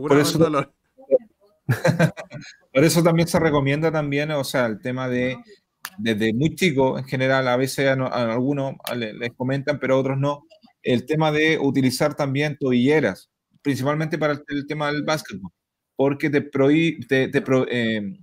Por 0.08 0.18
eso, 0.18 0.38
dolor. 0.38 0.72
Por 2.72 2.84
eso 2.84 3.02
también 3.02 3.28
se 3.28 3.38
recomienda 3.38 3.92
también, 3.92 4.30
o 4.32 4.44
sea, 4.44 4.66
el 4.66 4.80
tema 4.80 5.08
de 5.08 5.36
desde 5.98 6.32
muy 6.32 6.54
chico, 6.54 6.98
en 6.98 7.04
general, 7.04 7.48
a 7.48 7.56
veces 7.56 7.86
a, 7.88 7.92
algunos 8.32 8.74
les 8.96 9.32
comentan, 9.34 9.78
pero 9.78 9.94
a 9.94 9.98
otros 9.98 10.18
no, 10.18 10.44
el 10.82 11.06
tema 11.06 11.30
de 11.32 11.58
utilizar 11.58 12.14
también 12.14 12.56
tobilleras, 12.58 13.30
principalmente 13.62 14.18
para 14.18 14.40
el, 14.48 14.66
tema 14.66 14.90
del 14.90 15.02
básquetbol, 15.02 15.52
porque 15.96 16.30
te, 16.30 16.40
te, 16.40 17.28
te, 17.28 17.44
eh, 17.70 18.18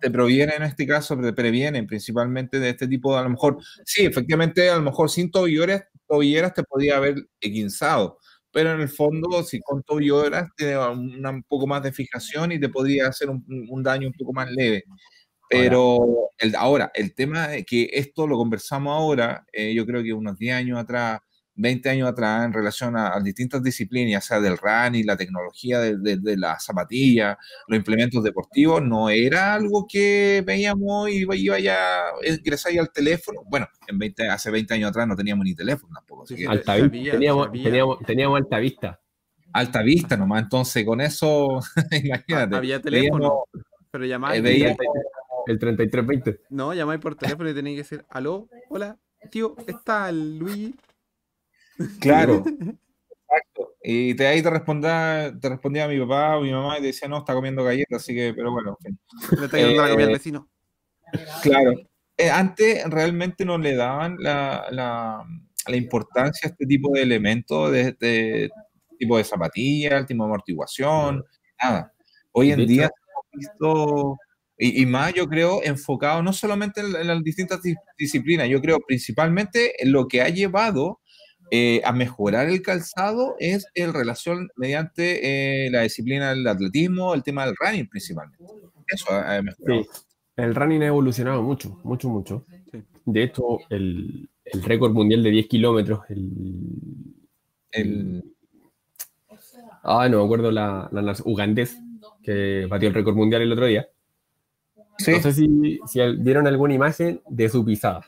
te 0.00 0.10
provienen 0.10 0.56
en 0.56 0.62
este 0.64 0.86
caso, 0.86 1.16
te 1.20 1.32
previenen 1.32 1.86
principalmente 1.86 2.58
de 2.58 2.70
este 2.70 2.88
tipo 2.88 3.12
de, 3.12 3.20
a 3.20 3.22
lo 3.22 3.30
mejor, 3.30 3.58
sí, 3.84 4.04
efectivamente, 4.04 4.68
a 4.70 4.76
lo 4.76 4.82
mejor 4.82 5.10
sin 5.10 5.30
tobilleras, 5.30 5.84
tobilleras 6.08 6.54
te 6.54 6.64
podía 6.64 6.96
haber 6.96 7.16
equinzado, 7.40 8.18
pero 8.52 8.72
en 8.74 8.80
el 8.80 8.88
fondo, 8.88 9.42
si 9.42 9.60
con 9.60 9.82
tobilleras 9.82 10.48
tiene 10.56 10.78
un 10.78 11.44
poco 11.48 11.66
más 11.66 11.82
de 11.82 11.92
fijación 11.92 12.52
y 12.52 12.60
te 12.60 12.68
podría 12.68 13.08
hacer 13.08 13.30
un, 13.30 13.44
un 13.68 13.82
daño 13.82 14.08
un 14.08 14.14
poco 14.14 14.32
más 14.32 14.50
leve. 14.50 14.84
Pero 15.48 16.30
el, 16.38 16.54
ahora, 16.54 16.92
el 16.94 17.14
tema 17.14 17.48
de 17.48 17.64
que 17.64 17.90
esto 17.92 18.26
lo 18.26 18.36
conversamos 18.38 18.92
ahora, 18.96 19.44
eh, 19.52 19.74
yo 19.74 19.84
creo 19.84 20.02
que 20.02 20.12
unos 20.12 20.38
10 20.38 20.54
años 20.54 20.78
atrás, 20.78 21.20
20 21.54 21.90
años 21.90 22.08
atrás 22.08 22.44
en 22.44 22.52
relación 22.52 22.96
a, 22.96 23.18
distintas 23.20 23.62
disciplinas, 23.62 24.12
ya 24.12 24.20
sea 24.20 24.40
del 24.40 24.56
running, 24.56 25.06
la 25.06 25.16
tecnología 25.16 25.78
de, 25.80 25.96
de, 25.96 26.36
la 26.36 26.58
zapatilla, 26.58 27.38
los 27.66 27.76
implementos 27.76 28.22
deportivos, 28.22 28.82
no 28.82 29.10
era 29.10 29.54
algo 29.54 29.86
que 29.88 30.42
veíamos 30.46 31.10
y 31.10 31.26
iba 31.26 31.58
ya 31.58 32.04
ingresar 32.24 32.72
al 32.78 32.90
teléfono. 32.90 33.42
Bueno, 33.46 33.68
en 33.86 33.98
20, 33.98 34.28
hace 34.28 34.50
20 34.50 34.74
años 34.74 34.90
atrás 34.90 35.06
no 35.06 35.16
teníamos 35.16 35.44
ni 35.44 35.54
teléfono 35.54 35.92
tampoco. 35.94 36.24
alta 36.48 36.76
teníamos, 36.76 37.52
teníamos, 37.52 37.98
teníamos, 38.06 38.38
alta 38.38 38.58
vista. 38.58 39.00
Alta 39.52 39.82
vista 39.82 40.16
nomás, 40.16 40.44
entonces 40.44 40.84
con 40.84 41.00
eso, 41.00 41.60
imagínate. 41.90 42.56
Había 42.56 42.80
teléfono, 42.80 43.44
pero 43.90 44.06
llamáis. 44.06 44.42
Eh, 44.44 44.76
el 45.46 45.58
3320. 45.58 46.42
No, 46.50 46.72
llamáis 46.72 47.00
por 47.00 47.16
teléfono 47.16 47.50
y 47.50 47.54
tenéis 47.54 47.76
que 47.76 47.82
decir, 47.82 48.06
aló, 48.08 48.48
hola, 48.68 48.98
tío, 49.30 49.56
está 49.66 50.08
el 50.08 50.38
Luigi 50.38 50.74
Claro. 52.00 52.44
Exacto. 53.30 53.76
Y 53.82 54.14
te, 54.14 54.26
ahí 54.26 54.42
te 54.42 54.50
respondía, 54.50 55.32
te 55.40 55.48
respondía 55.48 55.88
mi 55.88 55.98
papá 56.00 56.36
o 56.36 56.42
mi 56.42 56.50
mamá 56.50 56.78
y 56.78 56.80
te 56.80 56.86
decía, 56.88 57.08
no, 57.08 57.18
está 57.18 57.34
comiendo 57.34 57.64
galletas, 57.64 58.02
así 58.02 58.14
que, 58.14 58.34
pero 58.34 58.52
bueno. 58.52 58.76
Le 59.38 59.44
está 59.44 59.58
yendo 59.58 59.82
la 59.82 59.90
comida 59.90 60.06
al 60.06 60.12
vecino. 60.12 60.48
Claro. 61.42 61.72
Eh, 62.16 62.28
antes 62.28 62.84
realmente 62.90 63.44
no 63.44 63.56
le 63.56 63.74
daban 63.74 64.16
la, 64.18 64.66
la, 64.70 65.24
la, 65.66 65.76
importancia 65.76 66.48
a 66.48 66.50
este 66.50 66.66
tipo 66.66 66.92
de 66.92 67.02
elementos, 67.02 67.72
de 67.72 67.80
este 67.80 68.50
tipo 68.98 69.16
de 69.16 69.24
zapatillas, 69.24 69.92
el 69.94 70.06
tipo 70.06 70.24
de 70.24 70.28
amortiguación, 70.28 71.24
nada. 71.62 71.94
Hoy 72.32 72.52
en 72.52 72.66
día 72.66 72.84
hemos 72.84 73.26
visto, 73.32 74.18
y, 74.58 74.82
y, 74.82 74.86
más 74.86 75.14
yo 75.14 75.26
creo, 75.28 75.62
enfocado 75.62 76.22
no 76.22 76.32
solamente 76.34 76.82
en, 76.82 76.94
en 76.94 77.06
las 77.06 77.22
distintas 77.22 77.60
disciplinas, 77.96 78.48
yo 78.48 78.60
creo 78.60 78.78
principalmente 78.86 79.82
en 79.82 79.90
lo 79.90 80.06
que 80.06 80.20
ha 80.20 80.28
llevado 80.28 81.00
eh, 81.50 81.80
a 81.84 81.92
mejorar 81.92 82.48
el 82.48 82.62
calzado 82.62 83.36
es 83.38 83.66
en 83.74 83.92
relación 83.92 84.50
mediante 84.56 85.66
eh, 85.66 85.70
la 85.70 85.82
disciplina 85.82 86.30
del 86.30 86.46
atletismo, 86.46 87.14
el 87.14 87.22
tema 87.22 87.46
del 87.46 87.56
running 87.58 87.88
principalmente. 87.88 88.44
Eso 88.86 89.06
ha, 89.10 89.40
Sí, 89.40 89.86
el 90.36 90.54
running 90.54 90.82
ha 90.82 90.86
evolucionado 90.86 91.42
mucho, 91.42 91.78
mucho, 91.84 92.08
mucho. 92.08 92.46
de 93.04 93.22
hecho, 93.22 93.58
el, 93.68 94.28
récord 94.62 94.92
mundial 94.92 95.22
de 95.22 95.30
10 95.30 95.46
kilómetros, 95.46 96.00
el, 96.08 96.30
el, 97.70 98.24
Ah, 99.82 100.08
no 100.08 100.18
me 100.18 100.24
acuerdo 100.24 100.50
la, 100.50 100.88
la, 100.92 101.16
ugandés 101.24 101.78
que 102.22 102.66
batió 102.68 102.88
el 102.88 102.94
récord 102.94 103.16
mundial 103.16 103.42
el 103.42 103.52
otro 103.52 103.66
día. 103.66 103.88
No 105.06 105.20
sé 105.20 105.32
si, 105.32 105.80
si, 105.86 106.00
vieron 106.18 106.46
alguna 106.46 106.74
imagen 106.74 107.22
de 107.28 107.48
su 107.48 107.64
pisada. 107.64 108.04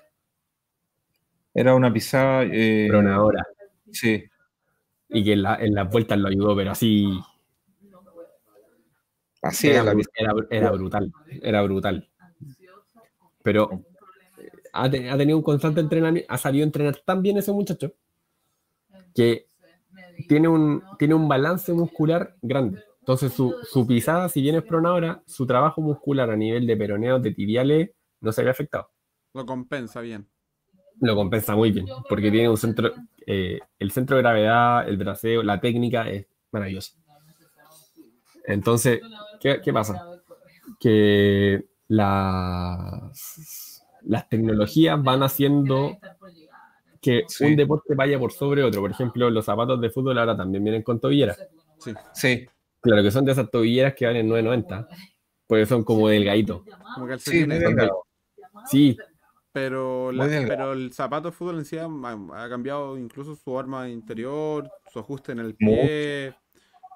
Era 1.54 1.74
una 1.74 1.92
pisada. 1.92 2.44
Eh, 2.44 2.86
Pronadora. 2.88 3.46
Sí. 3.90 4.24
Y 5.08 5.24
que 5.24 5.32
en, 5.34 5.42
la, 5.42 5.56
en 5.56 5.74
las 5.74 5.90
vueltas 5.90 6.18
lo 6.18 6.28
ayudó, 6.28 6.56
pero 6.56 6.70
así. 6.70 7.20
Así 9.42 9.68
era, 9.68 9.92
era, 10.50 10.70
brutal. 10.70 11.12
Era 11.42 11.62
brutal. 11.62 12.08
Pero 13.42 13.84
ha, 14.72 14.84
ha, 14.84 14.90
tenido 14.90 15.36
un 15.36 15.42
constante 15.42 15.80
entrenamiento. 15.80 16.32
Ha 16.32 16.38
salido 16.38 16.62
a 16.62 16.66
entrenar 16.66 16.96
tan 17.04 17.22
bien 17.22 17.38
ese 17.38 17.52
muchacho 17.52 17.92
que 19.14 19.46
tiene 20.28 20.48
un, 20.48 20.82
tiene 20.98 21.14
un 21.14 21.28
balance 21.28 21.72
muscular 21.72 22.36
grande. 22.40 22.82
Entonces, 23.00 23.32
su, 23.32 23.54
su 23.64 23.86
pisada, 23.86 24.28
si 24.28 24.40
bien 24.40 24.54
es 24.54 24.62
pronadora, 24.62 25.22
su 25.26 25.46
trabajo 25.46 25.80
muscular 25.80 26.30
a 26.30 26.36
nivel 26.36 26.66
de 26.66 26.76
peroneos, 26.76 27.20
de 27.20 27.32
tibiales, 27.32 27.90
no 28.20 28.30
se 28.30 28.44
ve 28.44 28.50
afectado. 28.50 28.90
Lo 29.34 29.44
compensa 29.44 30.00
bien. 30.00 30.28
Lo 31.00 31.14
compensa 31.14 31.56
muy 31.56 31.72
bien, 31.72 31.86
porque 32.08 32.30
tiene 32.30 32.48
un 32.48 32.56
centro, 32.56 32.92
eh, 33.26 33.58
el 33.78 33.90
centro 33.90 34.16
de 34.16 34.22
gravedad, 34.22 34.88
el 34.88 34.96
braceo, 34.96 35.42
la 35.42 35.60
técnica 35.60 36.08
es 36.08 36.26
maravillosa. 36.50 36.92
Entonces, 38.44 39.00
¿qué, 39.40 39.60
qué 39.62 39.72
pasa? 39.72 40.20
Que 40.78 41.64
las, 41.88 43.82
las 44.02 44.28
tecnologías 44.28 45.02
van 45.02 45.22
haciendo 45.22 45.98
que 47.00 47.24
un 47.40 47.56
deporte 47.56 47.94
vaya 47.94 48.18
por 48.18 48.32
sobre 48.32 48.62
otro. 48.62 48.80
Por 48.80 48.90
ejemplo, 48.92 49.28
los 49.28 49.44
zapatos 49.44 49.80
de 49.80 49.90
fútbol 49.90 50.18
ahora 50.18 50.36
también 50.36 50.62
vienen 50.62 50.82
con 50.82 51.00
tobilleras. 51.00 51.38
Sí. 51.78 51.92
sí. 52.14 52.46
Claro 52.80 53.02
que 53.02 53.10
son 53.10 53.24
de 53.24 53.32
esas 53.32 53.50
tobilleras 53.50 53.94
que 53.94 54.06
valen 54.06 54.28
9.90, 54.28 54.88
porque 55.46 55.66
son 55.66 55.84
como 55.84 56.08
delgaditos. 56.08 56.62
Como 56.94 57.18
sí, 57.18 57.46
sí. 58.68 58.96
Pero, 59.52 60.10
pero 60.16 60.72
el 60.72 60.92
zapato 60.92 61.28
de 61.28 61.36
fútbol 61.36 61.58
en 61.58 61.64
sí 61.66 61.76
ha, 61.76 62.48
cambiado 62.48 62.96
incluso 62.96 63.36
su 63.36 63.58
arma 63.58 63.86
interior, 63.88 64.70
su 64.90 64.98
ajuste 64.98 65.32
en 65.32 65.40
el 65.40 65.54
pie, 65.54 66.34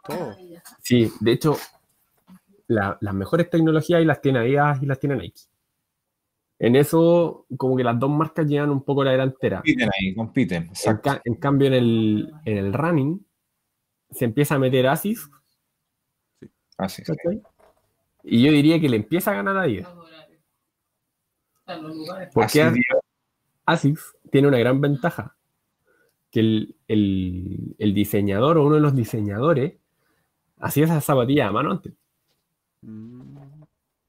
todo. 0.02 0.34
Sí, 0.82 1.12
de 1.20 1.32
hecho, 1.32 1.56
las 2.68 3.14
mejores 3.14 3.50
tecnologías 3.50 4.00
y 4.00 4.06
las 4.06 4.22
tiene 4.22 4.38
Adidas 4.38 4.82
y 4.82 4.86
las 4.86 4.98
tiene 4.98 5.16
Nike. 5.16 5.42
En 6.58 6.74
eso, 6.74 7.46
como 7.58 7.76
que 7.76 7.84
las 7.84 7.98
dos 7.98 8.08
marcas 8.08 8.46
llevan 8.46 8.70
un 8.70 8.82
poco 8.82 9.04
la 9.04 9.10
delantera. 9.10 9.58
Compiten 9.58 9.90
ahí, 9.92 10.14
compiten. 10.14 10.70
En, 11.24 11.34
cambio, 11.34 11.68
en 11.68 11.74
el, 11.74 12.32
en 12.46 12.56
el 12.56 12.72
running 12.72 13.26
se 14.10 14.24
empieza 14.24 14.54
a 14.54 14.58
meter 14.58 14.86
Asis. 14.86 15.28
Sí. 16.40 16.50
Asis. 16.78 17.12
Y 18.24 18.42
yo 18.42 18.50
diría 18.50 18.80
que 18.80 18.88
le 18.88 18.96
empieza 18.96 19.32
a 19.32 19.34
ganar 19.34 19.58
a 19.58 19.62
Adidas. 19.62 19.88
Porque 22.32 22.72
Asis, 23.64 24.16
tiene 24.30 24.48
una 24.48 24.58
gran 24.58 24.80
ventaja. 24.80 25.36
Que 26.30 26.40
el, 26.88 27.94
diseñador 27.94 28.58
o 28.58 28.66
uno 28.66 28.76
de 28.76 28.80
los 28.80 28.94
diseñadores 28.94 29.74
hacía 30.58 30.84
esa 30.84 31.00
zapatilla 31.00 31.48
a 31.48 31.52
mano 31.52 31.72
antes. 31.72 31.92
Mm. 32.82 33.36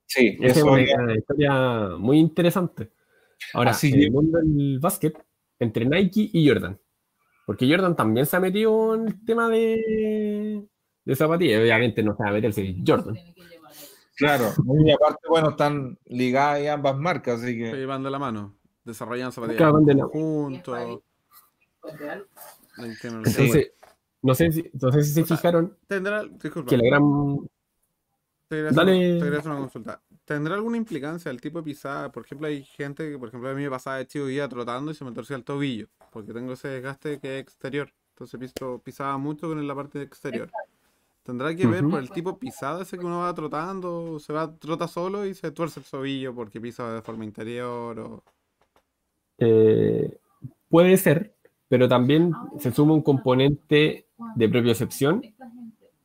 Sí, 0.05 0.37
es 0.41 0.61
una 0.61 1.15
historia 1.15 1.89
muy 1.97 2.17
interesante. 2.19 2.91
Ahora, 3.53 3.75
en 3.81 3.99
el 3.99 4.11
mundo 4.11 4.39
del 4.39 4.79
básquet, 4.79 5.17
entre 5.59 5.85
Nike 5.85 6.29
y 6.31 6.47
Jordan. 6.47 6.79
Porque 7.45 7.69
Jordan 7.69 7.95
también 7.95 8.25
se 8.25 8.35
ha 8.35 8.39
metido 8.39 8.95
en 8.95 9.07
el 9.07 9.25
tema 9.25 9.49
de, 9.49 10.65
de 11.05 11.15
zapatillas. 11.15 11.61
Obviamente 11.61 12.03
no 12.03 12.15
se 12.15 12.23
va 12.23 12.29
a 12.29 12.33
meterse 12.33 12.75
Jordan. 12.85 13.15
Claro, 14.17 14.51
y 14.83 14.91
aparte, 14.91 15.27
bueno, 15.29 15.51
están 15.51 15.99
ligadas 16.05 16.67
ambas 16.67 16.97
marcas, 16.97 17.41
así 17.41 17.55
que. 17.55 17.85
van 17.85 18.01
de 18.01 18.09
la 18.09 18.17
mano, 18.17 18.55
desarrollan 18.83 19.31
zapatillas 19.31 19.71
juntos. 20.11 21.01
Entonces, 22.77 23.71
no 24.21 24.33
sé 24.33 24.51
si, 24.51 24.69
no 24.73 24.91
sé 24.91 25.03
si 25.03 25.13
se 25.13 25.23
fijaron 25.23 25.77
tendrá, 25.87 26.23
que 26.39 26.77
la 26.77 26.83
gran 26.83 27.47
te 28.47 28.63
Dale. 28.71 29.21
Una, 29.21 29.39
una 29.39 29.57
consulta. 29.57 30.01
¿Tendrá 30.25 30.55
alguna 30.55 30.77
implicancia 30.77 31.29
el 31.29 31.39
tipo 31.39 31.59
de 31.59 31.65
pisada? 31.65 32.11
Por 32.11 32.25
ejemplo, 32.25 32.47
hay 32.47 32.63
gente 32.63 33.09
que, 33.09 33.19
por 33.19 33.29
ejemplo, 33.29 33.49
a 33.49 33.53
mí 33.53 33.63
me 33.63 33.69
pasaba 33.69 33.97
de 33.97 34.07
chico 34.07 34.29
iba 34.29 34.47
trotando 34.47 34.91
y 34.91 34.95
se 34.95 35.05
me 35.05 35.11
torcía 35.11 35.35
el 35.35 35.43
tobillo, 35.43 35.87
porque 36.11 36.33
tengo 36.33 36.53
ese 36.53 36.69
desgaste 36.69 37.19
que 37.19 37.37
es 37.37 37.43
exterior. 37.43 37.93
Entonces 38.15 38.39
piso, 38.39 38.81
pisaba 38.83 39.17
mucho 39.17 39.47
con 39.47 39.65
la 39.65 39.75
parte 39.75 40.01
exterior. 40.01 40.49
¿Tendrá 41.27 41.53
que 41.53 41.67
ver 41.67 41.83
por 41.83 41.99
el 41.99 42.09
tipo 42.09 42.39
pisada 42.39 42.83
ese 42.83 42.97
que 42.97 43.05
uno 43.05 43.19
va 43.19 43.33
trotando? 43.33 44.17
¿Se 44.17 44.31
va 44.31 44.55
trota 44.55 44.87
solo 44.87 45.25
y 45.25 45.33
se 45.33 45.51
tuerce 45.51 45.81
el 45.81 45.85
tobillo 45.85 46.33
porque 46.33 46.61
pisa 46.61 46.93
de 46.93 47.01
forma 47.01 47.25
interior? 47.25 47.99
O... 47.99 48.23
Eh, 49.37 50.19
puede 50.69 50.95
ser, 50.95 51.35
pero 51.67 51.89
también 51.89 52.31
se 52.59 52.71
suma 52.71 52.93
un 52.93 53.01
componente 53.01 54.07
de 54.35 54.47
propiocepción 54.47 55.21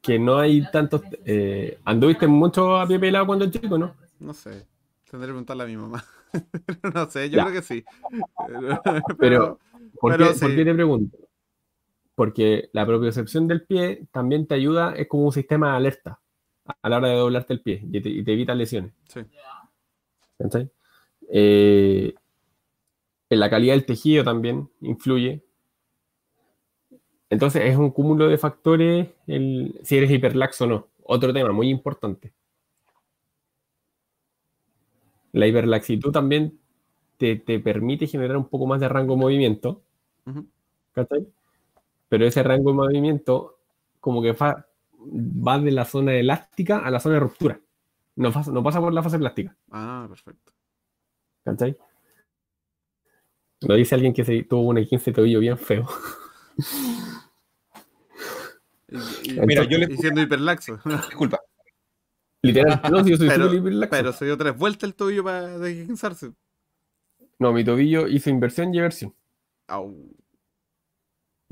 que 0.01 0.19
no 0.19 0.39
hay 0.39 0.69
tantos. 0.73 1.03
Eh, 1.25 1.79
¿Anduviste 1.85 2.27
mucho 2.27 2.77
a 2.77 2.89
pie 2.89 2.99
pelado 2.99 3.27
cuando 3.27 3.49
chico, 3.49 3.79
no? 3.79 3.95
No 4.19 4.35
sé. 4.35 4.67
Tendré 5.09 5.29
que 5.29 5.33
preguntarle 5.35 5.63
a 5.63 5.67
mi 5.67 5.77
mamá. 5.77 6.05
no 6.95 7.09
sé, 7.09 7.31
yo 7.31 7.43
creo 7.43 7.53
que 7.53 7.63
sí. 7.63 7.85
Pero, 9.21 9.61
¿por, 10.01 10.19
qué, 10.19 10.65
te 10.65 10.75
pregunto? 10.75 11.17
Porque 12.23 12.71
la 12.73 12.87
propiocepción 12.87 13.49
del 13.49 13.65
pie 13.65 14.07
también 14.13 14.47
te 14.47 14.55
ayuda, 14.55 14.95
es 14.95 15.09
como 15.09 15.25
un 15.25 15.33
sistema 15.33 15.73
de 15.73 15.77
alerta 15.79 16.21
a 16.81 16.89
la 16.89 16.99
hora 16.99 17.09
de 17.09 17.17
doblarte 17.17 17.53
el 17.53 17.63
pie 17.63 17.85
y 17.91 18.01
te, 18.01 18.33
evita 18.33 18.55
lesiones. 18.55 18.93
Sí. 19.09 19.23
Eh, 21.33 22.15
en 23.29 23.41
la 23.41 23.51
calidad 23.51 23.75
del 23.75 23.87
tejido 23.87 24.23
también 24.23 24.71
influye. 24.83 25.45
Entonces 27.29 27.65
es 27.65 27.77
un 27.77 27.91
cúmulo 27.91 28.29
de 28.29 28.39
factores 28.39 29.09
el, 29.27 29.81
si 29.83 29.97
eres 29.97 30.13
hiperlaxo 30.13 30.67
o 30.67 30.69
no. 30.69 30.89
Otro 31.03 31.33
tema 31.33 31.51
muy 31.51 31.71
importante. 31.71 32.33
La 35.33 35.49
hiperlaxitud 35.49 36.13
también 36.13 36.57
te, 37.17 37.37
permite 37.59 38.07
generar 38.07 38.37
un 38.37 38.49
poco 38.49 38.69
más 38.69 38.79
de 38.79 38.89
rango 38.89 39.17
de 39.17 39.21
movimiento. 39.23 39.83
Pero 42.13 42.27
ese 42.27 42.43
rango 42.43 42.73
de 42.73 42.77
movimiento 42.77 43.61
como 43.99 44.21
que 44.21 44.33
va, 44.33 45.59
de 45.59 45.71
la 45.71 45.87
zona 45.87 46.13
elástica 46.13 46.81
a 46.81 46.91
la 46.91 47.01
zona 47.01 47.15
de 47.15 47.21
ruptura. 47.21 47.59
No, 48.17 48.31
no 48.53 48.63
pasa 48.63 48.81
por 48.81 48.93
la 48.93 49.03
fase 49.03 49.19
plástica. 49.19 49.57
Ah, 49.71 50.05
perfecto. 50.11 50.53
¿Cachai? 51.43 51.75
Lo 53.63 53.77
dice 53.77 53.95
alguien 53.95 54.13
que 54.13 54.27
se 54.27 54.43
tuvo 54.43 54.61
un 54.61 54.85
15 54.85 55.11
tobillo 55.11 55.41
bien 55.41 55.57
feo. 55.57 55.89
Mira, 59.47 59.65
yo 59.65 59.79
le 59.79 59.87
diciendo 59.87 60.21
hiperlaxo. 60.21 60.81
Disculpa. 60.85 61.41
Literal, 62.43 62.79
no, 62.91 63.05
si 63.05 63.13
yo 63.13 63.17
soy 63.17 63.29
pero, 63.31 63.55
hiperlaxo. 63.55 63.91
Pero 63.91 64.13
se 64.13 64.27
dio 64.27 64.37
tres 64.37 64.55
vueltas 64.55 64.87
el 64.87 64.95
tobillo 64.95 65.25
para 65.25 65.59
descansarse. 65.59 66.35
No, 67.39 67.55
mi 67.55 67.65
tobillo 67.65 68.07
hizo 68.07 68.29
inversión 68.29 68.75
y 68.75 68.81
eversión. 68.81 69.15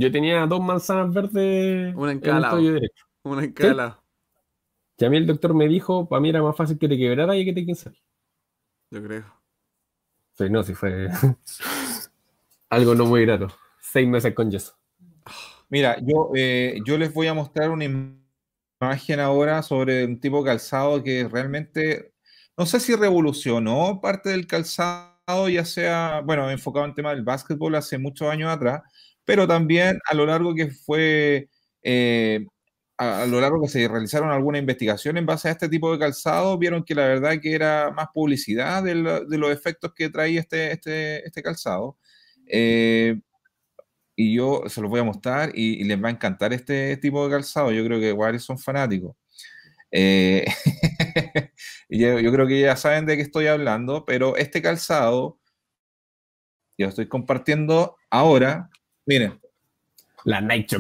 Yo 0.01 0.11
tenía 0.11 0.47
dos 0.47 0.63
manzanas 0.63 1.13
verdes 1.13 1.95
Una 1.95 2.13
en 2.13 2.21
cada 2.21 2.57
derecho. 2.57 3.05
Una 3.23 3.45
en 3.45 3.53
cada 3.53 4.03
Y 4.97 5.05
a 5.05 5.11
mí 5.11 5.19
el 5.19 5.27
doctor 5.27 5.53
me 5.53 5.69
dijo, 5.69 6.09
para 6.09 6.21
mí 6.21 6.31
era 6.31 6.43
más 6.43 6.57
fácil 6.57 6.79
que 6.79 6.89
te 6.89 6.97
quebrara 6.97 7.37
y 7.37 7.45
que 7.45 7.53
te 7.53 7.67
quinzara. 7.67 7.95
Yo 8.91 9.03
creo. 9.03 9.25
Sí, 10.39 10.49
no, 10.49 10.63
si 10.63 10.73
fue 10.73 11.09
algo 12.71 12.95
no 12.95 13.05
muy 13.05 13.27
grato. 13.27 13.49
Seis 13.79 14.09
meses 14.09 14.33
con 14.33 14.51
yeso. 14.51 14.75
Mira, 15.69 15.99
yo, 16.01 16.31
eh, 16.35 16.79
yo 16.87 16.97
les 16.97 17.13
voy 17.13 17.27
a 17.27 17.35
mostrar 17.35 17.69
una 17.71 17.85
imagen 17.85 19.21
ahora 19.21 19.63
sobre 19.63 20.07
un 20.07 20.19
tipo 20.19 20.39
de 20.39 20.47
calzado 20.47 21.05
que 21.05 21.29
realmente, 21.29 22.15
no 22.57 22.65
sé 22.65 22.81
si 22.81 22.95
revolucionó 22.97 24.01
parte 24.01 24.31
del 24.31 24.47
calzado, 24.47 25.51
ya 25.51 25.67
sea, 25.67 26.23
bueno, 26.25 26.51
enfocado 26.51 26.87
en 26.87 26.93
el 26.93 26.97
tema 26.97 27.11
del 27.11 27.23
básquetbol 27.23 27.75
hace 27.75 27.99
muchos 27.99 28.31
años 28.31 28.51
atrás, 28.51 28.83
pero 29.31 29.47
también 29.47 30.01
a 30.07 30.15
lo 30.15 30.27
largo 30.27 30.57
que 30.57 30.73
fue, 30.73 31.49
eh, 31.85 32.45
a, 32.99 33.27
lo 33.27 33.41
largo 33.41 33.63
que 33.63 33.69
se 33.69 33.87
realizaron 33.87 34.29
alguna 34.29 34.59
investigación 34.59 35.17
en 35.19 35.25
base 35.25 35.47
a 35.49 35.53
este 35.53 35.69
tipo 35.69 35.93
de 35.93 36.01
calzado, 36.01 36.59
vieron 36.59 36.83
que 36.83 36.97
la 36.97 37.07
verdad 37.07 37.39
que 37.41 37.55
era 37.55 37.93
más 37.93 38.09
publicidad 38.13 38.83
de, 38.83 38.97
los 38.97 39.53
efectos 39.53 39.93
que 39.95 40.09
traía 40.11 40.41
este, 40.41 40.73
este, 40.73 41.25
este 41.25 41.45
calzado. 41.45 41.97
Eh, 42.49 43.21
y 44.17 44.35
yo 44.35 44.65
se 44.67 44.81
los 44.81 44.91
voy 44.91 44.99
a 44.99 45.05
mostrar 45.05 45.53
y, 45.55 45.85
les 45.85 46.03
va 46.03 46.09
a 46.09 46.11
encantar 46.11 46.53
este 46.53 46.97
tipo 46.97 47.25
de 47.25 47.31
calzado. 47.31 47.71
Yo 47.71 47.85
creo 47.85 48.01
que 48.01 48.13
varios 48.13 48.43
son 48.43 48.59
fanáticos. 48.59 49.15
Eh, 49.93 50.45
yo, 51.89 52.19
yo, 52.19 52.33
creo 52.33 52.49
que 52.49 52.63
ya 52.63 52.75
saben 52.75 53.07
de 53.07 53.17
qué 53.17 53.23
estoy 53.23 53.47
hablando, 53.47 54.05
pero 54.05 54.37
este 54.37 54.61
calzado 54.61 55.39
Yo 56.77 56.89
estoy 56.89 57.07
compartiendo 57.07 57.97
ahora. 58.11 58.71
Miren. 59.11 59.41
La 60.25 60.41
Nike 60.41 60.77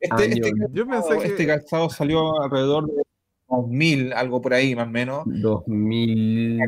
este, 0.00 0.24
este, 0.26 0.52
yo 0.72 0.84
pensé 0.84 1.16
que... 1.16 1.26
este 1.28 1.46
calzado 1.46 1.88
salió 1.88 2.42
alrededor 2.42 2.88
de 2.88 3.02
2000, 3.48 4.12
algo 4.12 4.42
por 4.42 4.52
ahí 4.52 4.74
más 4.74 4.88
o 4.88 4.90
menos. 4.90 5.22
2000. 5.26 6.58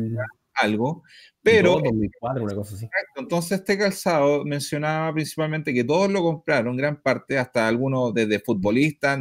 Algo. 0.53 1.03
Pero. 1.43 1.81
2004, 1.83 2.43
una 2.45 2.55
cosa 2.55 2.75
así. 2.75 2.87
Entonces, 3.17 3.59
este 3.59 3.77
calzado 3.77 4.45
mencionaba 4.45 5.13
principalmente 5.13 5.73
que 5.73 5.83
todos 5.83 6.09
lo 6.09 6.23
compraron, 6.23 6.77
gran 6.77 7.01
parte, 7.01 7.37
hasta 7.37 7.67
algunos 7.67 8.13
desde 8.13 8.39
futbolistas, 8.39 9.19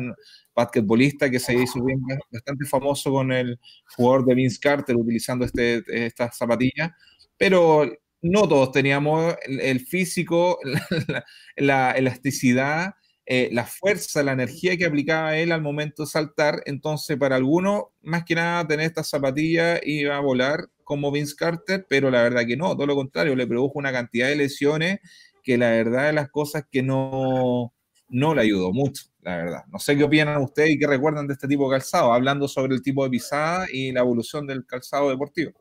basquetbolistas, 0.55 1.28
que 1.28 1.40
se 1.40 1.55
hizo 1.57 1.82
bien, 1.82 2.01
bastante 2.30 2.66
famoso 2.66 3.11
con 3.11 3.32
el 3.32 3.59
jugador 3.97 4.24
de 4.24 4.34
Vince 4.36 4.61
Carter 4.62 4.94
utilizando 4.94 5.44
este, 5.44 5.82
estas 6.07 6.38
zapatillas. 6.38 6.92
Pero 7.36 7.84
no 8.31 8.49
todos 8.49 8.72
teníamos 8.72 9.35
el, 9.47 9.81
físico, 9.81 10.59
la 11.57 11.93
elasticidad 11.93 12.95
eh, 13.29 13.49
la 13.51 13.64
fuerza, 13.64 14.22
la 14.22 14.33
energía 14.33 14.77
que 14.77 14.87
aplicaba 14.87 15.37
él 15.37 15.51
al 15.51 15.61
momento 15.61 16.05
de 16.05 16.09
saltar. 16.09 16.62
Entonces, 16.64 17.16
para 17.16 17.35
algunos, 17.35 17.87
más 18.03 18.24
que 18.24 18.37
nada, 18.37 18.66
tener 18.68 18.87
estas 18.87 19.09
zapatillas 19.09 19.81
iba 19.85 20.16
a 20.16 20.20
volar 20.20 20.68
como 20.85 21.11
Vince 21.11 21.35
Carter, 21.37 21.85
pero 21.89 22.09
la 22.09 22.22
verdad 22.22 22.47
que 22.47 22.57
no, 22.57 22.77
todo 22.77 22.87
lo 22.87 22.95
contrario, 22.95 23.35
le 23.35 23.49
produjo 23.49 23.81
una 23.81 23.91
cantidad 23.91 24.29
de 24.29 24.37
lesiones 24.37 25.01
que 25.43 25.59
la 25.59 25.70
verdad 25.70 26.07
de 26.07 26.12
las 26.12 26.31
cosas 26.31 26.64
que 26.70 26.85
no, 26.85 27.74
no 28.09 28.35
le 28.35 28.43
ayudó 28.43 28.72
mucho, 28.72 29.07
la 29.22 29.37
verdad. 29.39 29.64
No 29.72 29.81
sé 29.81 29.97
qué 29.97 30.05
opinan 30.05 30.41
ustedes 30.41 30.70
y 30.70 30.79
qué 30.79 30.87
recuerdan 30.87 31.27
de 31.27 31.35
este 31.35 31.49
tipo 31.49 31.68
de 31.68 31.79
calzado, 31.79 32.12
hablando 32.12 32.47
sobre 32.47 32.74
el 32.77 32.83
tipo 32.83 33.03
de 33.03 33.11
pisada 33.11 33.66
y 33.72 33.91
la 33.91 34.01
evolución 34.01 34.47
del 34.47 34.64
calzado 34.66 35.11
deportivo. 35.11 35.53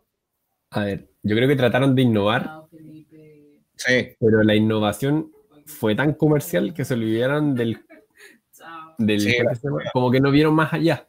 A 0.75 0.83
ver, 0.83 1.07
yo 1.23 1.35
creo 1.35 1.47
que 1.47 1.55
trataron 1.55 1.95
de 1.95 2.01
innovar. 2.01 2.63
Sí. 3.77 4.15
Pero 4.19 4.43
la 4.43 4.55
innovación 4.55 5.31
fue 5.65 5.95
tan 5.95 6.13
comercial 6.13 6.73
que 6.73 6.85
se 6.85 6.93
olvidaron 6.93 7.55
del, 7.55 7.79
del 8.97 9.47
como 9.93 10.11
que 10.11 10.19
no 10.19 10.31
vieron 10.31 10.53
más 10.53 10.73
allá. 10.73 11.07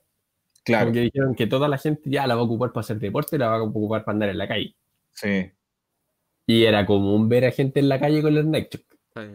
Claro. 0.64 0.87
Porque 0.87 1.01
dijeron 1.01 1.35
que 1.35 1.47
toda 1.47 1.69
la 1.69 1.79
gente 1.79 2.03
ya 2.11 2.27
la 2.27 2.35
va 2.35 2.41
a 2.41 2.45
ocupar 2.45 2.73
para 2.73 2.83
hacer 2.83 2.99
deporte, 2.99 3.39
la 3.39 3.49
va 3.49 3.57
a 3.57 3.62
ocupar 3.62 4.05
para 4.05 4.14
andar 4.14 4.29
en 4.31 4.39
la 4.39 4.49
calle. 4.49 4.75
Sí. 5.12 5.51
Y 6.47 6.64
era 6.64 6.87
común 6.87 7.29
ver 7.29 7.45
a 7.45 7.51
gente 7.51 7.81
en 7.81 7.89
la 7.89 7.99
calle 7.99 8.23
con 8.23 8.35
los 8.35 8.45
Nike 8.45 8.85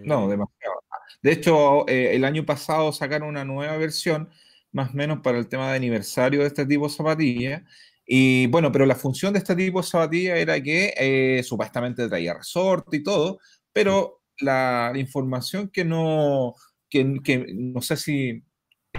No, 0.03 0.29
demasiado. 0.29 0.81
De 1.21 1.31
hecho, 1.33 1.87
eh, 1.87 2.15
el 2.15 2.25
año 2.25 2.45
pasado 2.45 2.91
sacaron 2.91 3.29
una 3.29 3.45
nueva 3.45 3.77
versión, 3.77 4.29
más 4.71 4.91
o 4.91 4.93
menos 4.93 5.19
para 5.19 5.37
el 5.37 5.47
tema 5.47 5.69
de 5.69 5.75
aniversario 5.75 6.41
de 6.41 6.47
este 6.47 6.65
tipo 6.65 6.87
de 6.87 6.93
zapatillas. 6.93 7.63
Y 8.13 8.47
bueno, 8.47 8.73
pero 8.73 8.85
la 8.85 8.95
función 8.95 9.31
de 9.31 9.39
este 9.39 9.55
tipo 9.55 9.79
de 9.81 9.87
zapatillas 9.87 10.37
era 10.37 10.61
que 10.61 10.93
eh, 10.97 11.43
supuestamente 11.43 12.09
traía 12.09 12.33
resorte 12.33 12.97
y 12.97 13.03
todo, 13.03 13.39
pero 13.71 14.21
la, 14.39 14.91
información 14.95 15.69
que 15.69 15.85
no, 15.85 16.55
que, 16.89 17.05
no 17.55 17.81
sé 17.81 17.95
si 17.95 18.43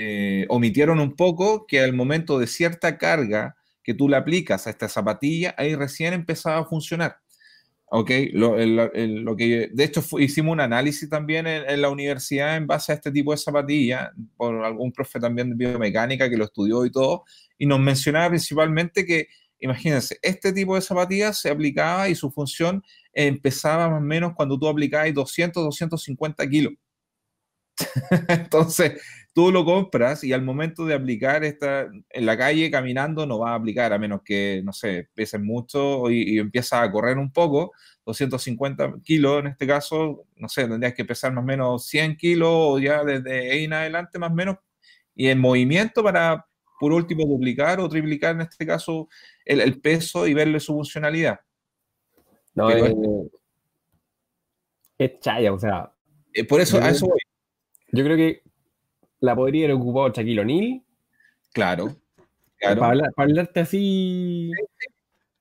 eh, 0.00 0.46
omitieron 0.48 0.98
un 0.98 1.14
poco, 1.14 1.66
que 1.66 1.80
al 1.80 1.92
momento 1.92 2.38
de 2.38 2.46
cierta 2.46 2.96
carga 2.96 3.54
que 3.82 3.92
tú 3.92 4.08
le 4.08 4.16
aplicas 4.16 4.66
a 4.66 4.70
esta 4.70 4.88
zapatilla, 4.88 5.54
ahí 5.58 5.74
recién 5.74 6.14
empezaba 6.14 6.60
a 6.60 6.64
funcionar. 6.64 7.18
Ok, 7.94 8.10
lo, 8.32 8.56
que, 9.36 9.68
de 9.70 9.84
hecho 9.84 10.02
hicimos 10.18 10.54
un 10.54 10.60
análisis 10.60 11.10
también 11.10 11.46
en, 11.46 11.82
la 11.82 11.90
universidad 11.90 12.56
en 12.56 12.66
base 12.66 12.90
a 12.90 12.94
este 12.94 13.12
tipo 13.12 13.32
de 13.32 13.36
zapatilla, 13.36 14.12
por 14.38 14.64
algún 14.64 14.90
profe 14.92 15.20
también 15.20 15.50
de 15.50 15.56
biomecánica 15.56 16.30
que 16.30 16.38
lo 16.38 16.44
estudió 16.46 16.86
y 16.86 16.90
todo, 16.90 17.24
y 17.58 17.66
nos 17.66 17.78
mencionaba 17.80 18.30
principalmente 18.30 19.04
que, 19.04 19.26
imagínense, 19.60 20.18
este 20.22 20.54
tipo 20.54 20.74
de 20.74 20.80
zapatillas 20.80 21.38
se 21.38 21.50
aplicaba 21.50 22.08
y 22.08 22.14
su 22.14 22.30
función 22.30 22.82
empezaba 23.12 23.90
más 23.90 23.98
o 23.98 24.02
menos 24.02 24.32
cuando 24.34 24.58
tú 24.58 24.68
aplicabas 24.68 25.12
200, 25.12 25.62
250 25.62 26.48
kilos. 26.48 26.72
Entonces, 28.28 29.02
tú 29.32 29.50
lo 29.50 29.64
compras 29.64 30.24
y 30.24 30.32
al 30.32 30.42
momento 30.42 30.84
de 30.84 30.94
aplicar 30.94 31.44
esta, 31.44 31.88
en 32.10 32.26
la 32.26 32.36
calle 32.36 32.70
caminando 32.70 33.26
no 33.26 33.38
va 33.38 33.52
a 33.52 33.54
aplicar, 33.54 33.92
a 33.92 33.98
menos 33.98 34.20
que, 34.24 34.60
no 34.64 34.72
sé, 34.72 35.08
pesen 35.14 35.44
mucho 35.44 36.10
y, 36.10 36.34
y 36.34 36.38
empiezas 36.38 36.82
a 36.82 36.90
correr 36.90 37.18
un 37.18 37.32
poco, 37.32 37.72
250 38.04 38.94
kilos 39.02 39.40
en 39.40 39.48
este 39.48 39.66
caso, 39.66 40.26
no 40.36 40.48
sé, 40.48 40.66
tendrías 40.66 40.94
que 40.94 41.04
pesar 41.04 41.32
más 41.32 41.42
o 41.42 41.46
menos 41.46 41.86
100 41.86 42.16
kilos 42.16 42.50
o 42.50 42.78
ya 42.78 43.04
desde 43.04 43.52
ahí 43.52 43.64
en 43.64 43.72
adelante 43.72 44.18
más 44.18 44.30
o 44.30 44.34
menos, 44.34 44.56
y 45.14 45.28
en 45.28 45.38
movimiento 45.38 46.02
para, 46.02 46.46
por 46.78 46.92
último, 46.92 47.26
duplicar 47.26 47.80
o 47.80 47.88
triplicar 47.88 48.34
en 48.34 48.42
este 48.42 48.66
caso 48.66 49.08
el, 49.44 49.60
el 49.60 49.80
peso 49.80 50.26
y 50.26 50.34
verle 50.34 50.60
su 50.60 50.72
funcionalidad. 50.72 51.40
No, 52.54 52.70
es, 52.70 52.94
es 54.98 55.20
chaya, 55.20 55.52
o 55.52 55.58
sea. 55.58 55.92
Eh, 56.34 56.44
por 56.44 56.60
eso, 56.60 56.78
a 56.78 56.90
eso 56.90 57.06
voy. 57.06 57.18
Yo 57.92 58.04
creo 58.04 58.16
que 58.16 58.42
la 59.22 59.36
podría 59.36 59.66
haber 59.66 59.76
ocupado 59.76 60.08
Shaquille 60.10 60.40
O'Neal. 60.40 60.82
Claro. 61.52 61.96
claro. 62.58 62.80
Para, 62.80 63.10
hablarte 63.16 63.60
así. 63.60 64.50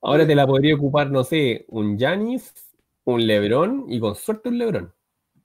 Ahora 0.02 0.26
te 0.26 0.36
la 0.36 0.48
podría 0.48 0.76
ocupar, 0.76 1.12
no 1.12 1.24
sé, 1.24 1.66
un 1.68 2.00
Janis, 2.00 2.54
un 3.04 3.26
Lebron 3.26 3.86
y 3.90 4.00
con 4.00 4.16
suerte 4.16 4.50
un 4.50 4.58
Lebron. 4.60 4.94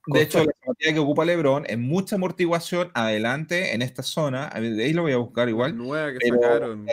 De 0.07 0.23
hecho, 0.23 0.39
la 0.45 0.53
zapatilla 0.61 0.93
que 0.95 0.99
ocupa 1.01 1.25
Lebron 1.25 1.65
es 1.67 1.79
mucha 1.79 2.17
amortiguación 2.17 2.91
adelante 2.95 3.75
en 3.75 3.83
esta 3.83 4.03
zona. 4.03 4.51
De 4.51 4.85
ahí 4.85 4.93
lo 4.93 5.03
voy 5.03 5.13
a 5.13 5.17
buscar 5.17 5.49
igual. 5.49 5.77
Nueva 5.77 6.13
que 6.13 6.29
sacaron, 6.29 6.87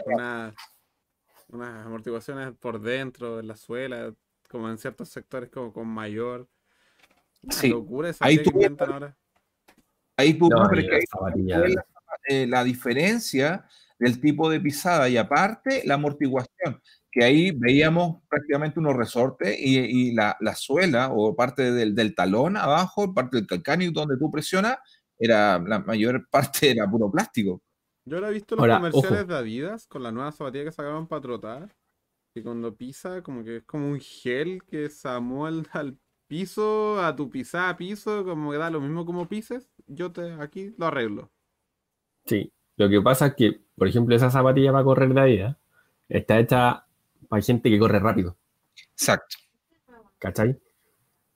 unas 1.49 1.85
amortiguaciones 1.85 2.53
por 2.59 2.81
dentro, 2.81 3.37
de 3.37 3.43
la 3.43 3.55
suela, 3.55 4.13
como 4.49 4.69
en 4.69 4.77
ciertos 4.77 5.09
sectores 5.09 5.49
como 5.49 5.71
con 5.71 5.87
mayor. 5.87 6.47
sí. 7.49 7.69
locura 7.69 8.09
esa 8.09 8.25
ahí 8.25 8.41
tú, 8.41 8.51
ahora. 8.79 9.15
Ahí 10.17 10.35
tú 10.35 10.49
no, 10.49 10.63
la, 10.63 11.85
eh, 12.27 12.47
la 12.47 12.63
diferencia 12.63 13.65
del 13.97 14.19
tipo 14.19 14.49
de 14.49 14.59
pisada 14.59 15.09
y 15.09 15.17
aparte 15.17 15.81
la 15.85 15.95
amortiguación, 15.95 16.81
que 17.11 17.23
ahí 17.23 17.51
veíamos 17.51 18.21
prácticamente 18.27 18.79
unos 18.79 18.95
resortes 18.95 19.55
y, 19.59 19.77
y 19.77 20.13
la, 20.13 20.35
la, 20.39 20.55
suela 20.55 21.09
o 21.11 21.35
parte 21.35 21.71
del, 21.71 21.95
del, 21.95 22.15
talón 22.15 22.57
abajo, 22.57 23.13
parte 23.13 23.37
del 23.37 23.47
calcáneo 23.47 23.91
donde 23.91 24.17
tú 24.17 24.31
presionas, 24.31 24.77
era 25.17 25.59
la 25.59 25.79
mayor 25.79 26.27
parte 26.31 26.71
era 26.71 26.89
puro 26.89 27.11
plástico. 27.11 27.61
Yo 28.05 28.19
lo 28.19 28.27
he 28.27 28.33
visto 28.33 28.55
en 28.55 28.67
los 28.67 28.77
comerciales 28.77 29.27
de 29.27 29.35
Adidas 29.35 29.87
con 29.87 30.03
la 30.03 30.11
nueva 30.11 30.31
zapatilla 30.31 30.65
que 30.65 30.71
sacaban 30.71 31.07
para 31.07 31.21
trotar 31.21 31.75
que 32.33 32.43
cuando 32.43 32.75
pisa, 32.75 33.21
como 33.21 33.43
que 33.43 33.57
es 33.57 33.63
como 33.63 33.89
un 33.89 33.99
gel 33.99 34.63
que 34.63 34.89
se 34.89 35.07
amolda 35.07 35.69
al 35.73 35.97
piso, 36.33 36.99
a 36.99 37.15
tu 37.15 37.29
pisada 37.29 37.69
a 37.69 37.77
piso, 37.77 38.25
como 38.25 38.51
que 38.51 38.57
da 38.57 38.71
lo 38.71 38.81
mismo 38.81 39.05
como 39.05 39.29
pises, 39.29 39.69
yo 39.85 40.11
te 40.11 40.33
aquí 40.41 40.73
lo 40.79 40.87
arreglo. 40.87 41.31
Sí, 42.25 42.51
lo 42.75 42.89
que 42.89 42.99
pasa 43.01 43.27
es 43.27 43.35
que, 43.35 43.61
por 43.75 43.87
ejemplo, 43.87 44.15
esa 44.15 44.31
zapatilla 44.31 44.71
para 44.71 44.83
correr 44.83 45.13
de 45.13 45.25
vida 45.25 45.59
está 46.09 46.39
hecha 46.39 46.87
para 47.29 47.43
gente 47.43 47.69
que 47.69 47.77
corre 47.77 47.99
rápido. 47.99 48.35
Exacto. 48.93 49.35
¿Cachai? 50.17 50.59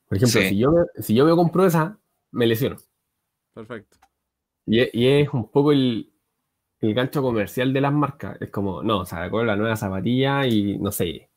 Por 0.07 0.17
ejemplo, 0.17 0.41
si, 0.41 0.57
yo 0.57 0.71
me, 0.71 1.03
si 1.03 1.13
yo 1.13 1.25
me 1.25 1.35
compro 1.35 1.67
esa, 1.67 1.99
me 2.31 2.47
lesiono. 2.47 2.77
Perfecto. 3.53 3.99
y 4.65 5.07
es 5.07 5.29
un 5.31 5.51
poco 5.51 5.73
el, 5.73 6.11
el 6.79 6.93
gancho 6.95 7.21
comercial 7.21 7.71
de 7.71 7.81
las 7.81 7.93
marcas. 7.93 8.41
Es 8.41 8.49
como, 8.49 8.81
no, 8.81 9.05
sacó 9.05 9.43
la 9.43 9.55
nueva 9.55 9.75
zapatilla 9.75 10.47
y 10.47 10.79
no 10.79 10.91
sé. 10.91 11.29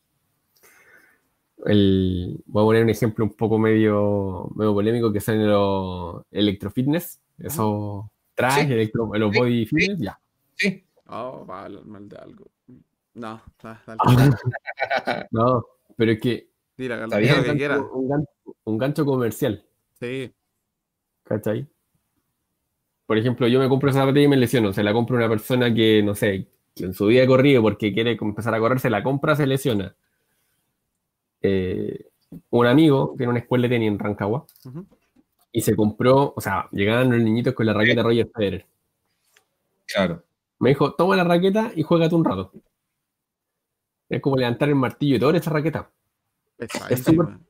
El, 1.67 2.43
voy 2.47 2.63
a 2.63 2.67
poner 2.67 2.85
un 2.85 2.91
ejemplo 2.91 3.25
un 3.25 3.35
poco 3.35 3.59
medio, 3.59 4.49
medio 4.55 4.73
polémico 4.75 5.13
que 5.13 5.21
son 5.21 5.47
los 5.47 6.23
electrofitness, 6.31 7.21
esos 7.39 8.05
trajes, 8.35 8.71
electro, 8.71 9.11
los 9.13 9.35
body 9.35 9.67
fitness, 9.67 9.99
ya. 9.99 10.19
Sí. 10.57 10.85
Oh, 11.09 11.45
va 11.49 11.67
a 11.67 11.69
mal 11.69 12.09
de 12.09 12.17
algo. 12.17 12.47
No, 13.15 13.43
no, 15.31 15.67
pero 15.97 16.13
es 16.13 16.21
que. 16.21 16.49
Tira, 16.77 17.05
un, 17.05 17.11
gancho, 17.11 17.91
un, 17.93 18.09
gancho, 18.09 18.31
un 18.65 18.79
gancho 18.79 19.05
comercial. 19.05 19.63
Sí. 19.99 20.33
¿Cachai? 21.25 21.69
por 23.11 23.19
ejemplo, 23.19 23.49
yo 23.49 23.59
me 23.59 23.69
compro 23.69 23.91
esa 23.91 24.03
zapatilla 24.03 24.27
y 24.27 24.29
me 24.29 24.37
lesiono. 24.37 24.73
Se 24.73 24.85
la 24.85 24.93
compra 24.93 25.17
una 25.17 25.29
persona 25.29 25.75
que, 25.75 26.01
no 26.01 26.15
sé, 26.15 26.47
en 26.77 26.95
su 26.95 27.09
día 27.09 27.27
corrido 27.27 27.61
porque 27.61 27.93
quiere 27.93 28.13
empezar 28.13 28.55
a 28.55 28.61
correr, 28.61 28.79
se 28.79 28.89
la 28.89 29.03
compra, 29.03 29.35
se 29.35 29.49
lesiona. 29.49 29.97
Eh, 31.43 32.07
un 32.51 32.67
amigo 32.67 33.15
tiene 33.17 33.31
una 33.31 33.41
escuela 33.41 33.63
de 33.63 33.75
tenis 33.75 33.89
en 33.89 33.99
Rancagua 33.99 34.47
y 35.53 35.61
se 35.63 35.75
compró, 35.75 36.33
o 36.37 36.41
sea, 36.41 36.69
llegaban 36.71 37.11
los 37.11 37.21
niñitos 37.21 37.55
con 37.55 37.67
la 37.67 37.73
raqueta 37.73 38.03
Roger 38.03 38.31
Federer. 38.33 38.67
Claro. 39.87 40.23
Me 40.61 40.71
dijo, 40.71 40.95
toma 40.95 41.17
la 41.17 41.25
raqueta 41.25 41.73
y 41.75 41.83
juégate 41.83 42.15
un 42.15 42.25
rato. 42.25 42.53
Es 44.09 44.21
como 44.21 44.37
levantar 44.37 44.69
el 44.69 44.75
martillo 44.75 45.17
y 45.17 45.19
todo 45.19 45.31
esa 45.33 45.51
raqueta. 45.51 45.91
Es, 46.59 46.71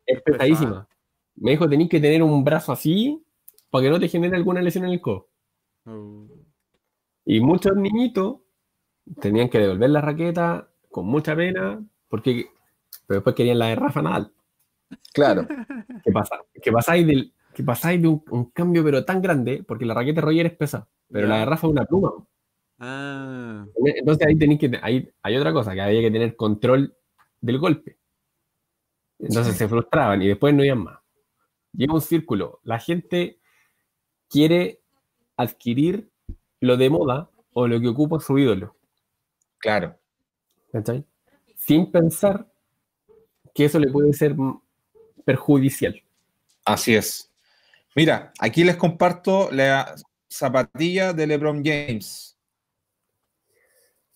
es 0.07 0.23
pesadísima. 0.23 0.89
Me 1.37 1.53
dijo, 1.53 1.69
tenéis 1.69 1.91
que 1.91 2.01
tener 2.01 2.23
un 2.23 2.45
brazo 2.45 2.73
así 2.73 3.23
para 3.71 3.85
que 3.85 3.91
no 3.91 4.01
te 4.01 4.09
genere 4.09 4.37
alguna 4.37 4.63
lesión 4.63 4.85
en 4.85 4.93
el 4.93 5.01
codo. 5.01 5.29
Oh. 5.87 6.29
Y 7.25 7.41
muchos 7.41 7.77
niñitos 7.77 8.39
tenían 9.21 9.49
que 9.49 9.59
devolver 9.59 9.91
la 9.91 10.01
raqueta 10.01 10.69
con 10.91 11.07
mucha 11.07 11.35
pena, 11.35 11.83
porque 12.09 12.51
pero 13.11 13.19
después 13.19 13.35
querían 13.35 13.59
la 13.59 13.67
de 13.67 13.75
Rafa 13.75 14.03
Nadal. 14.03 14.33
Claro. 15.13 15.45
¿Qué 16.05 16.13
pasa? 16.13 16.37
Que 16.63 16.71
pasáis, 16.71 17.05
del, 17.05 17.35
que 17.53 17.65
pasáis 17.65 18.01
de 18.01 18.07
un, 18.07 18.53
cambio 18.55 18.85
pero 18.85 19.05
tan 19.05 19.21
grande, 19.21 19.65
porque 19.67 19.85
la 19.85 19.95
raqueta 19.95 20.21
Roger 20.21 20.47
es 20.47 20.57
pesa, 20.57 20.89
pero 21.11 21.27
la 21.27 21.39
de 21.39 21.45
Rafa 21.45 21.67
es 21.67 21.73
una 21.73 21.85
pluma. 21.85 22.13
Ah. 22.79 23.67
Entonces 23.85 24.29
ahí 24.29 24.39
tenéis 24.39 24.61
que. 24.61 24.79
Ahí, 24.81 25.11
hay 25.25 25.37
otra 25.37 25.53
cosa, 25.53 25.75
que 25.75 25.81
había 25.81 26.03
que 26.03 26.11
tener 26.13 26.37
control 26.37 26.97
del 27.41 27.59
golpe. 27.59 27.99
Entonces 29.19 29.57
se 29.57 29.67
frustraban 29.67 30.23
y 30.23 30.29
después 30.29 30.55
no 30.55 30.65
iban 30.65 30.85
más. 30.85 31.01
Llega 31.73 31.93
un 31.93 32.03
círculo. 32.03 32.61
La 32.63 32.79
gente 32.79 33.41
quiere 34.29 34.83
adquirir 35.37 36.13
lo 36.61 36.77
de 36.77 36.91
moda 36.91 37.29
o 37.55 37.67
lo 37.67 37.81
que 37.81 37.89
ocupa 37.89 38.21
su 38.21 38.39
ídolo. 38.39 38.77
Claro. 39.59 39.99
Sin 41.57 41.91
pensar 41.91 42.50
que 43.55 43.65
eso 43.65 43.79
le 43.79 43.91
puede 43.91 44.13
ser 44.13 44.35
perjudicial. 45.25 46.03
Así 46.65 46.95
es. 46.95 47.31
Mira, 47.97 48.33
aquí 48.39 48.65
les 48.65 48.77
comparto 48.77 49.51
la 49.51 49.95
zapatilla 50.31 51.13
de 51.13 51.27
LeBron 51.27 51.63
James. 51.65 52.37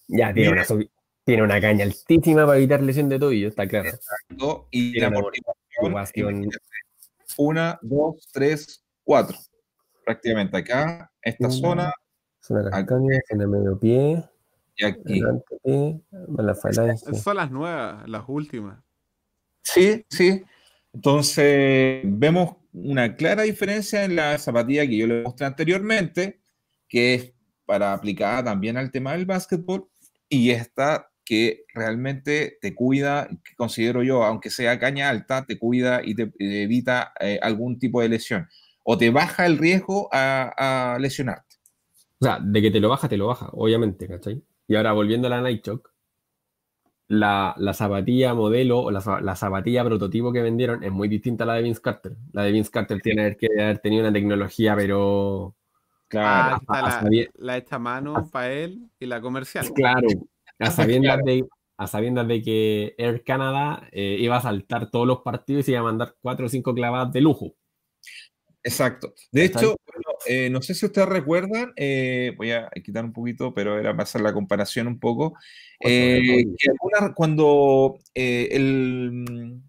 Ya, 0.06 0.32
tiene, 0.32 0.50
una, 0.50 0.64
tiene 1.24 1.42
una, 1.42 1.60
caña 1.60 1.84
altísima 1.84 2.44
para 2.44 2.58
evitar 2.58 2.82
lesión 2.82 3.08
de 3.08 3.18
tobillo, 3.18 3.48
está 3.48 3.66
claro. 3.66 3.88
Exacto. 3.88 4.68
Y 4.70 4.98
la 5.00 5.08
amortiguación. 5.08 6.50
Una, 7.38 7.78
dos, 7.82 8.28
tres, 8.32 8.84
cuatro. 9.02 9.36
Prácticamente 10.04 10.56
acá, 10.58 11.10
esta 11.22 11.50
zona. 11.50 11.92
Zona 12.40 12.62
de 12.62 12.86
caña, 12.86 13.18
zona 13.28 13.46
medio 13.46 13.78
pie. 13.78 14.22
Y 14.76 14.84
aquí. 14.84 15.22
Son 17.22 17.36
las 17.36 17.50
nuevas, 17.50 18.08
las 18.08 18.24
últimas. 18.28 18.84
Sí, 19.64 20.04
sí. 20.08 20.42
Entonces, 20.92 22.02
vemos 22.04 22.56
una 22.72 23.16
clara 23.16 23.42
diferencia 23.42 24.04
en 24.04 24.16
la 24.16 24.38
zapatilla 24.38 24.86
que 24.86 24.96
yo 24.96 25.06
le 25.06 25.22
mostré 25.22 25.46
anteriormente, 25.46 26.40
que 26.88 27.14
es 27.14 27.32
para 27.64 27.92
aplicada 27.92 28.44
también 28.44 28.76
al 28.76 28.90
tema 28.90 29.12
del 29.12 29.26
básquetbol, 29.26 29.88
y 30.28 30.50
esta 30.50 31.10
que 31.24 31.64
realmente 31.74 32.58
te 32.60 32.74
cuida, 32.74 33.28
que 33.28 33.54
considero 33.56 34.02
yo, 34.02 34.22
aunque 34.24 34.50
sea 34.50 34.78
caña 34.78 35.08
alta, 35.08 35.46
te 35.46 35.58
cuida 35.58 36.02
y 36.04 36.14
te 36.14 36.30
evita 36.38 37.12
eh, 37.18 37.38
algún 37.40 37.78
tipo 37.78 38.02
de 38.02 38.10
lesión, 38.10 38.46
o 38.82 38.98
te 38.98 39.10
baja 39.10 39.46
el 39.46 39.56
riesgo 39.56 40.08
a, 40.12 40.94
a 40.94 40.98
lesionarte. 40.98 41.56
O 42.18 42.26
sea, 42.26 42.38
de 42.40 42.60
que 42.62 42.70
te 42.70 42.80
lo 42.80 42.90
baja, 42.90 43.08
te 43.08 43.16
lo 43.16 43.28
baja, 43.28 43.48
obviamente, 43.52 44.06
¿cachai? 44.06 44.42
Y 44.68 44.76
ahora 44.76 44.92
volviendo 44.92 45.26
a 45.26 45.30
la 45.30 45.40
Night 45.40 45.66
la, 47.08 47.54
la 47.58 47.74
zapatilla 47.74 48.34
modelo 48.34 48.80
o 48.80 48.90
la, 48.90 49.20
la, 49.20 49.36
zapatilla 49.36 49.84
prototipo 49.84 50.32
que 50.32 50.42
vendieron 50.42 50.82
es 50.82 50.90
muy 50.90 51.08
distinta 51.08 51.44
a 51.44 51.48
la 51.48 51.54
de 51.54 51.62
Vince 51.62 51.80
Carter. 51.80 52.16
La 52.32 52.42
de 52.44 52.52
Vince 52.52 52.70
Carter 52.70 53.00
tiene 53.00 53.36
que 53.36 53.48
haber 53.60 53.78
tenido 53.78 54.02
una 54.02 54.12
tecnología, 54.12 54.74
pero. 54.74 55.54
Claro, 56.08 56.60
ah, 56.68 57.02
la, 57.38 57.56
esta 57.56 57.78
mano 57.78 58.28
para 58.30 58.52
él 58.52 58.88
y 59.00 59.06
la 59.06 59.20
comercial. 59.20 59.66
Claro, 59.74 60.06
a 60.58 60.70
sabiendas, 60.70 61.18
De, 61.24 61.44
a 61.76 61.86
sabiendas 61.86 62.28
de 62.28 62.42
que 62.42 62.94
Air 62.98 63.24
Canada 63.24 63.88
eh, 63.90 64.16
iba 64.20 64.36
a 64.36 64.42
saltar 64.42 64.90
todos 64.90 65.06
los 65.06 65.20
partidos 65.22 65.68
y 65.68 65.72
iba 65.72 65.80
a 65.80 65.84
mandar 65.84 66.14
cuatro 66.20 66.46
o 66.46 66.48
cinco 66.48 66.74
clavadas 66.74 67.12
de 67.12 67.20
lujo. 67.20 67.54
Exacto. 68.64 69.14
De 69.30 69.44
hecho, 69.44 69.76
eh, 70.26 70.48
no 70.48 70.62
sé 70.62 70.74
si 70.74 70.86
ustedes 70.86 71.06
recuerdan, 71.06 71.74
eh, 71.76 72.32
voy 72.38 72.50
a 72.52 72.70
quitar 72.82 73.04
un 73.04 73.12
poquito, 73.12 73.52
pero 73.52 73.78
era 73.78 73.92
para 73.92 74.04
hacer 74.04 74.22
la 74.22 74.32
comparación 74.32 74.86
un 74.86 74.98
poco. 74.98 75.34
Eh, 75.80 76.46
cuando 77.14 77.98
el, 78.14 79.60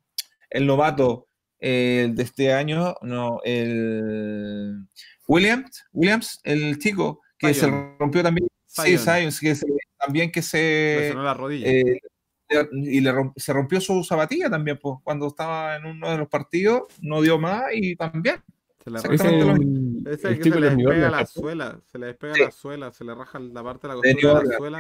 el, 0.50 0.66
novato 0.66 1.28
de 1.60 2.16
este 2.18 2.54
año, 2.54 2.96
no, 3.02 3.42
el 3.44 4.88
Williams, 5.28 5.86
Williams, 5.92 6.40
el 6.44 6.80
chico 6.80 7.22
que 7.38 7.54
se 7.54 7.68
rompió 8.00 8.24
también, 8.24 8.48
sí, 8.66 8.96
que 9.42 9.56
también 9.98 10.32
que 10.32 10.42
se 10.42 11.14
la 11.14 11.34
rodilla. 11.34 11.70
y 12.72 13.02
le 13.02 13.14
se 13.36 13.52
rompió 13.52 13.82
su 13.82 14.06
zapatilla 14.06 14.50
también, 14.50 14.80
pues, 14.82 15.00
cuando 15.04 15.28
estaba 15.28 15.76
en 15.76 15.86
uno 15.86 16.10
de 16.12 16.18
los 16.18 16.30
partidos, 16.30 16.84
no 17.02 17.22
dio 17.22 17.38
más 17.38 17.66
y 17.74 17.98
también. 17.98 18.42
Se 18.86 18.92
le 18.92 19.00
ese, 19.00 20.38
que 20.38 20.52
se 20.52 20.60
le 20.60 20.70
despega 20.70 21.10
la 21.10 21.26
suela, 21.26 21.82
se 21.86 21.98
le 21.98 22.06
despega 22.06 22.36
la 22.38 22.52
suela, 22.52 22.92
se 22.92 23.04
le 23.04 23.16
raja 23.16 23.40
la 23.40 23.64
parte 23.64 23.88
de 23.88 23.96
la 23.96 24.00
costura 24.00 24.40
de, 24.42 24.48
la 24.48 24.58
suela. 24.58 24.80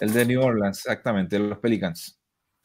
El 0.00 0.12
de 0.12 0.26
New 0.26 0.42
Orleans, 0.42 0.78
exactamente, 0.78 1.38
los 1.38 1.58
Pelicans. 1.58 2.18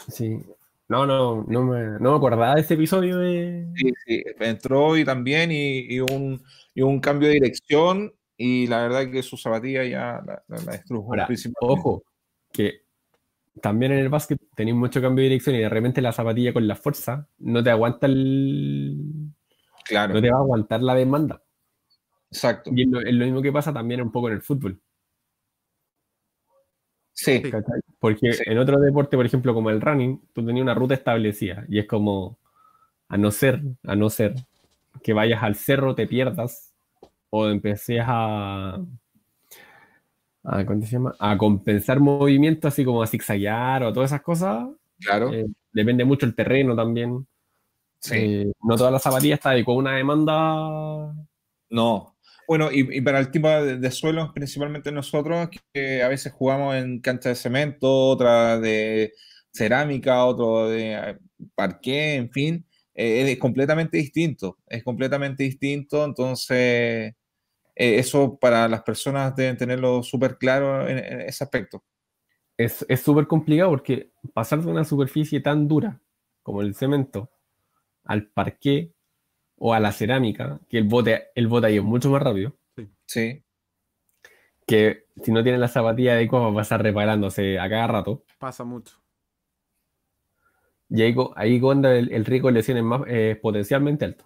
Sí. 0.08 0.40
No, 0.88 1.06
no, 1.06 1.46
no 1.48 1.64
me, 1.64 2.00
no 2.00 2.12
me 2.12 2.18
acordaba 2.18 2.56
de 2.56 2.62
ese 2.62 2.74
episodio 2.74 3.20
de. 3.20 3.68
Sí, 3.76 3.94
sí, 4.08 4.24
entró 4.40 4.98
y 4.98 5.06
también 5.06 5.52
y, 5.52 6.00
un, 6.00 6.42
y 6.74 6.82
un 6.82 7.00
cambio 7.00 7.28
de 7.28 7.36
dirección 7.36 8.12
y 8.38 8.66
la 8.66 8.82
verdad 8.82 9.12
que 9.12 9.22
su 9.22 9.38
zapatilla 9.38 9.84
ya 9.84 10.20
la, 10.26 10.44
la, 10.48 10.72
destruyó. 10.72 11.52
ojo, 11.62 12.04
que 12.52 12.88
también 13.62 13.92
en 13.92 14.00
el 14.00 14.10
básquet 14.10 14.40
tenéis 14.56 14.78
mucho 14.78 15.02
cambio 15.02 15.24
de 15.24 15.30
dirección 15.30 15.56
y 15.58 15.60
de 15.60 15.70
repente 15.70 16.02
la 16.02 16.12
zapatilla 16.12 16.54
con 16.54 16.68
la 16.68 16.76
fuerza 16.76 17.28
no 17.40 17.64
te 17.64 17.70
aguanta 17.70 18.08
el. 18.08 19.27
Claro. 19.88 20.14
No 20.14 20.22
te 20.22 20.30
va 20.30 20.38
a 20.38 20.42
aguantar 20.42 20.82
la 20.82 20.96
demanda. 20.96 21.42
Exacto. 22.32 22.72
Y 22.74 22.82
es 22.82 23.14
lo, 23.14 23.26
mismo 23.26 23.42
que 23.42 23.52
pasa 23.52 23.74
también 23.74 24.02
un 24.02 24.12
poco 24.12 24.28
en 24.28 24.36
el 24.36 24.42
fútbol. 24.42 24.80
Sí. 27.14 27.42
Porque 28.00 28.32
en 28.46 28.58
otro 28.58 28.80
deporte, 28.80 29.18
por 29.18 29.26
ejemplo, 29.26 29.54
como 29.54 29.70
el 29.70 29.82
running, 29.82 30.22
tú 30.34 30.46
tenías 30.46 30.64
una 30.64 30.76
ruta 30.76 30.94
establecida 30.94 31.66
y 31.68 31.80
es 31.80 31.88
como, 31.88 32.38
a 33.08 33.18
no 33.18 33.32
ser, 33.32 33.62
a 33.84 33.96
no 33.96 34.10
ser 34.10 34.36
que 35.02 35.14
vayas 35.14 35.42
al 35.42 35.56
cerro, 35.56 35.96
te 35.96 36.06
pierdas 36.06 36.74
o 37.30 37.48
empecés 37.48 38.02
a, 38.06 38.80
a, 40.44 40.66
¿cómo 40.66 40.82
se 40.82 40.92
llama? 40.92 41.16
a 41.20 41.38
compensar 41.38 42.00
movimientos 42.00 42.74
así 42.74 42.86
como 42.86 43.02
a 43.02 43.08
zigzaguear 43.08 43.84
o 43.84 43.94
todas 43.94 44.12
esas 44.12 44.22
cosas. 44.22 44.68
Claro. 45.00 45.34
Eh, 45.34 45.48
depende 45.72 46.06
mucho 46.06 46.26
el 46.26 46.36
terreno 46.36 46.76
también. 46.76 47.26
Sí. 48.00 48.16
Eh, 48.16 48.52
no 48.64 48.76
todas 48.76 48.94
las 48.94 49.02
zapatillas 49.02 49.40
están 49.40 49.64
con 49.64 49.78
una 49.78 49.96
demanda. 49.96 51.14
No. 51.70 52.18
Bueno, 52.48 52.70
y, 52.72 53.02
para 53.02 53.20
el 53.20 53.30
tipo 53.30 53.50
de, 53.50 53.92
suelos, 53.92 54.32
principalmente 54.34 54.92
nosotros, 54.92 55.50
que 55.74 56.02
a 56.02 56.08
veces 56.08 56.32
jugamos 56.32 56.76
en 56.76 57.02
cancha 57.02 57.30
de 57.30 57.36
cemento, 57.36 58.10
otra 58.10 58.58
de 58.60 59.14
cerámica, 59.52 60.24
otro 60.26 60.70
de 60.70 60.94
eh, 60.94 61.18
parqué, 61.56 62.16
en 62.16 62.32
fin, 62.32 62.66
es 62.94 63.38
completamente 63.38 63.98
distinto. 63.98 64.58
Es 64.68 64.84
completamente 64.84 65.44
distinto. 65.44 66.06
Entonces, 66.06 66.58
eh, 67.10 67.16
eso 67.76 68.38
para 68.40 68.68
las 68.70 68.84
personas 68.84 69.36
deben 69.36 69.58
tenerlo 69.58 70.02
súper 70.04 70.38
claro 70.38 70.88
en, 70.88 71.00
ese 71.00 71.44
aspecto. 71.44 71.84
Es 72.58 72.86
súper 73.04 73.28
complicado 73.28 73.70
porque 73.72 74.12
pasar 74.34 74.62
de 74.62 74.72
una 74.72 74.84
superficie 74.84 75.42
tan 75.42 75.68
dura 75.68 76.02
como 76.42 76.62
el 76.62 76.74
cemento 76.76 77.30
al 78.08 78.28
parqué 78.28 78.94
o 79.58 79.74
a 79.74 79.80
la 79.80 79.92
cerámica, 79.92 80.60
que 80.70 80.78
el 80.78 80.86
bote, 80.86 81.28
el 81.36 81.48
bote 81.48 81.68
ahí 81.68 81.78
es 81.78 81.84
mucho 81.84 82.10
más 82.10 82.22
rápido. 82.22 82.54
Sí. 83.06 83.44
Que 84.66 85.06
si 85.24 85.32
no 85.32 85.44
tiene 85.44 85.58
la 85.58 85.68
zapatilla 85.68 86.14
adecuada 86.14 86.50
va 86.50 86.60
a 86.60 86.64
estar 86.64 86.82
reparándose 86.82 87.60
a 87.60 87.70
cada 87.70 87.88
rato. 87.88 88.24
Pasa 88.38 88.64
mucho. 88.64 89.02
Y 90.90 91.02
ahí, 91.02 91.60
cuando 91.60 91.92
el, 91.92 92.26
riesgo 92.26 92.48
de 92.48 92.54
lesiones 92.54 92.84
más, 92.84 93.02
es 93.08 93.38
potencialmente 93.38 94.06
alto. 94.06 94.26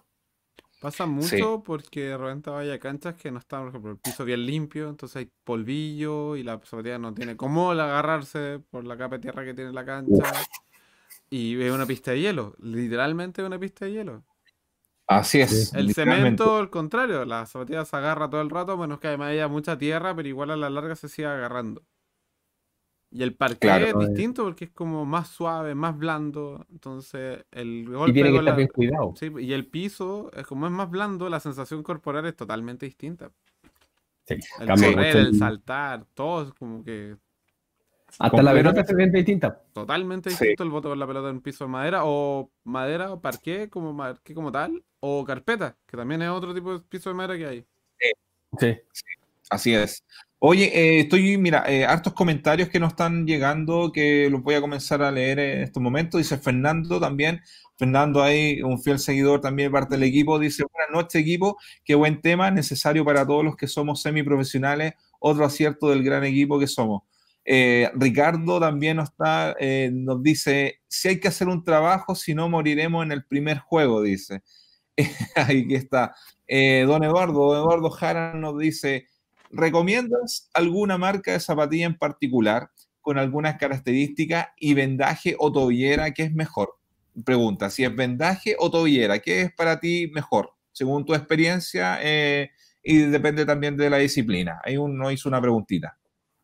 Pasa 0.80 1.06
mucho 1.06 1.62
porque 1.64 2.08
de 2.08 2.18
repente 2.18 2.50
vaya 2.50 2.78
canchas 2.78 3.14
que 3.14 3.30
no 3.30 3.38
están, 3.38 3.60
por 3.60 3.68
ejemplo, 3.68 3.90
el 3.92 3.98
piso 3.98 4.24
bien 4.24 4.44
limpio, 4.44 4.88
entonces 4.88 5.16
hay 5.16 5.30
polvillo 5.44 6.34
y 6.36 6.42
la 6.42 6.60
zapatilla 6.64 6.98
no 6.98 7.14
tiene 7.14 7.36
cómo 7.36 7.70
agarrarse 7.70 8.60
por 8.68 8.84
la 8.84 8.96
capa 8.96 9.16
de 9.16 9.22
tierra 9.22 9.44
que 9.44 9.54
tiene 9.54 9.72
la 9.72 9.84
cancha. 9.84 10.32
Y 11.34 11.54
ve 11.54 11.72
una 11.72 11.86
pista 11.86 12.10
de 12.10 12.20
hielo, 12.20 12.54
literalmente 12.58 13.42
una 13.42 13.58
pista 13.58 13.86
de 13.86 13.92
hielo. 13.92 14.22
Así 15.06 15.40
es. 15.40 15.72
El 15.72 15.94
cemento, 15.94 16.58
al 16.58 16.68
contrario, 16.68 17.24
la 17.24 17.46
zapatilla 17.46 17.86
se 17.86 17.96
agarra 17.96 18.28
todo 18.28 18.42
el 18.42 18.50
rato, 18.50 18.76
menos 18.76 19.00
que 19.00 19.08
además 19.08 19.30
haya 19.30 19.48
mucha 19.48 19.78
tierra, 19.78 20.14
pero 20.14 20.28
igual 20.28 20.50
a 20.50 20.56
la 20.56 20.68
larga 20.68 20.94
se 20.94 21.08
sigue 21.08 21.28
agarrando. 21.28 21.82
Y 23.10 23.22
el 23.22 23.34
parque 23.34 23.66
es 23.66 23.98
distinto 23.98 24.44
porque 24.44 24.66
es 24.66 24.72
como 24.72 25.06
más 25.06 25.28
suave, 25.28 25.74
más 25.74 25.96
blando. 25.96 26.66
Entonces, 26.70 27.46
el 27.50 27.86
golpe. 27.88 28.10
Y 28.10 28.12
tiene 28.12 28.30
que 28.30 28.36
estar 28.36 28.56
bien 28.56 28.68
cuidado. 28.68 29.14
Sí, 29.16 29.32
y 29.38 29.54
el 29.54 29.66
piso, 29.66 30.30
es 30.36 30.46
como 30.46 30.66
es 30.66 30.72
más 30.72 30.90
blando, 30.90 31.30
la 31.30 31.40
sensación 31.40 31.82
corporal 31.82 32.26
es 32.26 32.36
totalmente 32.36 32.84
distinta. 32.84 33.30
Sí, 34.26 34.34
el 34.60 34.68
correr, 34.68 35.16
el 35.16 35.38
saltar, 35.38 36.04
todo 36.12 36.48
es 36.48 36.52
como 36.52 36.84
que. 36.84 37.16
Hasta 38.18 38.42
la 38.42 38.52
pelota 38.52 38.84
se 38.84 38.94
ve 38.94 39.08
distinta. 39.10 39.60
Totalmente 39.72 40.30
distinto 40.30 40.62
el 40.62 40.70
voto 40.70 40.88
con 40.90 40.98
la 40.98 41.06
pelota 41.06 41.28
en 41.30 41.40
piso 41.40 41.64
de 41.64 41.70
madera, 41.70 42.02
o 42.04 42.50
madera, 42.64 43.12
o 43.12 43.20
parqué 43.20 43.68
como, 43.68 43.96
parqué 43.96 44.34
como 44.34 44.52
tal, 44.52 44.82
o 45.00 45.24
carpeta, 45.24 45.76
que 45.86 45.96
también 45.96 46.22
es 46.22 46.28
otro 46.28 46.54
tipo 46.54 46.72
de 46.72 46.80
piso 46.80 47.10
de 47.10 47.14
madera 47.14 47.36
que 47.38 47.46
hay. 47.46 47.66
Sí. 47.98 48.12
sí. 48.92 49.02
Así 49.50 49.74
es. 49.74 50.04
Oye, 50.38 50.64
eh, 50.74 51.00
estoy, 51.00 51.36
mira, 51.38 51.64
eh, 51.68 51.84
hartos 51.84 52.14
comentarios 52.14 52.68
que 52.68 52.80
nos 52.80 52.92
están 52.92 53.26
llegando 53.26 53.92
que 53.92 54.28
los 54.30 54.42
voy 54.42 54.56
a 54.56 54.60
comenzar 54.60 55.02
a 55.02 55.10
leer 55.10 55.38
en 55.38 55.62
estos 55.62 55.82
momentos. 55.82 56.18
Dice 56.18 56.38
Fernando 56.38 56.98
también. 56.98 57.40
Fernando 57.76 58.22
ahí, 58.22 58.62
un 58.62 58.80
fiel 58.80 58.98
seguidor 58.98 59.40
también 59.40 59.72
parte 59.72 59.96
del 59.96 60.04
equipo, 60.04 60.38
dice, 60.38 60.62
buenas 60.72 60.92
noches 60.92 61.20
equipo, 61.20 61.58
qué 61.84 61.94
buen 61.94 62.20
tema, 62.20 62.50
necesario 62.50 63.04
para 63.04 63.26
todos 63.26 63.44
los 63.44 63.56
que 63.56 63.66
somos 63.66 64.02
semiprofesionales, 64.02 64.94
otro 65.18 65.44
acierto 65.44 65.90
del 65.90 66.04
gran 66.04 66.22
equipo 66.22 66.60
que 66.60 66.66
somos. 66.66 67.02
Eh, 67.44 67.90
Ricardo 67.94 68.60
también 68.60 68.98
nos, 68.98 69.10
está, 69.10 69.56
nos 69.90 70.22
dice, 70.22 70.80
si 70.88 71.08
hay 71.08 71.20
que 71.20 71.28
hacer 71.28 71.48
un 71.48 71.64
trabajo, 71.64 72.14
si 72.14 72.34
no 72.34 72.48
moriremos 72.48 73.04
en 73.04 73.12
el 73.12 73.24
primer 73.24 73.58
juego, 73.58 74.02
dice. 74.02 74.42
ahí 75.36 75.66
que 75.66 75.76
está. 75.76 76.14
don 76.48 77.02
Eduardo, 77.02 77.54
Eduardo 77.54 77.90
Jara 77.90 78.34
nos 78.34 78.58
dice, 78.58 79.06
¿Recomiendas 79.52 80.48
alguna 80.54 80.96
marca 80.96 81.32
de 81.32 81.40
zapatilla 81.40 81.84
en 81.84 81.98
particular 81.98 82.70
con 83.02 83.18
algunas 83.18 83.58
características 83.58 84.48
y 84.58 84.72
vendaje 84.72 85.36
o 85.38 85.52
tobillera 85.52 86.12
que 86.12 86.22
es 86.22 86.32
mejor? 86.32 86.78
Pregunta, 87.26 87.68
si 87.68 87.84
es 87.84 87.94
vendaje 87.94 88.56
o 88.58 88.70
tobillera, 88.70 89.18
¿qué 89.18 89.42
es 89.42 89.52
para 89.52 89.78
ti 89.78 90.10
mejor? 90.14 90.54
Según 90.72 91.04
tu 91.04 91.14
experiencia 91.14 91.98
eh, 92.00 92.50
y 92.82 92.96
depende 92.96 93.44
también 93.44 93.76
de 93.76 93.90
la 93.90 93.98
disciplina. 93.98 94.58
Ahí 94.64 94.78
uno 94.78 95.10
hizo 95.10 95.28
una 95.28 95.42
preguntita. 95.42 95.98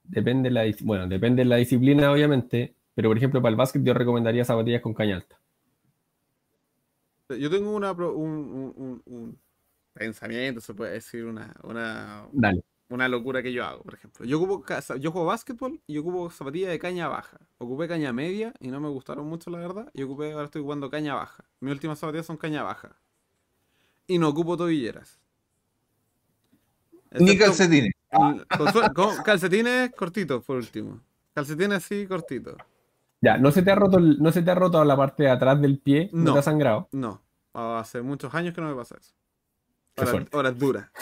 Depende 0.08 0.48
de 0.48 0.54
la, 0.54 0.74
bueno, 0.82 1.06
depende 1.06 1.42
de 1.42 1.48
la 1.48 1.56
disciplina, 1.56 2.10
obviamente, 2.10 2.74
pero 2.94 3.10
por 3.10 3.16
ejemplo, 3.16 3.40
para 3.40 3.50
el 3.50 3.56
básquet 3.56 3.82
yo 3.82 3.94
recomendaría 3.94 4.44
zapatillas 4.44 4.82
con 4.82 4.94
caña 4.94 5.16
alta. 5.16 5.38
Yo 7.28 7.50
tengo 7.50 7.74
una, 7.76 7.92
un, 7.92 9.38
pensamiento, 9.92 10.60
se 10.60 10.72
puede 10.74 10.94
decir, 10.94 11.24
una, 11.24 11.54
una, 11.62 12.26
Dale 12.32 12.62
una 12.90 13.08
locura 13.08 13.42
que 13.42 13.52
yo 13.52 13.64
hago, 13.64 13.82
por 13.82 13.94
ejemplo. 13.94 14.24
Yo 14.24 14.40
ocupo, 14.40 14.64
yo 14.98 15.12
juego 15.12 15.26
básquetbol 15.26 15.80
y 15.86 15.98
ocupo 15.98 16.30
zapatillas 16.30 16.70
de 16.70 16.78
caña 16.78 17.08
baja. 17.08 17.38
Ocupé 17.58 17.86
caña 17.86 18.12
media 18.12 18.54
y 18.60 18.68
no 18.68 18.80
me 18.80 18.88
gustaron 18.88 19.26
mucho, 19.26 19.50
la 19.50 19.58
verdad. 19.58 19.90
Y 19.92 20.02
ocupé, 20.02 20.32
ahora 20.32 20.46
estoy 20.46 20.62
jugando 20.62 20.90
caña 20.90 21.14
baja. 21.14 21.44
Mis 21.60 21.72
últimas 21.72 21.98
zapatillas 21.98 22.26
son 22.26 22.38
caña 22.38 22.62
baja. 22.62 22.96
Y 24.06 24.18
no 24.18 24.28
ocupo 24.28 24.56
tobilleras. 24.56 25.20
Ni 27.12 27.36
calcetines. 27.36 27.92
Con, 28.10 28.44
calcetines 29.24 29.92
cortitos, 29.94 30.44
por 30.44 30.56
último. 30.56 31.00
Calcetines 31.34 31.84
así, 31.84 32.06
cortitos. 32.06 32.56
Ya, 33.20 33.36
¿no 33.36 33.50
se 33.50 33.62
te 33.62 33.70
ha 33.70 33.74
roto, 33.74 33.98
no 34.00 34.32
se 34.32 34.42
te 34.42 34.50
ha 34.50 34.54
roto 34.54 34.84
la 34.84 34.96
parte 34.96 35.24
de 35.24 35.30
atrás 35.30 35.60
del 35.60 35.78
pie? 35.78 36.08
¿No, 36.12 36.32
te 36.32 36.38
ha 36.38 36.42
sangrado? 36.42 36.88
No. 36.92 37.20
Hace 37.52 38.02
muchos 38.02 38.34
años 38.34 38.54
que 38.54 38.60
no 38.60 38.68
me 38.68 38.74
pasa 38.74 38.96
eso. 39.00 39.12
Ahora, 39.96 40.54
ahora 40.62 40.92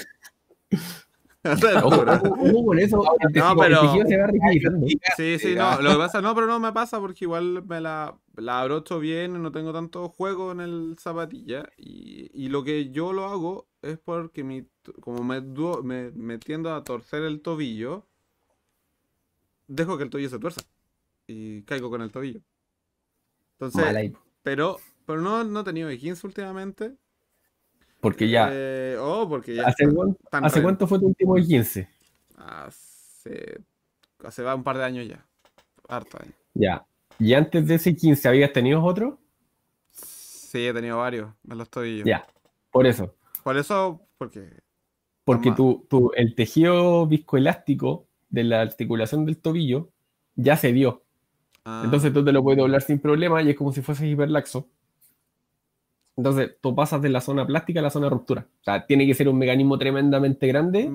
no, 3.35 3.57
pero... 3.57 3.93
Sí, 5.17 5.39
sí, 5.39 5.55
no, 5.55 5.81
lo 5.81 5.91
que 5.93 5.97
pasa, 5.97 6.21
no, 6.23 6.35
pero 6.35 6.47
no 6.47 6.61
me 6.61 6.73
pasa 6.73 7.01
porque 7.01 7.25
igual 7.25 7.65
me 7.67 7.81
la, 7.81 8.17
la 8.37 8.61
abrocho 8.61 8.99
bien, 9.01 9.43
no 9.43 9.53
tengo 9.53 9.73
tanto 9.73 10.09
juego 10.09 10.53
en 10.53 10.61
el 10.61 10.97
zapatilla 11.01 11.69
y, 11.77 12.31
y 12.35 12.49
lo 12.49 12.65
que 12.65 12.91
yo 12.91 13.13
lo 13.13 13.27
hago 13.27 13.67
es 13.83 13.99
porque 13.99 14.45
mi, 14.45 14.67
como 15.01 15.23
me, 15.25 15.41
me, 15.83 16.11
me, 16.13 16.39
tiendo 16.39 16.75
a 16.75 16.85
torcer 16.85 17.23
el 17.23 17.41
tobillo, 17.41 18.07
dejo 19.69 19.97
que 19.97 20.05
el 20.05 20.11
tobillo 20.11 20.29
se 20.29 20.39
tuerza 20.39 20.63
y 21.27 21.63
caigo 21.63 21.91
con 21.91 22.03
el 22.03 22.11
tobillo. 22.11 22.41
Entonces, 23.59 24.13
pero, 24.43 24.79
pero 25.07 25.21
no, 25.21 25.45
no 25.45 25.61
he 25.61 25.65
tenido 25.65 25.89
15 25.89 26.27
últimamente 26.27 26.95
porque 28.01 28.29
ya. 28.29 28.49
Eh, 28.53 28.97
oh, 29.01 29.29
porque 29.29 29.55
ya. 29.55 29.67
¿Hace, 29.67 29.87
cuánto, 30.63 30.87
fue 30.87 30.99
tu 30.99 31.07
último 31.07 31.35
15? 31.35 31.89
Hace. 32.37 33.61
Hace 34.25 34.45
un 34.45 34.63
par 34.63 34.79
de 34.79 34.85
años 34.85 35.09
ya. 35.09 35.25
Harto. 35.89 36.19
Ya. 36.55 36.87
¿Y 37.19 37.35
antes 37.35 37.67
de 37.67 37.77
ese 37.77 37.97
15 37.97 38.29
habías 38.29 38.53
tenido 38.53 38.83
otro? 38.83 39.19
Sí, 39.91 40.67
he 40.67 40.73
tenido 40.73 40.99
varios. 40.99 41.31
Me 41.43 41.55
los 41.55 41.65
estoy 41.65 42.03
Ya. 42.05 42.27
Por 42.71 42.87
eso. 42.87 43.15
Por 43.43 43.57
eso, 43.57 44.01
porque. 44.19 44.61
Porque 45.25 45.51
tu, 45.53 45.85
tu, 45.89 46.13
el 46.15 46.35
tejido 46.37 47.07
viscoelástico 47.07 48.07
de 48.29 48.45
la 48.45 48.61
articulación 48.61 49.25
del 49.25 49.39
tobillo 49.39 49.91
ya 50.37 50.57
se 50.57 50.73
dio. 50.73 51.03
Ah. 51.65 51.83
Entonces 51.85 52.13
tú 52.13 52.25
te 52.25 52.31
lo 52.31 52.43
puedes 52.45 52.59
doblar 52.59 52.83
sin 52.83 53.01
problema 53.01 53.43
y 53.43 53.51
es 53.51 53.57
como 53.57 53.73
si 53.73 53.83
fuese 53.83 54.07
hiperlaxo. 54.07 54.69
Entonces, 56.17 56.57
tú 56.63 56.75
pasas 56.75 57.03
de 57.03 57.11
la 57.11 57.21
zona 57.21 57.47
plástica 57.47 57.81
a 57.81 57.83
la 57.83 57.91
zona 57.91 58.09
ruptura. 58.09 58.47
O 58.61 58.65
sea, 58.65 58.87
tiene 58.87 59.07
que 59.07 59.15
ser 59.15 59.29
un 59.29 59.37
mecanismo 59.37 59.77
tremendamente 59.79 60.47
grande. 60.47 60.89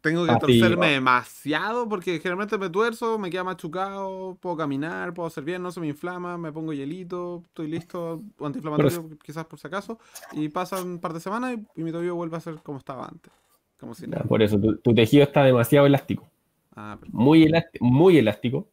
tengo 0.00 0.26
que 0.26 0.36
torcerme 0.40 0.88
demasiado 0.88 1.88
porque 1.88 2.18
generalmente 2.18 2.58
me 2.58 2.68
tuerzo, 2.68 3.20
me 3.20 3.30
queda 3.30 3.44
machucado, 3.44 4.36
puedo 4.40 4.56
caminar, 4.56 5.14
puedo 5.14 5.28
hacer 5.28 5.44
bien, 5.44 5.62
no 5.62 5.70
se 5.70 5.78
me 5.78 5.86
inflama, 5.86 6.36
me 6.36 6.50
pongo 6.50 6.72
hielito, 6.72 7.44
estoy 7.46 7.68
listo, 7.68 8.20
antiinflamatorio 8.40 9.10
quizás 9.24 9.46
por 9.46 9.60
si 9.60 9.68
acaso, 9.68 10.00
y 10.32 10.48
pasan 10.48 10.84
un 10.84 10.98
par 10.98 11.12
de 11.12 11.20
semanas 11.20 11.56
y, 11.76 11.84
mi 11.84 11.92
tobillo 11.92 12.16
vuelve 12.16 12.36
a 12.36 12.40
ser 12.40 12.56
como 12.64 12.78
estaba 12.78 13.06
antes. 13.06 13.32
Como 13.78 13.94
si 13.94 14.06
Por 14.06 14.42
eso, 14.42 14.60
tu, 14.60 14.94
tejido 14.94 15.22
está 15.22 15.44
demasiado 15.44 15.86
elástico. 15.86 16.28
Ah, 16.74 16.98
muy, 17.08 17.44
elástico 17.44 17.84
muy 17.84 18.16
elástico. 18.16 18.68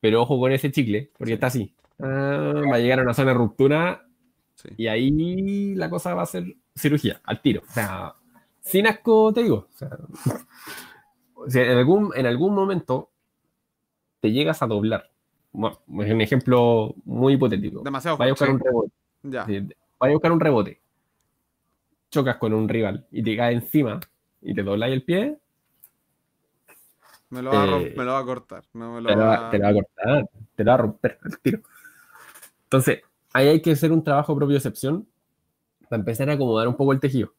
Pero 0.00 0.22
ojo 0.22 0.38
con 0.38 0.52
ese 0.52 0.70
chicle, 0.70 1.10
porque 1.16 1.34
está 1.34 1.48
así. 1.48 1.74
Ah, 2.00 2.62
va 2.70 2.76
a 2.76 2.78
llegar 2.78 3.00
a 3.00 3.02
una 3.02 3.14
zona 3.14 3.32
de 3.32 3.38
ruptura 3.38 4.08
y 4.76 4.86
ahí 4.86 5.74
la 5.74 5.90
cosa 5.90 6.14
va 6.14 6.22
a 6.22 6.26
ser 6.26 6.56
cirugía, 6.74 7.20
al 7.24 7.40
tiro. 7.40 7.62
O 7.68 7.72
sea, 7.72 8.14
sin 8.60 8.86
asco 8.86 9.32
te 9.32 9.42
digo. 9.42 9.68
O 11.34 11.50
sea, 11.50 11.62
en, 11.72 11.78
algún, 11.78 12.12
en 12.14 12.26
algún 12.26 12.54
momento 12.54 13.10
te 14.20 14.30
llegas 14.30 14.62
a 14.62 14.66
doblar. 14.66 15.10
Bueno, 15.52 15.78
es 16.04 16.12
un 16.12 16.20
ejemplo 16.20 16.94
muy 17.04 17.34
hipotético. 17.34 17.82
Demasiado 17.82 18.16
Vaya 18.16 18.30
a 18.30 18.32
buscar 18.32 18.50
un 18.50 18.60
rebote. 18.60 18.92
Ya. 19.22 19.44
Vaya 19.44 20.12
a 20.12 20.14
buscar 20.14 20.32
un 20.32 20.40
rebote. 20.40 20.80
Chocas 22.10 22.36
con 22.36 22.54
un 22.54 22.68
rival 22.68 23.06
y 23.10 23.22
te 23.22 23.36
cae 23.36 23.54
encima 23.54 24.00
y 24.40 24.54
te 24.54 24.62
doblas 24.62 24.90
el 24.90 25.02
pie. 25.02 25.38
Me 27.30 27.42
lo, 27.42 27.50
va 27.50 27.62
a, 27.62 27.78
me 27.78 28.04
lo 28.04 28.12
va 28.12 28.18
a 28.20 28.24
cortar. 28.24 28.64
No 28.72 28.94
me 28.94 29.00
lo 29.02 29.08
te, 29.08 29.14
va, 29.16 29.50
te 29.50 29.58
lo 29.58 29.64
va 29.64 29.70
a 29.70 29.74
cortar. 29.74 30.30
Te 30.54 30.64
lo 30.64 30.70
va 30.70 30.74
a 30.74 30.78
romper 30.78 31.18
el 31.24 31.38
tiro. 31.40 31.62
Entonces, 32.68 33.00
ahí 33.32 33.48
hay 33.48 33.62
que 33.62 33.72
hacer 33.72 33.92
un 33.92 34.04
trabajo 34.04 34.36
propio 34.36 34.52
de 34.52 34.58
excepción 34.58 35.08
para 35.88 36.00
empezar 36.00 36.28
a 36.28 36.34
acomodar 36.34 36.68
un 36.68 36.76
poco 36.76 36.92
el 36.92 37.00
tejido. 37.00 37.32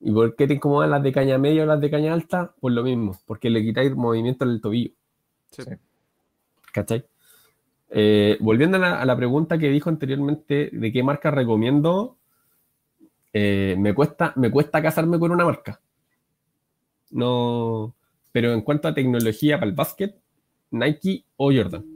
¿Y 0.00 0.10
por 0.10 0.34
qué 0.36 0.46
te 0.46 0.54
incomodan 0.54 0.90
las 0.90 1.02
de 1.02 1.12
caña 1.12 1.36
media 1.36 1.64
o 1.64 1.66
las 1.66 1.82
de 1.82 1.90
caña 1.90 2.14
alta? 2.14 2.54
Pues 2.60 2.74
lo 2.74 2.82
mismo, 2.82 3.20
porque 3.26 3.50
le 3.50 3.62
quitáis 3.62 3.94
movimiento 3.94 4.46
al 4.46 4.58
tobillo. 4.62 4.92
Sí. 5.50 5.64
¿Cachai? 6.72 7.04
Eh, 7.90 8.38
volviendo 8.40 8.78
a 8.78 9.04
la, 9.04 9.16
pregunta 9.16 9.58
que 9.58 9.68
dijo 9.68 9.90
anteriormente 9.90 10.70
de 10.72 10.92
qué 10.92 11.02
marca 11.02 11.30
recomiendo, 11.30 12.16
eh, 13.34 13.76
me, 13.78 13.94
cuesta, 13.94 14.32
me 14.36 14.50
cuesta 14.50 14.80
casarme 14.80 15.18
con 15.18 15.30
una 15.30 15.44
marca. 15.44 15.78
No, 17.10 17.94
pero 18.32 18.54
en 18.54 18.62
cuanto 18.62 18.88
a 18.88 18.94
tecnología 18.94 19.58
para 19.58 19.68
el 19.68 19.76
básquet, 19.76 20.18
Nike 20.70 21.26
o 21.36 21.52
Jordan. 21.52 21.93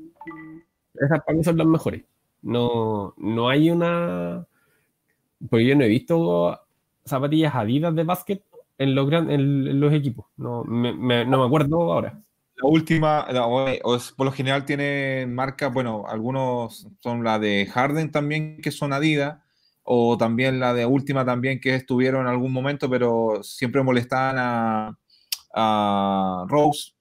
Esas 1.01 1.23
para 1.25 1.37
mí 1.37 1.45
son 1.45 1.57
las 1.57 1.67
mejores. 1.67 2.05
No, 2.43 3.15
no 3.17 3.49
hay 3.49 3.71
una. 3.71 4.47
Porque 5.49 5.67
yo 5.67 5.77
no 5.77 5.85
he 5.85 5.89
visto 5.89 6.59
zapatillas 7.05 7.55
Adidas 7.55 7.95
de 7.95 8.05
básquet 8.05 8.45
en 8.79 8.95
los, 8.95 9.13
en 9.13 9.81
los 9.81 9.93
equipos. 9.93 10.27
No 10.37 10.65
me, 10.65 11.23
acuerdo 11.23 11.93
ahora. 11.93 12.21
La 12.57 12.69
última, 12.69 13.27
por 14.17 14.27
lo 14.27 14.33
general 14.33 14.65
tiene 14.65 15.27
marcas, 15.29 15.73
bueno, 15.73 16.05
algunos 16.09 16.89
son 17.01 17.23
la 17.23 17.39
de 17.39 17.67
Harden 17.67 18.11
también, 18.11 18.61
que 18.61 18.73
son 18.73 18.93
Adidas, 18.93 19.39
o 19.85 20.19
también 20.19 20.59
la 20.59 20.75
de 20.75 20.85
última 20.85 21.25
también, 21.25 21.61
que 21.61 21.77
estuvieron 21.77 22.23
en 22.23 22.29
algún 22.29 22.53
momento, 22.53 22.91
pero 22.91 23.43
siempre 23.43 23.83
molestaban 23.85 24.37
a, 24.39 24.99
a 25.55 26.47
Rose, 26.49 26.95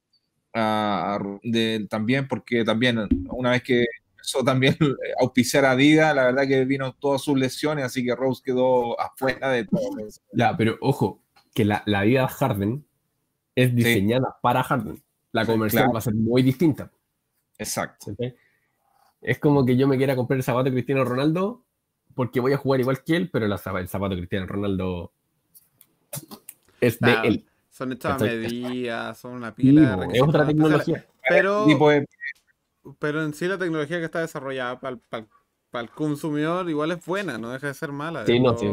de, 1.43 1.87
también, 1.89 2.27
porque 2.27 2.63
también 2.63 3.07
una 3.29 3.51
vez 3.51 3.63
que 3.63 3.85
empezó 4.11 4.43
también 4.43 4.75
auspiciar 5.19 5.65
a 5.65 5.71
Adidas, 5.71 6.15
la 6.15 6.25
verdad 6.25 6.47
que 6.47 6.65
vino 6.65 6.93
todas 6.93 7.21
sus 7.21 7.37
lesiones, 7.37 7.85
así 7.85 8.03
que 8.03 8.15
Rose 8.15 8.41
quedó 8.43 8.99
afuera 8.99 9.49
de 9.49 9.65
todo. 9.65 9.97
Ya, 10.33 10.55
pero 10.57 10.77
ojo, 10.81 11.23
que 11.53 11.65
la, 11.65 11.83
la 11.85 12.01
Adidas 12.01 12.33
Harden 12.33 12.85
es 13.55 13.73
diseñada 13.73 14.37
para 14.41 14.63
Harden. 14.63 15.01
La 15.31 15.45
comercial 15.45 15.89
va 15.93 15.99
a 15.99 16.01
ser 16.01 16.13
muy 16.13 16.41
distinta. 16.41 16.91
Exacto. 17.57 18.15
Es 19.21 19.39
como 19.39 19.65
que 19.65 19.75
yo 19.75 19.87
me 19.87 19.97
quiera 19.97 20.15
comprar 20.15 20.37
el 20.37 20.43
zapato 20.43 20.65
de 20.65 20.71
Cristiano 20.71 21.03
Ronaldo 21.03 21.65
porque 22.13 22.39
voy 22.39 22.53
a 22.53 22.57
jugar 22.57 22.79
igual 22.79 23.03
que 23.03 23.15
él, 23.15 23.29
pero 23.29 23.45
el 23.45 23.57
zapato 23.57 24.09
de 24.09 24.17
Cristiano 24.17 24.47
Ronaldo 24.47 25.11
es 26.81 26.99
de 26.99 27.13
él. 27.23 27.45
Son 27.77 27.91
hechas 27.91 28.19
medidas, 28.19 29.19
son 29.19 29.33
una 29.33 29.53
pila 29.53 29.95
de 29.97 30.17
Es 30.17 30.21
otra 30.23 30.47
tecnología. 30.47 31.05
Pero, 31.29 31.67
pero 32.97 33.23
en 33.23 33.35
sí 33.35 33.47
la 33.47 33.59
tecnología 33.59 33.99
que 33.99 34.05
está 34.05 34.21
desarrollada 34.21 34.79
para 34.79 34.97
el, 35.83 35.89
consumidor 35.91 36.67
igual 36.71 36.89
es 36.93 37.05
buena, 37.05 37.37
no 37.37 37.51
deja 37.51 37.67
de 37.67 37.75
ser 37.75 37.91
mala. 37.91 38.25
Sí, 38.25 38.39
no, 38.39 38.57
sí. 38.57 38.65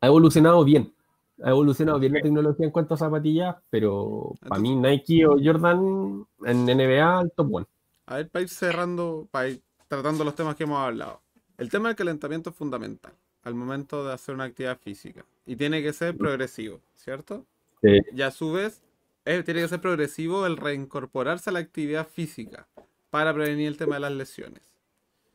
Ha 0.00 0.06
evolucionado 0.06 0.62
bien. 0.62 0.94
ha 1.42 1.50
evolucionado 1.50 1.98
bien 1.98 2.12
la 2.12 2.20
tecnología 2.20 2.66
en 2.66 2.70
cuanto 2.70 2.94
a 2.94 2.98
zapatillas, 2.98 3.56
pero 3.68 4.34
para 4.48 4.60
mí 4.60 4.76
Nike 4.76 5.26
o 5.26 5.38
Jordan 5.42 6.24
en 6.44 6.66
NBA, 6.66 7.22
el 7.22 7.32
top 7.32 7.52
one. 7.52 7.66
A 8.06 8.14
ver, 8.14 8.30
para 8.30 8.44
ir 8.44 8.48
cerrando, 8.48 9.26
para 9.32 9.48
ir 9.48 9.60
tratando 9.88 10.22
los 10.22 10.36
temas 10.36 10.54
que 10.54 10.62
hemos 10.62 10.78
hablado. 10.78 11.20
El 11.56 11.68
tema 11.68 11.88
del 11.88 11.96
calentamiento 11.96 12.50
es 12.50 12.56
fundamental 12.56 13.12
al 13.42 13.56
momento 13.56 14.06
de 14.06 14.12
hacer 14.12 14.36
una 14.36 14.44
actividad 14.44 14.78
física 14.78 15.24
y 15.48 15.56
tiene 15.56 15.82
que 15.82 15.92
ser 15.92 16.16
progresivo, 16.16 16.80
¿cierto? 16.94 17.46
Sí. 17.82 18.00
Y 18.14 18.22
a 18.22 18.30
su 18.30 18.52
vez, 18.52 18.82
tiene 19.24 19.62
que 19.62 19.68
ser 19.68 19.80
progresivo 19.80 20.46
el 20.46 20.58
reincorporarse 20.58 21.48
a 21.50 21.54
la 21.54 21.58
actividad 21.58 22.06
física 22.06 22.68
para 23.10 23.32
prevenir 23.32 23.66
el 23.66 23.78
tema 23.78 23.94
de 23.94 24.00
las 24.00 24.12
lesiones. 24.12 24.62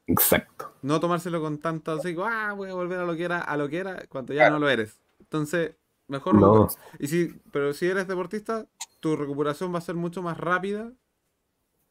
Exacto. 0.06 0.72
No 0.84 1.00
tomárselo 1.00 1.42
con 1.42 1.58
tanto 1.58 1.94
así, 1.94 2.16
ah, 2.24 2.54
voy 2.56 2.70
a 2.70 2.76
volver 2.76 3.00
a 3.00 3.06
lo 3.06 3.16
que 3.16 3.24
era, 3.24 3.40
a 3.40 3.58
lo 3.58 3.68
que 3.68 3.78
era, 3.78 4.06
cuando 4.08 4.34
ya 4.34 4.52
no 4.52 4.60
lo 4.60 4.70
eres. 4.70 5.02
Entonces, 5.20 5.76
mejor 6.08 6.36
no. 6.36 6.68
Y 7.00 7.08
si, 7.08 7.34
pero 7.52 7.74
si 7.74 7.88
eres 7.88 8.08
deportista, 8.08 8.68
tu 9.00 9.16
recuperación 9.16 9.74
va 9.74 9.80
a 9.80 9.82
ser 9.82 9.96
mucho 9.96 10.22
más 10.22 10.38
rápida. 10.38 10.92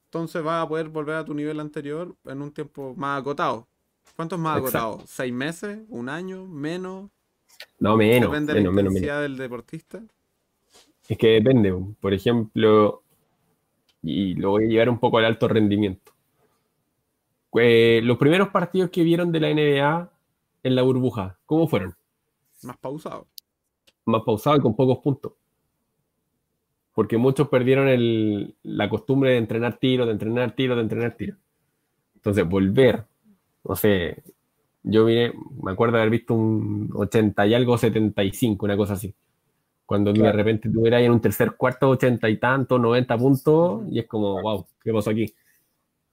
Entonces 0.04 0.44
vas 0.44 0.64
a 0.64 0.68
poder 0.68 0.90
volver 0.90 1.16
a 1.16 1.24
tu 1.24 1.34
nivel 1.34 1.58
anterior 1.58 2.14
en 2.26 2.40
un 2.40 2.52
tiempo 2.52 2.94
más 2.96 3.20
acotado. 3.20 3.66
¿Cuánto 4.14 4.36
es 4.36 4.40
más 4.40 4.58
agotado? 4.58 5.02
¿Seis 5.06 5.32
meses? 5.32 5.80
¿Un 5.88 6.08
año? 6.08 6.46
¿Menos? 6.46 7.10
No, 7.78 7.96
menos. 7.96 8.30
Depende 8.30 8.54
de 8.54 8.60
la 8.60 8.68
intensidad 8.68 9.22
del 9.22 9.36
deportista. 9.36 10.02
Es 11.08 11.18
que 11.18 11.28
depende. 11.28 11.74
Por 12.00 12.14
ejemplo, 12.14 13.02
y 14.02 14.34
lo 14.34 14.50
voy 14.50 14.64
a 14.64 14.68
llevar 14.68 14.88
un 14.88 14.98
poco 14.98 15.18
al 15.18 15.24
alto 15.24 15.48
rendimiento. 15.48 16.12
Eh, 17.54 18.00
los 18.02 18.16
primeros 18.18 18.48
partidos 18.48 18.90
que 18.90 19.02
vieron 19.02 19.30
de 19.30 19.40
la 19.40 19.50
NBA 19.50 20.10
en 20.62 20.74
la 20.74 20.82
burbuja, 20.82 21.38
¿cómo 21.44 21.68
fueron? 21.68 21.94
Más 22.62 22.76
pausados. 22.78 23.26
Más 24.04 24.22
pausados 24.22 24.60
y 24.60 24.62
con 24.62 24.74
pocos 24.74 24.98
puntos. 24.98 25.32
Porque 26.94 27.16
muchos 27.16 27.48
perdieron 27.48 28.54
la 28.62 28.88
costumbre 28.88 29.32
de 29.32 29.38
entrenar 29.38 29.78
tiros, 29.78 30.06
de 30.06 30.12
entrenar 30.12 30.54
tiros, 30.54 30.76
de 30.76 30.82
entrenar 30.82 31.16
tiros. 31.16 31.38
Entonces, 32.14 32.46
volver, 32.48 33.04
no 33.64 33.76
sé, 33.76 34.22
yo 34.82 35.06
me 35.06 35.72
acuerdo 35.72 35.96
de 35.96 36.02
haber 36.02 36.10
visto 36.10 36.34
un 36.34 36.90
80 36.94 37.46
y 37.46 37.54
algo, 37.54 37.78
75, 37.78 38.64
una 38.64 38.76
cosa 38.76 38.94
así. 38.94 39.14
Cuando 39.86 40.12
de 40.12 40.32
repente 40.32 40.70
tuviera 40.70 41.00
en 41.00 41.12
un 41.12 41.20
tercer 41.20 41.52
cuarto, 41.52 41.90
80 41.90 42.28
y 42.28 42.36
tanto, 42.38 42.78
90 42.78 43.18
puntos, 43.18 43.82
y 43.90 43.98
es 43.98 44.06
como, 44.06 44.40
wow, 44.40 44.66
¿qué 44.82 44.92
pasó 44.92 45.10
aquí? 45.10 45.34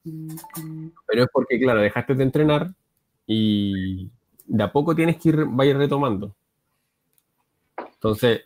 Pero 0.04 1.24
es 1.24 1.30
porque, 1.32 1.60
claro, 1.60 1.82
dejaste 1.82 2.16
de 2.16 2.24
entrenar 2.24 2.72
y 3.26 4.10
de 4.46 4.64
a 4.64 4.72
poco 4.72 4.96
tienes 4.96 5.18
que 5.18 5.30
ir, 5.30 5.46
vaya 5.46 5.76
retomando. 5.76 6.36
Entonces, 7.94 8.42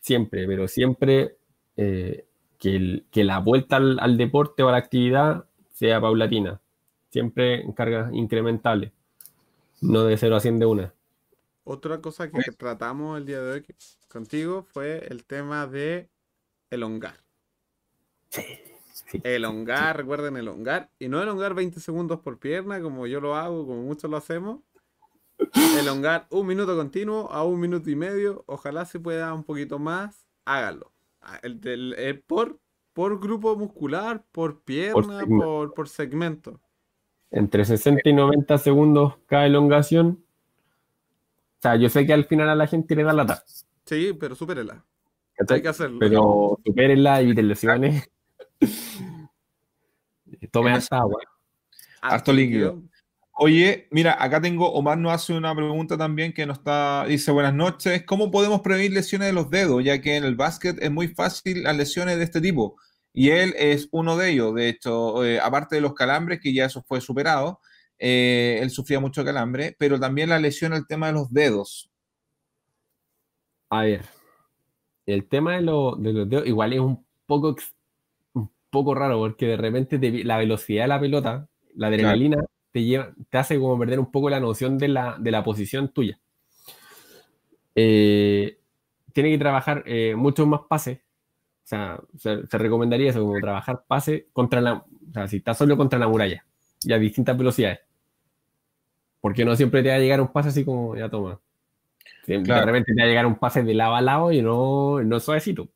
siempre, 0.00 0.46
pero 0.46 0.68
siempre 0.68 1.36
eh, 1.76 2.26
que, 2.58 3.24
la 3.24 3.38
vuelta 3.38 3.76
al, 3.76 4.16
deporte 4.16 4.62
o 4.62 4.68
a 4.68 4.72
la 4.72 4.78
actividad 4.78 5.46
sea 5.72 6.00
paulatina. 6.00 6.60
Siempre 7.10 7.62
en 7.62 7.72
cargas 7.72 8.12
incrementales. 8.12 8.92
No 9.80 10.04
de 10.04 10.16
0 10.16 10.36
a 10.36 10.40
100 10.40 10.58
de 10.58 10.66
una. 10.66 10.94
Otra 11.64 12.00
cosa 12.00 12.30
que 12.30 12.40
tratamos 12.52 13.18
el 13.18 13.26
día 13.26 13.40
de 13.40 13.52
hoy 13.52 13.66
contigo 14.08 14.62
fue 14.62 15.06
el 15.08 15.24
tema 15.24 15.66
de 15.66 16.10
elongar. 16.70 17.22
Sí. 18.28 18.42
Elongar, 19.24 19.96
recuerden 19.96 20.36
elongar. 20.36 20.90
Y 20.98 21.08
no 21.08 21.22
elongar 21.22 21.54
20 21.54 21.80
segundos 21.80 22.20
por 22.20 22.38
pierna, 22.38 22.80
como 22.80 23.06
yo 23.06 23.20
lo 23.20 23.36
hago, 23.36 23.66
como 23.66 23.82
muchos 23.82 24.10
lo 24.10 24.16
hacemos. 24.16 24.60
Elongar 25.78 26.26
un 26.30 26.46
minuto 26.46 26.76
continuo 26.76 27.30
a 27.30 27.44
un 27.44 27.60
minuto 27.60 27.90
y 27.90 27.96
medio. 27.96 28.44
Ojalá 28.46 28.84
se 28.84 29.00
pueda 29.00 29.32
un 29.32 29.44
poquito 29.44 29.78
más. 29.78 30.26
Hágalo. 30.44 30.92
Ah, 31.22 31.38
el, 31.42 32.24
por, 32.26 32.58
por 32.92 33.20
grupo 33.20 33.56
muscular, 33.56 34.24
por 34.32 34.62
pierna, 34.62 35.24
por, 35.26 35.74
por, 35.74 35.88
segmento. 35.88 36.60
Entre 37.30 37.64
60 37.64 38.08
y 38.08 38.12
90 38.12 38.58
segundos 38.58 39.14
cada 39.26 39.46
elongación. 39.46 40.24
O 41.58 41.62
sea, 41.62 41.76
yo 41.76 41.88
sé 41.88 42.06
que 42.06 42.12
al 42.12 42.24
final 42.24 42.48
a 42.48 42.54
la 42.54 42.66
gente 42.66 42.96
le 42.96 43.04
da 43.04 43.12
la 43.12 43.44
Sí, 43.84 44.16
pero 44.18 44.34
supérela. 44.34 44.84
Hay 45.48 45.62
que 45.62 45.68
hacerlo. 45.68 45.98
Pero 45.98 46.58
supérenla, 46.64 47.20
eviten 47.20 47.48
lesiones. 47.48 48.10
Tome 50.50 50.72
hasta 50.72 50.98
agua. 50.98 51.20
Harto 52.00 52.32
líquido. 52.32 52.82
Oye, 53.32 53.88
mira, 53.90 54.22
acá 54.22 54.40
tengo, 54.40 54.70
Omar 54.72 54.98
nos 54.98 55.12
hace 55.12 55.32
una 55.32 55.54
pregunta 55.54 55.96
también 55.96 56.32
que 56.34 56.44
nos 56.44 56.58
está, 56.58 57.06
dice 57.06 57.30
buenas 57.30 57.54
noches, 57.54 58.04
¿cómo 58.04 58.30
podemos 58.30 58.60
prevenir 58.60 58.92
lesiones 58.92 59.28
de 59.28 59.32
los 59.32 59.48
dedos? 59.48 59.82
Ya 59.82 60.00
que 60.02 60.16
en 60.16 60.24
el 60.24 60.34
básquet 60.34 60.76
es 60.82 60.90
muy 60.90 61.08
fácil 61.08 61.62
las 61.62 61.74
lesiones 61.74 62.18
de 62.18 62.24
este 62.24 62.42
tipo. 62.42 62.76
Y 63.12 63.30
él 63.30 63.54
es 63.58 63.88
uno 63.90 64.16
de 64.16 64.30
ellos, 64.30 64.54
de 64.54 64.68
hecho, 64.68 65.24
eh, 65.24 65.40
aparte 65.40 65.76
de 65.76 65.80
los 65.80 65.94
calambres, 65.94 66.40
que 66.40 66.54
ya 66.54 66.66
eso 66.66 66.82
fue 66.86 67.00
superado, 67.00 67.60
eh, 67.98 68.58
él 68.62 68.70
sufría 68.70 69.00
mucho 69.00 69.24
calambre, 69.24 69.74
pero 69.78 69.98
también 69.98 70.28
la 70.28 70.38
lesión, 70.38 70.72
el 70.72 70.86
tema 70.86 71.08
de 71.08 71.14
los 71.14 71.32
dedos. 71.32 71.90
A 73.68 73.82
ver, 73.82 74.04
el 75.06 75.28
tema 75.28 75.56
de, 75.56 75.62
los 75.62 76.00
dedos 76.00 76.46
igual 76.46 76.72
es 76.72 76.80
un 76.80 77.04
poco 77.26 77.56
poco 78.70 78.94
raro 78.94 79.18
porque 79.18 79.46
de 79.46 79.56
repente 79.56 79.98
la 80.24 80.38
velocidad 80.38 80.84
de 80.84 80.88
la 80.88 81.00
pelota, 81.00 81.48
la 81.74 81.88
adrenalina, 81.88 82.44
te, 82.72 82.84
lleva, 82.84 83.12
te 83.28 83.38
hace 83.38 83.58
como 83.58 83.78
perder 83.78 83.98
un 83.98 84.10
poco 84.10 84.30
la 84.30 84.40
noción 84.40 84.78
de 84.78 84.88
la, 84.88 85.16
de 85.18 85.30
la 85.30 85.44
posición 85.44 85.92
tuya. 85.92 86.18
Eh, 87.74 88.58
tiene 89.12 89.30
que 89.30 89.38
trabajar 89.38 89.82
eh, 89.86 90.14
muchos 90.16 90.46
más 90.46 90.60
pases. 90.68 91.00
O 91.72 92.18
sea, 92.18 92.40
se, 92.48 92.58
recomendaría 92.58 93.10
eso, 93.10 93.20
como 93.20 93.38
trabajar 93.38 93.84
pase 93.86 94.26
contra 94.32 94.60
la. 94.60 94.74
O 94.74 95.12
sea, 95.12 95.28
si 95.28 95.36
estás 95.36 95.56
solo 95.56 95.76
contra 95.76 96.00
la 96.00 96.08
muralla 96.08 96.44
y 96.82 96.92
a 96.92 96.98
distintas 96.98 97.38
velocidades. 97.38 97.78
Porque 99.20 99.44
no 99.44 99.54
siempre 99.54 99.82
te 99.82 99.90
va 99.90 99.94
a 99.94 99.98
llegar 100.00 100.20
un 100.20 100.32
pase 100.32 100.48
así 100.48 100.64
como, 100.64 100.96
ya 100.96 101.08
toma. 101.08 101.40
De 102.26 102.64
repente 102.64 102.92
te 102.92 103.00
va 103.00 103.04
a 103.04 103.08
llegar 103.08 103.26
un 103.26 103.38
pase 103.38 103.62
de 103.62 103.74
lado 103.74 103.94
a 103.94 104.00
lado 104.00 104.32
y 104.32 104.42
no, 104.42 105.00
no 105.02 105.20
suavecito. 105.20 105.68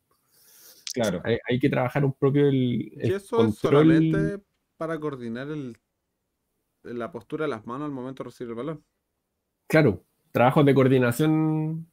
Claro. 0.93 1.23
Hay, 1.25 1.59
que 1.61 1.69
trabajar 1.69 2.05
un 2.05 2.13
propio 2.13 2.49
el, 2.49 2.93
¿Y 2.93 3.13
eso 3.13 3.45
es 3.45 3.57
solamente 3.57 4.41
para 4.77 4.99
coordinar 4.99 5.49
el, 5.49 5.77
la 6.83 7.13
postura 7.13 7.45
de 7.45 7.51
las 7.51 7.67
manos 7.67 7.87
al 7.87 7.93
momento 7.93 8.25
de 8.25 8.31
recibir 8.31 8.51
el 8.51 8.57
balón? 8.57 8.85
Claro, 9.69 10.03
trabajos 10.33 10.67
de 10.67 10.75
coordinación. 10.75 11.87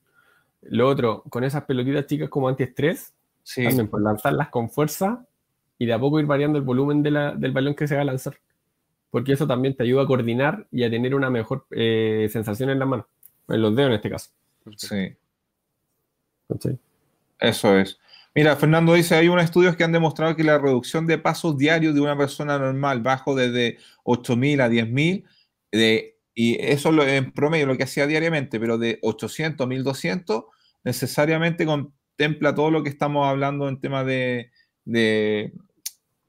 Lo 0.61 0.87
otro, 0.87 1.23
con 1.29 1.43
esas 1.43 1.65
pelotitas 1.65 2.07
chicas 2.07 2.29
como 2.29 2.47
antiestrés, 2.47 3.13
también 3.55 3.87
por 3.87 4.01
lanzarlas 4.01 4.49
con 4.49 4.69
fuerza 4.69 5.25
y 5.77 5.85
de 5.85 5.93
a 5.93 5.99
poco 5.99 6.19
ir 6.19 6.25
variando 6.25 6.57
el 6.57 6.63
volumen 6.63 7.01
del 7.01 7.51
balón 7.51 7.75
que 7.75 7.87
se 7.87 7.95
va 7.95 8.01
a 8.01 8.05
lanzar. 8.05 8.37
Porque 9.09 9.33
eso 9.33 9.47
también 9.47 9.75
te 9.75 9.83
ayuda 9.83 10.03
a 10.03 10.07
coordinar 10.07 10.67
y 10.71 10.83
a 10.83 10.89
tener 10.89 11.15
una 11.15 11.29
mejor 11.29 11.65
eh, 11.71 12.29
sensación 12.31 12.69
en 12.69 12.79
la 12.79 12.85
mano, 12.85 13.07
en 13.49 13.61
los 13.61 13.75
dedos 13.75 13.89
en 13.89 13.95
este 13.95 14.09
caso. 14.09 14.29
Sí. 14.77 15.15
Eso 17.39 17.77
es. 17.77 17.99
Mira, 18.33 18.55
Fernando 18.55 18.93
dice, 18.93 19.15
hay 19.15 19.27
unos 19.27 19.43
estudios 19.43 19.75
que 19.75 19.83
han 19.83 19.91
demostrado 19.91 20.35
que 20.35 20.43
la 20.43 20.57
reducción 20.57 21.05
de 21.05 21.17
pasos 21.17 21.57
diarios 21.57 21.93
de 21.93 22.01
una 22.01 22.17
persona 22.17 22.57
normal 22.57 23.01
bajo 23.01 23.35
desde 23.35 23.77
8.000 24.05 24.61
a 24.61 24.69
10.000, 24.69 25.25
de, 25.71 26.17
y 26.33 26.57
eso 26.61 26.91
lo, 26.91 27.05
en 27.05 27.31
promedio 27.31 27.65
lo 27.65 27.75
que 27.75 27.83
hacía 27.83 28.07
diariamente, 28.07 28.59
pero 28.59 28.77
de 28.77 28.99
800 29.01 29.65
a 29.65 29.69
1.200, 29.69 30.45
necesariamente 30.83 31.65
contempla 32.21 32.53
todo 32.53 32.69
lo 32.69 32.83
que 32.83 32.89
estamos 32.89 33.27
hablando 33.27 33.67
en 33.67 33.79
tema 33.79 34.03
de, 34.03 34.51
de, 34.85 35.51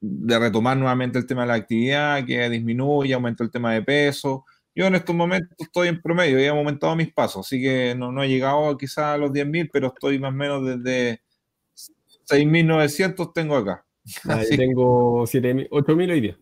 retomar 0.01 0.77
nuevamente 0.77 1.19
el 1.19 1.27
tema 1.27 1.43
de 1.43 1.49
la 1.49 1.55
actividad, 1.55 2.25
que 2.25 2.49
disminuye, 2.49 3.13
aumenta 3.13 3.45
el 3.45 3.51
tema 3.51 3.75
de 3.75 3.83
peso. 3.83 4.47
Yo 4.75 4.87
en 4.87 4.95
estos 4.95 5.15
momentos 5.15 5.55
estoy 5.59 5.89
en 5.89 6.01
promedio, 6.01 6.39
he 6.39 6.49
aumentado 6.49 6.97
mis 6.97 7.13
pasos, 7.13 7.47
así 7.47 7.61
que 7.61 7.95
no, 7.95 8.11
no 8.11 8.23
he 8.23 8.29
llegado 8.29 8.75
quizás 8.79 9.05
a 9.05 9.19
los 9.19 9.33
10.000, 9.33 9.69
pero 9.71 9.89
estoy 9.89 10.19
más 10.19 10.31
o 10.31 10.35
menos 10.35 10.65
desde 10.65 11.21
6.900 12.27 13.33
tengo 13.35 13.57
acá. 13.57 13.85
Ahí 14.31 14.57
tengo 14.57 15.25
8.000 15.25 16.11
hoy 16.11 16.21
día. 16.23 16.39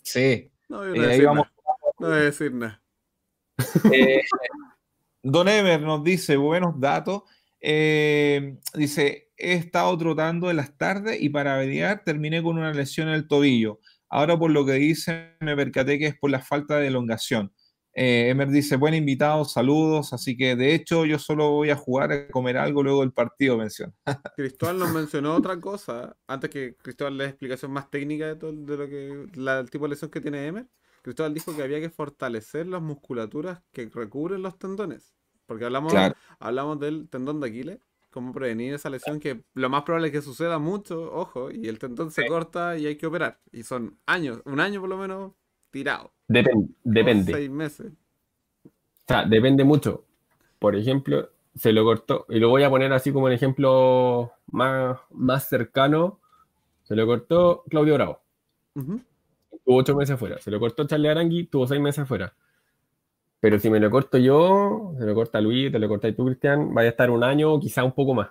Sí. 0.00 0.48
No, 0.68 0.78
voy 0.78 1.00
a, 1.00 1.08
decir, 1.08 1.24
nada. 1.24 1.52
no 1.98 2.06
voy 2.06 2.16
a 2.16 2.20
decir 2.20 2.54
nada. 2.54 2.82
Eh, 3.92 4.22
Don 5.24 5.48
Ever 5.48 5.80
nos 5.80 6.04
dice 6.04 6.36
buenos 6.36 6.78
datos. 6.78 7.24
Eh, 7.68 8.58
dice, 8.74 9.32
he 9.36 9.54
estado 9.54 9.98
trotando 9.98 10.50
en 10.50 10.56
las 10.56 10.78
tardes 10.78 11.20
y 11.20 11.30
para 11.30 11.56
variar 11.56 12.04
terminé 12.04 12.40
con 12.40 12.56
una 12.58 12.72
lesión 12.72 13.08
en 13.08 13.14
el 13.14 13.26
tobillo. 13.26 13.80
Ahora 14.08 14.38
por 14.38 14.52
lo 14.52 14.64
que 14.64 14.74
dice 14.74 15.32
me 15.40 15.56
percaté 15.56 15.98
que 15.98 16.06
es 16.06 16.16
por 16.16 16.30
la 16.30 16.38
falta 16.40 16.78
de 16.78 16.86
elongación. 16.86 17.52
Eh, 17.92 18.28
Emer 18.28 18.50
dice, 18.50 18.76
buen 18.76 18.94
invitado, 18.94 19.44
saludos. 19.44 20.12
Así 20.12 20.36
que 20.36 20.54
de 20.54 20.76
hecho 20.76 21.06
yo 21.06 21.18
solo 21.18 21.50
voy 21.50 21.70
a 21.70 21.76
jugar 21.76 22.12
a 22.12 22.28
comer 22.28 22.56
algo 22.56 22.84
luego 22.84 23.00
del 23.00 23.12
partido, 23.12 23.58
menciona. 23.58 23.92
Cristóbal 24.36 24.78
nos 24.78 24.92
mencionó 24.92 25.34
otra 25.34 25.60
cosa, 25.60 26.16
antes 26.28 26.50
que 26.50 26.76
Cristóbal 26.76 27.18
le 27.18 27.24
dé 27.24 27.30
explicación 27.30 27.72
más 27.72 27.90
técnica 27.90 28.28
de 28.28 28.36
todo 28.36 28.52
de 28.52 28.76
lo 28.76 28.88
que 28.88 29.26
la, 29.34 29.58
el 29.58 29.70
tipo 29.70 29.86
de 29.86 29.90
lesión 29.90 30.12
que 30.12 30.20
tiene 30.20 30.46
Emer. 30.46 30.68
Cristóbal 31.02 31.34
dijo 31.34 31.56
que 31.56 31.64
había 31.64 31.80
que 31.80 31.90
fortalecer 31.90 32.68
las 32.68 32.80
musculaturas 32.80 33.60
que 33.72 33.90
recubren 33.92 34.42
los 34.42 34.56
tendones. 34.56 35.15
Porque 35.46 35.64
hablamos, 35.64 35.94
hablamos 36.38 36.80
del 36.80 37.08
tendón 37.08 37.40
de 37.40 37.48
Aquiles, 37.48 37.78
cómo 38.10 38.32
prevenir 38.32 38.74
esa 38.74 38.90
lesión, 38.90 39.20
que 39.20 39.42
lo 39.54 39.68
más 39.68 39.82
probable 39.82 40.08
es 40.08 40.12
que 40.12 40.22
suceda 40.22 40.58
mucho, 40.58 41.12
ojo, 41.12 41.50
y 41.50 41.68
el 41.68 41.78
tendón 41.78 42.10
se 42.10 42.26
corta 42.26 42.76
y 42.76 42.86
hay 42.86 42.96
que 42.96 43.06
operar. 43.06 43.38
Y 43.52 43.62
son 43.62 43.98
años, 44.06 44.40
un 44.44 44.60
año 44.60 44.80
por 44.80 44.90
lo 44.90 44.96
menos 44.96 45.32
tirado. 45.70 46.12
Depende. 46.26 46.68
depende. 46.82 47.32
Seis 47.32 47.50
meses. 47.50 47.92
O 48.64 48.70
sea, 49.06 49.24
depende 49.24 49.64
mucho. 49.64 50.04
Por 50.58 50.74
ejemplo, 50.74 51.30
se 51.54 51.72
lo 51.72 51.84
cortó, 51.84 52.26
y 52.28 52.38
lo 52.38 52.48
voy 52.48 52.62
a 52.62 52.70
poner 52.70 52.92
así 52.92 53.12
como 53.12 53.26
un 53.26 53.32
ejemplo 53.32 54.32
más, 54.46 54.98
más 55.10 55.48
cercano, 55.48 56.20
se 56.84 56.94
lo 56.94 57.06
cortó 57.06 57.64
Claudio 57.68 57.94
Bravo. 57.94 58.20
Tuvo 58.74 59.76
ocho 59.78 59.96
meses 59.96 60.18
fuera. 60.18 60.38
Se 60.38 60.50
lo 60.50 60.60
cortó 60.60 60.86
Charlie 60.86 61.08
Arangui, 61.08 61.46
tuvo 61.46 61.66
seis 61.66 61.80
meses 61.80 62.06
fuera. 62.06 62.34
Pero 63.40 63.58
si 63.58 63.70
me 63.70 63.80
lo 63.80 63.90
corto 63.90 64.18
yo, 64.18 64.94
se 64.98 65.04
lo 65.04 65.14
corta 65.14 65.40
Luis, 65.40 65.70
te 65.70 65.78
lo 65.78 65.88
corta 65.88 66.14
tú, 66.14 66.24
Cristian, 66.26 66.72
vaya 66.74 66.88
a 66.88 66.90
estar 66.90 67.10
un 67.10 67.22
año 67.22 67.52
o 67.52 67.60
quizá 67.60 67.84
un 67.84 67.92
poco 67.92 68.14
más. 68.14 68.28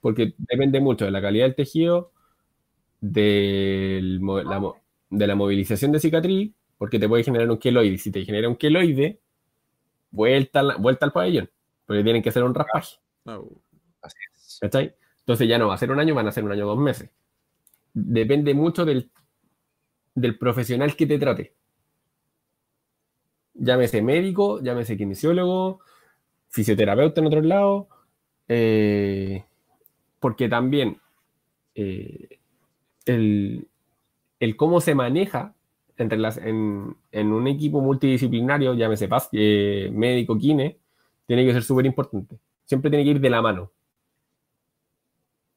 Porque 0.00 0.34
depende 0.38 0.80
mucho 0.80 1.04
de 1.04 1.10
la 1.10 1.20
calidad 1.20 1.46
del 1.46 1.54
tejido, 1.54 2.12
de 3.00 4.00
la 5.10 5.34
movilización 5.34 5.92
de 5.92 6.00
cicatriz, 6.00 6.52
porque 6.78 6.98
te 6.98 7.08
puede 7.08 7.24
generar 7.24 7.50
un 7.50 7.58
queloide. 7.58 7.98
Si 7.98 8.10
te 8.10 8.24
genera 8.24 8.48
un 8.48 8.56
queloide, 8.56 9.20
vuelta, 10.10 10.62
vuelta 10.78 11.06
al 11.06 11.12
pabellón, 11.12 11.50
porque 11.86 12.02
tienen 12.02 12.22
que 12.22 12.28
hacer 12.28 12.44
un 12.44 12.54
raspaje. 12.54 12.96
Entonces 14.60 15.48
ya 15.48 15.58
no 15.58 15.68
va 15.68 15.74
a 15.74 15.78
ser 15.78 15.90
un 15.90 16.00
año, 16.00 16.14
van 16.14 16.28
a 16.28 16.32
ser 16.32 16.44
un 16.44 16.52
año 16.52 16.64
o 16.66 16.68
dos 16.70 16.78
meses. 16.78 17.10
Depende 17.94 18.54
mucho 18.54 18.84
del, 18.84 19.10
del 20.14 20.38
profesional 20.38 20.96
que 20.96 21.06
te 21.06 21.18
trate 21.18 21.54
llámese 23.54 24.02
médico, 24.02 24.60
llámese 24.60 24.96
kinesiólogo, 24.96 25.80
fisioterapeuta 26.48 27.20
en 27.20 27.26
otro 27.26 27.40
lado, 27.42 27.88
eh, 28.48 29.44
porque 30.20 30.48
también 30.48 30.98
eh, 31.74 32.38
el, 33.06 33.66
cómo 34.56 34.80
se 34.80 34.94
maneja 34.94 35.54
entre 35.96 36.18
las, 36.18 36.38
en, 36.38 36.96
un 37.12 37.46
equipo 37.46 37.80
multidisciplinario, 37.80 38.74
llámese 38.74 39.08
eh, 39.32 39.90
médico, 39.92 40.36
kine, 40.38 40.78
tiene 41.26 41.46
que 41.46 41.52
ser 41.52 41.62
súper 41.62 41.86
importante. 41.86 42.38
Siempre 42.64 42.90
tiene 42.90 43.04
que 43.04 43.10
ir 43.10 43.20
de 43.20 43.30
la 43.30 43.42
mano. 43.42 43.70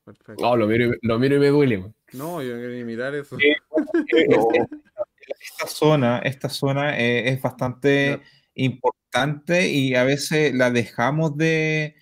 Perfecto. 0.04 0.48
Oh, 0.48 0.56
lo 0.56 0.68
miro, 0.68 0.92
lo 1.02 1.20
miro 1.20 1.36
y 1.36 1.40
me 1.40 1.48
duele. 1.48 1.94
No, 2.14 2.42
yo 2.42 2.54
no 2.54 2.60
quiero 2.60 2.74
ni 2.74 2.84
mirar 2.86 3.14
eso 3.16 3.38
esta 5.40 5.68
zona, 5.68 6.20
esta 6.20 6.50
zona 6.50 6.98
eh, 6.98 7.30
es 7.30 7.42
bastante 7.42 8.22
importante 8.56 9.70
y 9.70 9.96
a 9.96 10.04
veces 10.04 10.54
la 10.54 10.72
dejamos 10.72 11.38
de, 11.38 11.96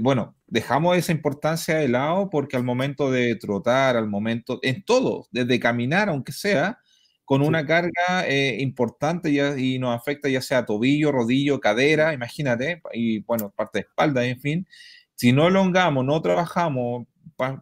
bueno, 0.00 0.36
dejamos 0.46 0.96
esa 0.96 1.12
importancia 1.12 1.76
de 1.76 1.88
lado 1.88 2.28
porque 2.30 2.56
al 2.56 2.64
momento 2.64 3.10
de 3.10 3.36
trotar, 3.36 3.96
al 3.96 4.08
momento, 4.08 4.58
en 4.62 4.84
todo, 4.84 5.26
desde 5.30 5.60
caminar, 5.60 6.08
aunque 6.08 6.32
sea, 6.32 6.78
con 7.24 7.42
una 7.42 7.64
carga 7.64 8.26
eh, 8.26 8.58
importante 8.60 9.30
y 9.30 9.78
nos 9.78 9.96
afecta 9.96 10.28
ya 10.28 10.42
sea 10.42 10.66
tobillo, 10.66 11.12
rodillo, 11.12 11.60
cadera, 11.60 12.12
imagínate, 12.12 12.82
y 12.92 13.20
bueno, 13.20 13.50
parte 13.56 13.78
de 13.78 13.82
espalda, 13.82 14.24
en 14.24 14.40
fin. 14.40 14.66
Si 15.14 15.32
no 15.32 15.48
elongamos, 15.48 16.04
no 16.04 16.20
trabajamos 16.20 17.06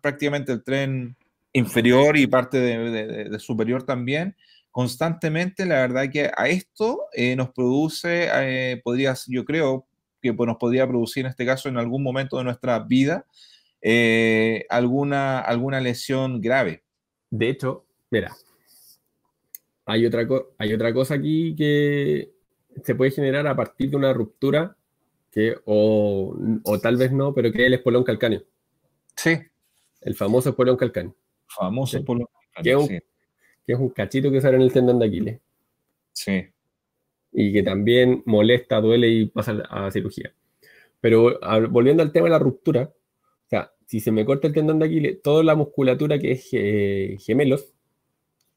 prácticamente 0.02 0.52
el 0.52 0.64
tren 0.64 1.16
inferior 1.52 2.16
y 2.16 2.26
parte 2.26 2.58
de 2.58 3.38
superior 3.38 3.82
también, 3.84 4.36
constantemente, 4.70 5.66
la 5.66 5.76
verdad 5.76 6.10
que 6.10 6.30
a 6.36 6.48
esto 6.48 7.06
eh, 7.12 7.34
nos 7.36 7.50
produce, 7.50 8.28
eh, 8.32 8.80
podría, 8.82 9.14
yo 9.26 9.44
creo 9.44 9.86
que 10.22 10.32
pues, 10.32 10.46
nos 10.46 10.56
podría 10.56 10.86
producir 10.86 11.24
en 11.24 11.30
este 11.30 11.46
caso 11.46 11.68
en 11.68 11.78
algún 11.78 12.02
momento 12.02 12.38
de 12.38 12.44
nuestra 12.44 12.78
vida 12.80 13.26
eh, 13.82 14.66
alguna, 14.68 15.40
alguna 15.40 15.80
lesión 15.80 16.40
grave. 16.40 16.84
De 17.30 17.48
hecho, 17.48 17.86
mira, 18.10 18.32
hay 19.86 20.06
otra, 20.06 20.26
hay 20.58 20.72
otra 20.72 20.92
cosa 20.92 21.14
aquí 21.14 21.54
que 21.56 22.30
se 22.84 22.94
puede 22.94 23.10
generar 23.10 23.46
a 23.46 23.56
partir 23.56 23.90
de 23.90 23.96
una 23.96 24.12
ruptura 24.12 24.76
que, 25.32 25.56
o, 25.64 26.36
o 26.64 26.78
tal 26.80 26.96
vez 26.96 27.12
no, 27.12 27.34
pero 27.34 27.52
que 27.52 27.62
es 27.62 27.66
el 27.66 27.74
espolón 27.74 28.04
calcáneo. 28.04 28.44
Sí. 29.16 29.38
El 30.00 30.14
famoso 30.14 30.50
espolón 30.50 30.76
calcáneo. 30.76 31.14
Famoso 31.46 31.98
espolón 31.98 32.26
calcáneo. 32.54 32.86
sí 32.86 32.98
que 33.70 33.74
es 33.74 33.80
un 33.80 33.90
cachito 33.90 34.32
que 34.32 34.40
sale 34.40 34.56
en 34.56 34.62
el 34.62 34.72
tendón 34.72 34.98
de 34.98 35.06
Aquiles. 35.06 35.40
Sí. 36.12 36.44
Y 37.30 37.52
que 37.52 37.62
también 37.62 38.24
molesta, 38.26 38.80
duele 38.80 39.06
y 39.08 39.26
pasa 39.26 39.62
a 39.70 39.92
cirugía. 39.92 40.34
Pero 41.00 41.38
volviendo 41.70 42.02
al 42.02 42.10
tema 42.10 42.24
de 42.24 42.30
la 42.30 42.40
ruptura, 42.40 42.92
o 42.92 43.48
sea, 43.48 43.72
si 43.86 44.00
se 44.00 44.10
me 44.10 44.24
corta 44.24 44.48
el 44.48 44.54
tendón 44.54 44.80
de 44.80 44.86
Aquiles, 44.86 45.22
toda 45.22 45.44
la 45.44 45.54
musculatura 45.54 46.18
que 46.18 46.32
es 46.32 46.50
gemelos, 47.24 47.72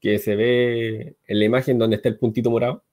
que 0.01 0.17
se 0.17 0.35
ve 0.35 1.15
en 1.27 1.39
la 1.39 1.45
imagen 1.45 1.77
donde 1.77 1.97
está 1.97 2.09
el 2.09 2.17
puntito 2.17 2.49
morado, 2.49 2.83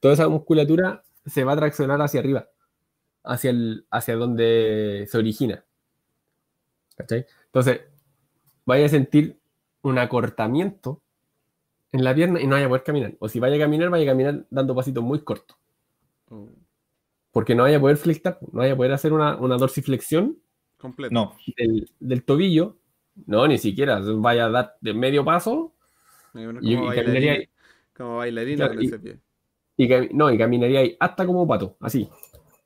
Toda 0.00 0.14
esa 0.14 0.28
musculatura 0.28 1.04
se 1.26 1.44
va 1.44 1.52
a 1.52 1.56
traccionar 1.56 2.00
hacia 2.00 2.20
arriba, 2.20 2.48
hacia, 3.24 3.50
el, 3.50 3.84
hacia 3.90 4.16
donde 4.16 5.06
se 5.10 5.18
origina. 5.18 5.64
Entonces, 6.96 7.80
vaya 8.64 8.86
a 8.86 8.88
sentir 8.88 9.38
un 9.88 9.98
acortamiento 9.98 11.02
en 11.92 12.04
la 12.04 12.14
pierna 12.14 12.40
y 12.40 12.46
no 12.46 12.52
vaya 12.52 12.66
a 12.66 12.68
poder 12.68 12.84
caminar. 12.84 13.16
O 13.18 13.28
si 13.28 13.40
vaya 13.40 13.56
a 13.56 13.58
caminar, 13.58 13.90
vaya 13.90 14.04
a 14.04 14.12
caminar 14.12 14.46
dando 14.50 14.74
pasitos 14.74 15.02
muy 15.02 15.20
cortos. 15.20 15.56
Oh. 16.30 16.48
Porque 17.32 17.54
no 17.54 17.62
vaya 17.64 17.78
a 17.78 17.80
poder 17.80 17.96
flexar, 17.96 18.38
no 18.52 18.60
vaya 18.60 18.72
a 18.72 18.76
poder 18.76 18.92
hacer 18.92 19.12
una, 19.12 19.36
una 19.36 19.56
dorsiflexión 19.56 20.38
no. 21.10 21.36
del, 21.98 22.24
tobillo. 22.24 22.76
No, 23.26 23.46
ni 23.46 23.58
siquiera. 23.58 24.00
Vaya 24.00 24.46
a 24.46 24.50
dar 24.50 24.76
de 24.80 24.94
medio 24.94 25.24
paso 25.24 25.74
y, 26.34 26.76
caminaría 26.76 27.32
ahí. 27.32 27.48
Como 27.96 28.18
bailarina 28.18 28.68
con 28.68 28.80
ese 28.80 28.98
pie. 28.98 29.18
Y, 29.76 29.88
no, 30.14 30.30
y 30.30 30.38
caminaría 30.38 30.80
ahí 30.80 30.96
hasta 30.98 31.24
como 31.24 31.46
pato, 31.46 31.76
así. 31.80 32.08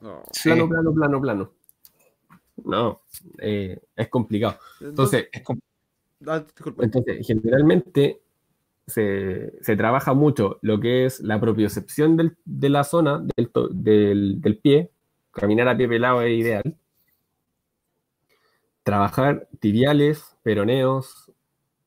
Oh. 0.01 0.23
Plano, 0.43 0.69
plano, 0.69 0.95
plano, 0.95 1.21
plano. 1.21 1.53
No, 2.65 3.01
eh, 3.39 3.81
es 3.97 4.09
complicado. 4.09 4.59
Entonces, 4.81 5.29
es 5.33 5.43
complicado 5.43 5.72
Ah, 6.27 6.45
Entonces, 6.79 7.27
generalmente 7.27 8.21
se, 8.87 9.53
trabaja 9.77 10.15
mucho 10.15 10.59
lo 10.63 10.81
que 10.81 11.07
es 11.07 11.21
la 11.21 11.41
propiocepción 11.41 12.37
de 12.45 12.69
la 12.69 12.85
zona 12.85 13.25
del, 13.37 14.61
pie. 14.63 14.91
Caminar 15.33 15.69
a 15.69 15.77
pie 15.77 15.89
pelado 15.89 16.23
es 16.23 16.39
ideal. 16.39 16.77
Trabajar 18.83 19.49
tibiales, 19.61 20.37
peroneos, 20.43 21.31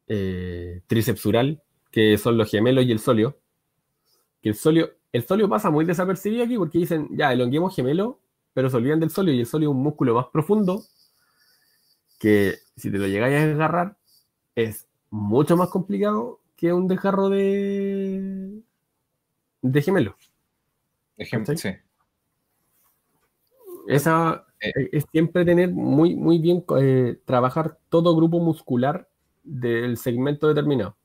eh, 0.07 0.81
tricepsural, 0.87 1.61
que 1.91 2.17
son 2.17 2.37
los 2.37 2.49
gemelos 2.49 2.85
y 2.85 2.91
el 2.91 2.99
solio. 2.99 3.37
Que 4.41 4.49
el 4.49 4.55
solio, 4.55 4.91
el 5.11 5.25
solio 5.25 5.49
pasa 5.49 5.69
muy 5.69 5.85
desapercibido 5.85 6.43
aquí 6.43 6.57
porque 6.57 6.79
dicen, 6.79 7.09
ya, 7.11 7.33
elonguemos 7.33 7.75
gemelo, 7.75 8.19
pero 8.53 8.69
se 8.69 8.77
olvidan 8.77 8.99
del 8.99 9.09
solio 9.09 9.33
y 9.33 9.41
el 9.41 9.45
solio 9.45 9.69
es 9.69 9.75
un 9.75 9.83
músculo 9.83 10.15
más 10.15 10.27
profundo 10.31 10.81
que 12.19 12.55
si 12.75 12.91
te 12.91 12.97
lo 12.97 13.07
llegáis 13.07 13.35
a 13.35 13.43
agarrar, 13.43 13.97
es 14.55 14.87
mucho 15.09 15.57
más 15.57 15.69
complicado 15.69 16.39
que 16.55 16.73
un 16.73 16.87
desgarro 16.87 17.29
de, 17.29 18.61
de 19.61 19.81
gemelo. 19.81 20.15
Ejemplo, 21.17 21.55
sí. 21.57 21.69
Esa 23.87 24.45
eh. 24.59 24.89
es 24.91 25.05
siempre 25.11 25.45
tener 25.45 25.71
muy, 25.71 26.15
muy 26.15 26.39
bien, 26.39 26.63
eh, 26.79 27.19
trabajar 27.25 27.77
todo 27.89 28.15
grupo 28.15 28.39
muscular 28.39 29.07
del 29.43 29.97
segmento 29.97 30.47
determinado. 30.47 30.97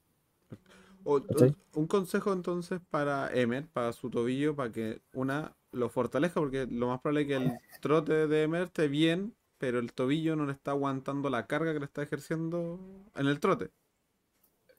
un 1.04 1.86
consejo 1.86 2.32
entonces 2.32 2.80
para 2.90 3.32
Emer, 3.34 3.68
para 3.68 3.92
su 3.92 4.08
tobillo, 4.10 4.56
para 4.56 4.72
que 4.72 5.02
una 5.12 5.54
lo 5.72 5.88
fortalezca, 5.88 6.40
porque 6.40 6.66
lo 6.66 6.88
más 6.88 7.00
probable 7.00 7.22
es 7.22 7.26
que 7.28 7.34
el 7.36 7.52
trote 7.80 8.26
de 8.26 8.42
Emer 8.42 8.62
esté 8.62 8.88
bien 8.88 9.34
pero 9.60 9.78
el 9.78 9.92
tobillo 9.92 10.36
no 10.36 10.46
le 10.46 10.52
está 10.52 10.70
aguantando 10.70 11.28
la 11.28 11.46
carga 11.46 11.74
que 11.74 11.80
le 11.80 11.84
está 11.84 12.02
ejerciendo 12.02 12.80
en 13.14 13.26
el 13.26 13.38
trote. 13.38 13.68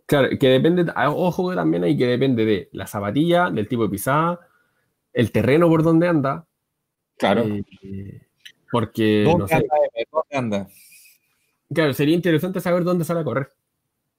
Claro, 0.08 0.28
que 0.40 0.50
depende, 0.50 0.92
ah, 0.96 1.12
ojo 1.12 1.54
también 1.54 1.84
hay 1.84 1.96
que 1.96 2.08
depende 2.08 2.44
de 2.46 2.70
la 2.74 2.88
zapatilla, 2.88 3.52
del 3.52 3.68
tipo 3.68 3.84
de 3.84 3.90
pisada, 3.90 4.40
el 5.14 5.32
terreno 5.32 5.70
por 5.70 5.84
donde 5.84 6.08
anda. 6.08 6.48
Claro. 7.16 7.44
Eh, 7.44 8.28
porque. 8.72 9.24
¿Dónde, 9.24 9.54
anda, 9.54 9.76
¿Dónde 10.12 10.36
anda? 10.36 10.68
Claro, 11.72 11.94
sería 11.94 12.16
interesante 12.16 12.60
saber 12.60 12.84
dónde 12.84 13.06
sale 13.06 13.20
a 13.20 13.24
correr. 13.24 13.50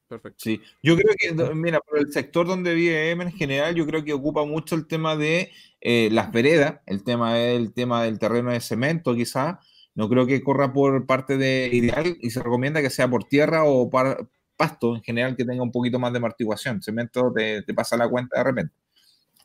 Perfecto. 0.07 0.39
Sí, 0.39 0.61
yo 0.81 0.97
creo 0.97 1.15
que, 1.19 1.55
mira, 1.55 1.81
por 1.81 1.99
el 1.99 2.13
sector 2.13 2.47
donde 2.47 2.73
vive 2.75 3.11
M 3.11 3.25
en 3.25 3.33
general, 3.33 3.75
yo 3.75 3.85
creo 3.85 4.05
que 4.05 4.13
ocupa 4.13 4.45
mucho 4.45 4.77
el 4.77 4.87
tema 4.87 5.17
de 5.17 5.51
eh, 5.81 6.09
las 6.13 6.31
veredas, 6.31 6.81
el 6.87 7.03
tema, 7.03 7.41
el 7.41 7.73
tema 7.73 8.05
del 8.05 8.21
terreno 8.21 8.53
de 8.53 8.61
cemento, 8.61 9.15
quizás, 9.15 9.59
no 9.95 10.09
creo 10.09 10.27
que 10.27 10.43
corra 10.43 10.73
por 10.73 11.07
parte 11.07 11.37
de 11.37 11.69
ideal 11.73 12.17
y 12.21 12.31
se 12.31 12.43
recomienda 12.43 12.81
que 12.81 12.91
sea 12.91 13.09
por 13.09 13.25
tierra 13.25 13.65
o 13.65 13.91
para 13.91 14.17
pasto 14.57 14.95
en 14.95 15.03
general 15.03 15.37
que 15.37 15.45
tenga 15.45 15.63
un 15.63 15.73
poquito 15.73 15.99
más 15.99 16.13
de 16.13 16.19
amortiguación. 16.19 16.83
Cemento 16.83 17.33
te, 17.35 17.63
pasa 17.75 17.97
la 17.97 18.09
cuenta 18.09 18.39
de 18.39 18.45
repente. 18.45 18.75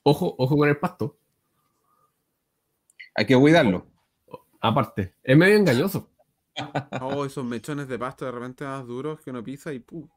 Ojo, 0.04 0.36
ojo 0.38 0.56
con 0.56 0.70
el 0.70 0.78
pasto. 0.78 1.18
Hay 3.16 3.26
que 3.26 3.36
cuidarlo. 3.36 3.88
Aparte, 4.62 5.16
es 5.24 5.38
medio 5.38 5.56
engañoso. 5.56 6.10
Oh, 7.02 7.24
esos 7.24 7.46
mechones 7.46 7.88
de 7.88 8.00
pasto 8.00 8.26
de 8.26 8.32
repente 8.32 8.66
más 8.66 8.84
duros 8.88 9.22
que 9.22 9.30
uno 9.30 9.44
pisa 9.44 9.72
y 9.72 9.78
¡pum! 9.78 10.10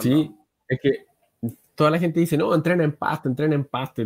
Sí, 0.00 0.32
es 0.68 0.80
que 0.80 1.06
toda 1.74 1.90
la 1.90 1.98
gente 1.98 2.20
dice, 2.20 2.36
no, 2.36 2.54
entrena 2.54 2.84
en 2.84 2.96
pasto, 2.96 3.28
entrena 3.28 3.54
en 3.54 3.64
pasto. 3.64 4.02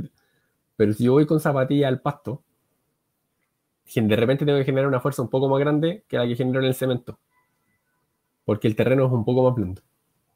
Pero 0.76 0.93
si 0.93 1.05
yo 1.05 1.12
voy 1.12 1.26
con 1.26 1.40
zapatilla 1.40 1.88
al 1.88 2.01
pasto, 2.01 2.43
de 4.01 4.16
repente 4.16 4.45
tengo 4.45 4.59
que 4.59 4.64
generar 4.64 4.88
una 4.88 5.01
fuerza 5.01 5.22
un 5.22 5.28
poco 5.28 5.49
más 5.49 5.61
grande 5.61 6.05
que 6.09 6.16
la 6.16 6.26
que 6.26 6.36
genero 6.36 6.61
en 6.61 6.66
el 6.66 6.74
cemento. 6.74 7.18
Porque 8.45 8.68
el 8.68 8.76
terreno 8.76 9.07
es 9.07 9.12
un 9.12 9.24
poco 9.24 9.45
más 9.45 9.55
blando. 9.55 9.82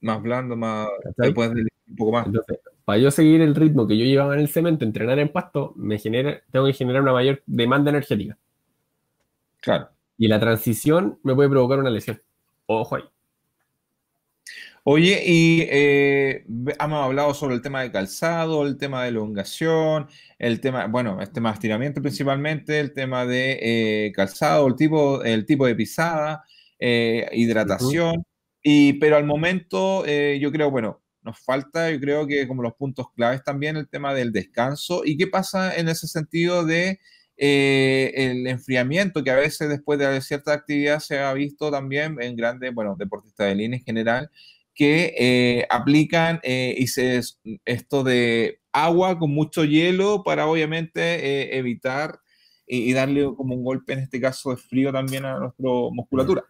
Más 0.01 0.23
blando, 0.23 0.57
más. 0.57 0.89
un 1.19 1.97
poco 1.97 2.13
más. 2.13 2.27
Entonces, 2.27 2.59
para 2.85 2.99
yo 2.99 3.11
seguir 3.11 3.41
el 3.41 3.55
ritmo 3.55 3.87
que 3.87 3.99
yo 3.99 4.05
llevaba 4.05 4.35
en 4.35 4.41
el 4.41 4.49
cemento, 4.49 4.85
entrenar 4.85 5.19
en 5.19 5.31
pasto, 5.31 5.73
me 5.77 5.99
genera, 5.99 6.41
tengo 6.51 6.67
que 6.67 6.73
generar 6.73 7.03
una 7.03 7.13
mayor 7.13 7.43
demanda 7.47 7.91
energética. 7.91 8.39
Claro. 9.61 9.89
Y 10.17 10.29
la 10.29 10.39
transición 10.39 11.19
me 11.23 11.35
puede 11.35 11.49
provocar 11.49 11.79
una 11.79 11.91
lesión. 11.91 12.23
Ojo 12.67 12.97
ahí. 12.97 13.03
Oye, 14.89 15.21
y 15.27 15.63
eh, 15.69 16.45
hemos 16.47 17.05
hablado 17.05 17.35
sobre 17.35 17.57
el 17.57 17.61
tema 17.61 17.83
de 17.83 17.91
calzado, 17.91 18.65
el 18.65 18.79
tema 18.79 19.03
de 19.03 19.09
elongación, 19.09 20.07
el 20.39 20.61
tema, 20.61 20.87
bueno, 20.87 21.21
el 21.21 21.29
tema 21.33 21.49
de 21.51 21.55
estiramiento 21.55 22.01
principalmente, 22.01 22.79
el 22.79 22.93
tema 22.93 23.27
de 23.27 23.59
eh, 23.61 24.13
calzado, 24.13 24.69
el 24.69 24.77
tipo, 24.77 25.25
el 25.25 25.45
tipo 25.45 25.67
de 25.67 25.75
pisada, 25.75 26.45
eh, 26.79 27.29
hidratación, 27.33 28.25
y, 28.63 28.93
pero 29.01 29.17
al 29.17 29.25
momento 29.25 30.05
yo 30.07 30.53
creo, 30.53 30.71
bueno, 30.71 31.03
nos 31.23 31.41
falta, 31.41 31.91
yo 31.91 31.99
creo 31.99 32.25
que 32.29 32.47
como 32.47 32.63
los 32.63 32.75
puntos 32.75 33.09
claves 33.13 33.43
también 33.43 33.77
el 33.77 33.89
tema 33.89 34.15
del 34.15 34.31
descanso, 34.31 35.03
y 35.05 35.17
qué 35.17 35.27
pasa 35.27 35.77
en 35.77 35.89
ese 35.89 36.07
sentido 36.07 36.65
de 36.65 37.01
el 37.37 38.47
enfriamiento 38.47 39.25
que 39.25 39.33
a 39.33 39.37
veces 39.37 39.69
después 39.69 39.99
de 39.99 40.21
cierta 40.21 40.53
actividad 40.53 41.01
se 41.01 41.19
ha 41.19 41.33
visto 41.35 41.73
también 41.73 42.23
en 42.23 42.37
grandes, 42.37 42.73
bueno, 42.73 42.95
deportistas 42.97 43.49
de 43.49 43.57
línea 43.57 43.79
en 43.81 43.85
general, 43.85 44.31
que 44.77 45.15
eh, 45.19 45.67
aplican 45.71 46.39
eh, 46.43 46.75
y 46.77 46.87
se, 46.87 47.21
esto 47.65 48.05
de 48.05 48.61
agua 48.73 49.19
con 49.19 49.31
mucho 49.31 49.65
hielo 49.65 50.23
para 50.23 50.47
obviamente 50.47 51.01
eh, 51.01 51.57
evitar 51.57 52.21
y, 52.69 52.93
darle 52.93 53.25
como 53.37 53.55
un 53.55 53.65
golpe, 53.65 53.95
en 53.95 54.01
este 54.01 54.21
caso 54.21 54.51
de 54.51 54.57
frío 54.57 54.93
también 54.93 55.25
a 55.25 55.39
nuestra 55.39 55.65
musculatura. 55.93 56.45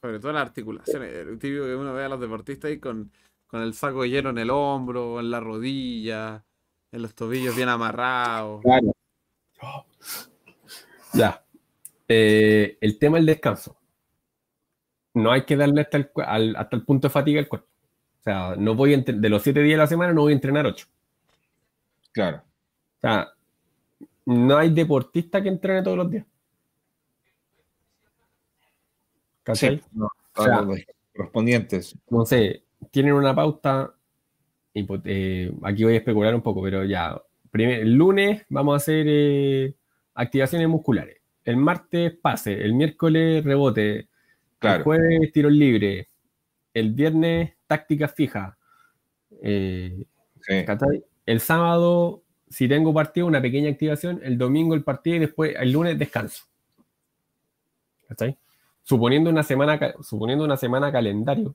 Sobre 0.00 0.20
todo 0.20 0.32
las 0.32 0.42
articulaciones. 0.42 1.12
El 1.12 1.38
típico 1.38 1.64
que 1.64 1.74
uno 1.74 1.92
ve 1.92 2.04
a 2.04 2.08
los 2.08 2.20
deportistas 2.20 2.70
ahí 2.70 2.78
con, 2.78 3.12
con 3.48 3.60
el 3.62 3.74
saco 3.74 4.02
de 4.02 4.10
hielo 4.10 4.30
en 4.30 4.38
el 4.38 4.50
hombro, 4.50 5.18
en 5.20 5.30
la 5.30 5.40
rodilla, 5.40 6.44
en 6.92 7.02
los 7.02 7.14
tobillos 7.14 7.56
bien 7.56 7.68
amarrados. 7.68 8.62
Claro. 8.62 8.94
Ya. 11.12 11.44
el 12.06 12.98
tema 12.98 13.16
del 13.16 13.26
descanso 13.26 13.77
no 15.14 15.32
hay 15.32 15.44
que 15.44 15.56
darle 15.56 15.82
hasta 15.82 15.98
el, 15.98 16.56
hasta 16.56 16.76
el 16.76 16.84
punto 16.84 17.08
de 17.08 17.12
fatiga 17.12 17.40
al 17.40 17.48
cuerpo. 17.48 17.68
O 18.20 18.22
sea, 18.22 18.54
no 18.56 18.74
voy 18.74 18.96
de 18.96 19.28
los 19.28 19.42
siete 19.42 19.62
días 19.62 19.76
de 19.76 19.82
la 19.82 19.86
semana 19.86 20.12
no 20.12 20.22
voy 20.22 20.32
a 20.32 20.36
entrenar 20.36 20.66
ocho. 20.66 20.86
Claro. 22.12 22.38
O 22.38 23.00
sea, 23.00 23.28
no 24.26 24.56
hay 24.56 24.70
deportista 24.70 25.42
que 25.42 25.48
entrene 25.48 25.82
todos 25.82 25.96
los 25.96 26.10
días. 26.10 26.26
¿Cachai? 29.42 29.80
no, 29.92 30.08
correspondientes. 31.14 31.96
No 32.10 32.26
sé, 32.26 32.64
tienen 32.90 33.14
una 33.14 33.34
pauta. 33.34 33.94
Eh, 34.74 35.52
aquí 35.62 35.84
voy 35.84 35.94
a 35.94 35.98
especular 35.98 36.34
un 36.34 36.42
poco, 36.42 36.62
pero 36.62 36.84
ya. 36.84 37.20
el 37.54 37.94
lunes 37.94 38.44
vamos 38.48 38.74
a 38.74 38.76
hacer 38.76 39.06
eh, 39.08 39.74
activaciones 40.14 40.68
musculares. 40.68 41.16
El 41.44 41.56
martes 41.56 42.14
pase, 42.20 42.62
el 42.62 42.74
miércoles 42.74 43.42
rebote, 43.44 44.08
el 44.60 44.82
jueves 44.82 45.32
tiro 45.32 45.50
libre. 45.50 46.08
El 46.74 46.92
viernes 46.92 47.52
táctica 47.66 48.08
fija. 48.08 48.58
Eh, 49.42 50.04
el 51.26 51.40
sábado, 51.40 52.22
si 52.48 52.68
tengo 52.68 52.94
partido, 52.94 53.26
una 53.26 53.42
pequeña 53.42 53.70
activación. 53.70 54.20
El 54.22 54.38
domingo 54.38 54.74
el 54.74 54.84
partido 54.84 55.16
y 55.16 55.20
después 55.20 55.54
el 55.58 55.72
lunes 55.72 55.98
descanso. 55.98 56.44
Suponiendo 58.82 59.30
una 59.30 59.42
semana, 59.42 59.78
suponiendo 60.02 60.44
una 60.44 60.56
semana 60.56 60.90
calendario. 60.90 61.54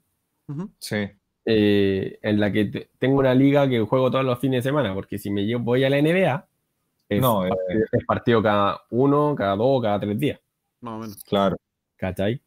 Eh, 1.46 2.20
en 2.22 2.40
la 2.40 2.52
que 2.52 2.90
tengo 2.98 3.20
una 3.20 3.34
liga 3.34 3.68
que 3.68 3.82
juego 3.82 4.10
todos 4.10 4.24
los 4.24 4.40
fines 4.40 4.64
de 4.64 4.70
semana, 4.70 4.94
porque 4.94 5.18
si 5.18 5.30
me 5.30 5.56
voy 5.56 5.84
a 5.84 5.90
la 5.90 6.02
NBA, 6.02 6.48
es, 7.10 7.22
no, 7.22 7.40
partido, 7.42 7.70
eh, 7.70 7.86
es 7.92 8.06
partido 8.06 8.44
cada 8.44 8.82
uno, 8.92 9.36
cada 9.36 9.56
dos, 9.56 9.82
cada 9.82 10.00
tres 10.00 10.20
días. 10.20 10.40
Más 10.80 10.94
o 10.94 10.98
menos. 11.00 11.24
Claro. 11.24 11.58
¿Cachai? 11.98 12.42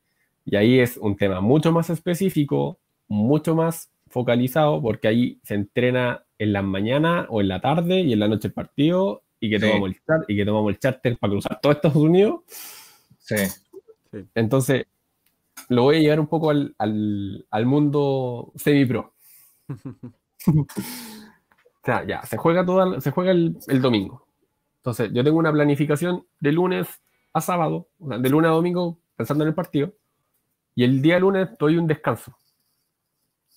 Y 0.47 0.55
ahí 0.55 0.79
es 0.79 0.97
un 0.97 1.17
tema 1.17 1.41
mucho 1.41 1.73
más 1.73 1.91
específico, 1.91 2.79
mucho 3.09 3.57
más 3.57 3.91
focalizado, 4.07 4.81
porque 4.81 5.09
ahí 5.09 5.41
se 5.43 5.55
entrena 5.55 6.25
en 6.39 6.53
la 6.53 6.63
mañana 6.63 7.27
o 7.29 7.41
en 7.41 7.49
la 7.49 7.61
tarde 7.61 8.01
y 8.01 8.13
en 8.13 8.21
la 8.21 8.29
noche 8.29 8.49
el 8.49 8.55
partido, 8.55 9.25
y 9.41 9.51
que, 9.51 9.59
tomamos, 9.59 9.91
el 9.91 9.97
y 10.29 10.37
que 10.37 10.45
tomamos 10.45 10.73
el 10.73 10.79
charter 10.79 11.19
para 11.19 11.33
cruzar 11.33 11.61
todo 11.61 11.73
Estados 11.73 11.97
Unidos. 11.97 12.41
Sí. 13.19 13.35
Entonces, 14.35 14.87
lo 15.69 15.83
voy 15.83 15.97
a 15.97 16.01
llevar 16.01 16.21
un 16.21 16.29
poco 16.29 16.51
al, 16.51 16.75
al, 16.79 17.67
mundo 17.67 18.53
semi-pro. 18.55 19.13
o 20.47 20.67
sea, 21.85 22.07
ya, 22.07 22.25
se 22.25 22.37
juega, 22.37 22.65
todo 22.65 23.01
se 23.01 23.11
juega 23.11 23.33
el, 23.33 23.57
el, 23.67 23.83
domingo. 23.83 24.27
Entonces, 24.77 25.11
yo 25.13 25.25
tengo 25.25 25.39
una 25.39 25.53
planificación 25.53 26.25
de 26.39 26.53
lunes 26.53 26.87
a 27.33 27.41
sábado, 27.41 27.89
de 27.99 28.31
lunes 28.31 28.49
a 28.49 28.55
domingo, 28.55 29.01
pensando 29.17 29.43
en 29.43 29.49
el 29.49 29.55
partido. 29.55 29.93
Y 30.77 30.85
el 30.85 31.01
día 31.01 31.19
lunes 31.19 31.49
doy 31.59 31.79
un 31.79 31.87
descanso. 31.87 32.37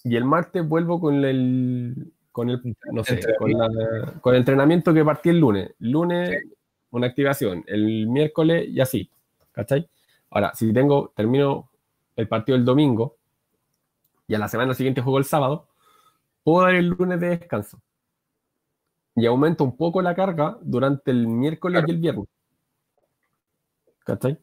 Y 0.05 0.15
el 0.15 0.23
martes 0.23 0.67
vuelvo 0.67 1.01
con 1.01 1.23
el, 1.25 2.13
con 2.31 2.49
el, 2.49 2.75
no 2.93 3.03
sé, 3.03 3.19
con, 3.37 3.51
el 4.33 4.39
entrenamiento 4.39 4.93
que 4.93 5.03
partí 5.03 5.27
el 5.27 5.39
lunes. 5.39 5.75
Lunes, 5.79 6.41
una 6.91 7.07
activación. 7.07 7.65
El 7.67 8.07
miércoles 8.07 8.69
y 8.69 8.79
así. 8.79 9.11
¿Cachai? 9.51 9.89
Ahora, 10.29 10.53
si 10.55 10.71
tengo, 10.71 11.11
termino 11.13 11.69
el 12.15 12.29
partido 12.29 12.57
el 12.57 12.63
domingo 12.63 13.17
y 14.25 14.35
a 14.35 14.39
la 14.39 14.47
semana 14.47 14.73
siguiente 14.73 15.01
juego 15.01 15.17
el 15.17 15.25
sábado, 15.25 15.67
puedo 16.43 16.65
dar 16.65 16.75
el 16.75 16.87
lunes 16.87 17.19
de 17.19 17.37
descanso. 17.37 17.81
Y 19.15 19.25
aumento 19.25 19.65
un 19.65 19.75
poco 19.75 20.01
la 20.01 20.15
carga 20.15 20.57
durante 20.61 21.11
el 21.11 21.27
miércoles 21.27 21.83
y 21.85 21.91
el 21.91 21.97
viernes. 21.97 22.27
¿Cachai? 24.05 24.39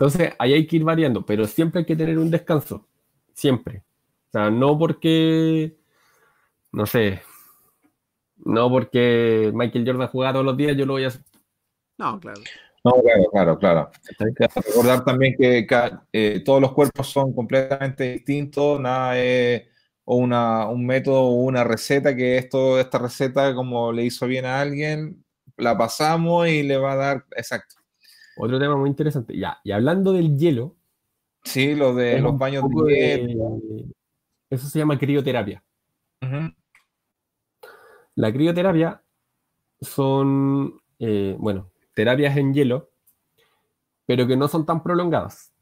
Entonces, 0.00 0.32
ahí 0.38 0.54
hay 0.54 0.66
que 0.66 0.76
ir 0.76 0.84
variando, 0.84 1.26
pero 1.26 1.46
siempre 1.46 1.80
hay 1.80 1.84
que 1.84 1.94
tener 1.94 2.18
un 2.18 2.30
descanso. 2.30 2.88
Siempre. 3.34 3.84
O 4.28 4.30
sea, 4.32 4.50
no 4.50 4.78
porque, 4.78 5.76
no 6.72 6.86
sé, 6.86 7.20
no 8.38 8.70
porque 8.70 9.50
Michael 9.52 9.84
Jordan 9.86 10.08
juega 10.08 10.32
todos 10.32 10.46
los 10.46 10.56
días, 10.56 10.74
yo 10.74 10.86
lo 10.86 10.94
voy 10.94 11.04
a 11.04 11.08
hacer. 11.08 11.20
No, 11.98 12.18
claro. 12.18 12.40
No, 12.82 12.92
claro, 13.02 13.24
claro, 13.30 13.58
claro. 13.58 13.90
Hay 14.20 14.32
que 14.32 14.48
recordar 14.48 15.04
también 15.04 15.36
que 15.36 15.66
eh, 16.14 16.42
todos 16.46 16.62
los 16.62 16.72
cuerpos 16.72 17.06
son 17.06 17.34
completamente 17.34 18.12
distintos, 18.12 18.80
nada 18.80 19.18
es 19.18 19.64
una, 20.06 20.66
un 20.66 20.86
método 20.86 21.24
o 21.24 21.42
una 21.42 21.62
receta 21.62 22.16
que 22.16 22.38
esto, 22.38 22.80
esta 22.80 22.96
receta, 22.96 23.54
como 23.54 23.92
le 23.92 24.04
hizo 24.04 24.26
bien 24.26 24.46
a 24.46 24.62
alguien, 24.62 25.22
la 25.58 25.76
pasamos 25.76 26.48
y 26.48 26.62
le 26.62 26.78
va 26.78 26.92
a 26.92 26.96
dar, 26.96 27.26
exacto, 27.36 27.79
otro 28.36 28.58
tema 28.58 28.76
muy 28.76 28.88
interesante. 28.88 29.36
Ya, 29.36 29.58
y 29.64 29.72
hablando 29.72 30.12
del 30.12 30.36
hielo. 30.36 30.76
Sí, 31.44 31.74
lo 31.74 31.94
de 31.94 32.20
los 32.20 32.36
baños 32.38 32.64
de 32.68 33.26
hielo. 33.26 33.60
Eso 34.50 34.66
se 34.66 34.78
llama 34.78 34.98
crioterapia. 34.98 35.62
La 38.14 38.32
crioterapia 38.32 39.02
son, 39.80 40.80
eh, 40.98 41.36
bueno, 41.38 41.70
terapias 41.94 42.36
en 42.36 42.52
hielo, 42.52 42.90
pero 44.06 44.26
que 44.26 44.36
no 44.36 44.48
son 44.48 44.66
tan 44.66 44.82
prolongadas. 44.82 45.52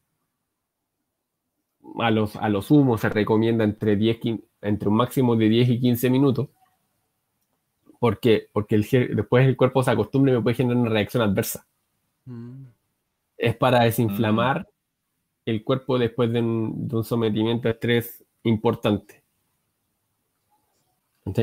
A 2.01 2.11
los, 2.11 2.36
a 2.36 2.49
los 2.49 2.70
humos 2.70 3.01
se 3.01 3.09
recomienda 3.09 3.65
entre, 3.65 3.97
10, 3.97 4.19
entre 4.62 4.89
un 4.89 4.97
máximo 4.97 5.36
de 5.36 5.49
10 5.49 5.69
y 5.69 5.81
15 5.81 6.11
minutos. 6.11 6.49
¿Por 7.99 8.20
qué? 8.20 8.49
Porque 8.53 8.77
el, 8.77 8.86
después 9.15 9.47
el 9.47 9.57
cuerpo 9.57 9.82
se 9.82 9.90
acostumbra 9.90 10.32
y 10.32 10.36
me 10.36 10.43
puede 10.43 10.57
generar 10.57 10.78
una 10.78 10.90
reacción 10.90 11.23
adversa. 11.23 11.66
Mm. 12.28 12.66
Es 13.38 13.56
para 13.56 13.84
desinflamar 13.84 14.60
mm. 14.60 14.64
el 15.46 15.64
cuerpo 15.64 15.98
después 15.98 16.30
de 16.30 16.40
un, 16.40 17.05
sometimiento 17.05 17.68
a 17.68 17.72
estrés 17.72 18.24
importante. 18.42 19.22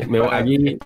me 0.07 0.19
voy, 0.19 0.29
aquí 0.31 0.77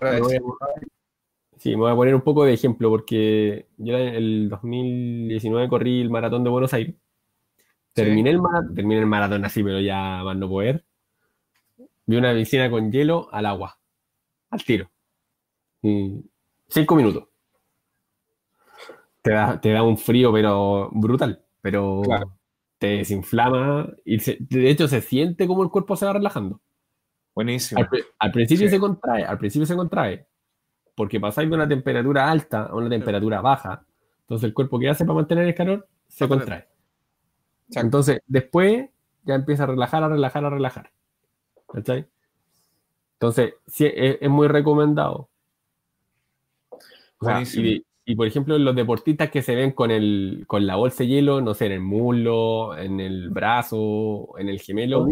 sí, 1.58 1.70
me 1.70 1.76
voy 1.76 1.92
a 1.92 1.96
poner 1.96 2.14
un 2.14 2.22
poco 2.22 2.44
de 2.44 2.54
ejemplo 2.54 2.88
porque 2.88 3.66
yo 3.76 3.96
en 3.98 4.14
el 4.14 4.48
2019 4.48 5.68
corrí 5.68 6.00
el 6.00 6.10
maratón 6.10 6.44
de 6.44 6.50
Buenos 6.50 6.72
Aires. 6.72 6.94
Terminé, 7.92 8.30
el 8.30 8.40
terminé 8.74 9.00
el 9.00 9.06
maratón 9.06 9.44
así, 9.44 9.62
pero 9.62 9.80
ya 9.80 10.22
más 10.24 10.36
no 10.36 10.48
poder. 10.48 10.84
Vi 12.06 12.16
una 12.16 12.32
piscina 12.32 12.70
con 12.70 12.90
hielo 12.90 13.28
al 13.32 13.46
agua, 13.46 13.78
al 14.48 14.64
tiro. 14.64 14.90
cinco 15.82 16.96
minutos. 16.96 17.29
Te 19.22 19.32
da, 19.32 19.60
te 19.60 19.72
da 19.72 19.82
un 19.82 19.98
frío, 19.98 20.32
pero 20.32 20.90
brutal. 20.92 21.42
Pero 21.60 22.02
te 22.78 22.86
desinflama 22.86 23.90
y 24.06 24.16
de 24.16 24.70
hecho 24.70 24.88
se 24.88 25.02
siente 25.02 25.46
como 25.46 25.62
el 25.62 25.68
cuerpo 25.68 25.96
se 25.96 26.06
va 26.06 26.14
relajando. 26.14 26.60
Buenísimo. 27.34 27.86
Al, 28.18 28.32
principio 28.32 28.68
se 28.68 28.80
contrae, 28.80 29.24
al 29.24 29.38
principio 29.38 29.66
se 29.66 29.76
contrae, 29.76 30.26
porque 30.94 31.20
pasáis 31.20 31.48
de 31.48 31.54
una 31.54 31.68
temperatura 31.68 32.30
alta 32.30 32.64
a 32.64 32.74
una 32.74 32.88
temperatura 32.88 33.40
baja. 33.42 33.84
Entonces 34.22 34.48
el 34.48 34.54
cuerpo 34.54 34.78
que 34.78 34.88
hace 34.88 35.04
para 35.04 35.16
mantener 35.16 35.46
el 35.46 35.54
calor 35.54 35.86
se 36.08 36.26
contrae. 36.26 36.68
Entonces 37.70 38.20
después 38.26 38.88
ya 39.24 39.34
empieza 39.34 39.64
a 39.64 39.66
relajar, 39.66 40.02
a 40.02 40.08
relajar, 40.08 40.44
a 40.44 40.50
relajar. 40.50 40.90
¿Cachai? 41.68 42.06
Entonces, 43.14 43.54
sí, 43.66 43.86
es, 43.94 44.30
muy 44.30 44.48
recomendado. 44.48 45.28
y, 47.54 47.84
por 48.14 48.26
ejemplo, 48.26 48.58
los 48.58 48.74
deportistas 48.74 49.30
que 49.30 49.42
se 49.42 49.54
ven 49.54 49.72
con, 49.72 49.90
el, 49.90 50.44
con 50.46 50.66
la 50.66 50.76
bolsa 50.76 51.02
de 51.02 51.08
hielo, 51.08 51.40
no 51.40 51.54
sé, 51.54 51.66
en 51.66 51.72
el 51.72 51.80
muslo, 51.80 52.76
en 52.76 53.00
el 53.00 53.30
brazo, 53.30 54.38
en 54.38 54.48
el 54.48 54.60
gemelo. 54.60 55.06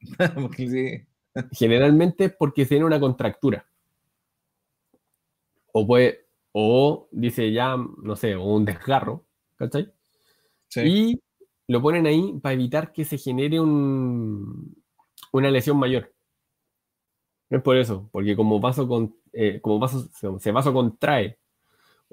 Generalmente 1.52 2.24
es 2.26 2.36
porque 2.36 2.66
tiene 2.66 2.84
una 2.84 3.00
contractura. 3.00 3.66
O 5.72 5.86
puede, 5.86 6.26
o 6.52 7.08
dice 7.10 7.52
ya, 7.52 7.76
no 7.76 8.16
sé, 8.16 8.34
o 8.36 8.44
un 8.44 8.64
desgarro, 8.64 9.24
¿cachai? 9.56 9.92
Y 10.76 11.20
lo 11.68 11.80
ponen 11.80 12.06
ahí 12.06 12.38
para 12.40 12.54
evitar 12.54 12.92
que 12.92 13.04
se 13.04 13.18
genere 13.18 13.60
un, 13.60 14.76
una 15.32 15.50
lesión 15.50 15.78
mayor. 15.78 16.12
No 17.50 17.58
es 17.58 17.62
por 17.62 17.76
eso, 17.76 18.08
porque 18.12 18.36
como 18.36 18.60
vaso, 18.60 18.88
con, 18.88 19.16
eh, 19.32 19.60
como 19.60 19.78
vaso 19.78 20.08
se 20.38 20.52
vaso 20.52 20.72
contrae 20.72 21.38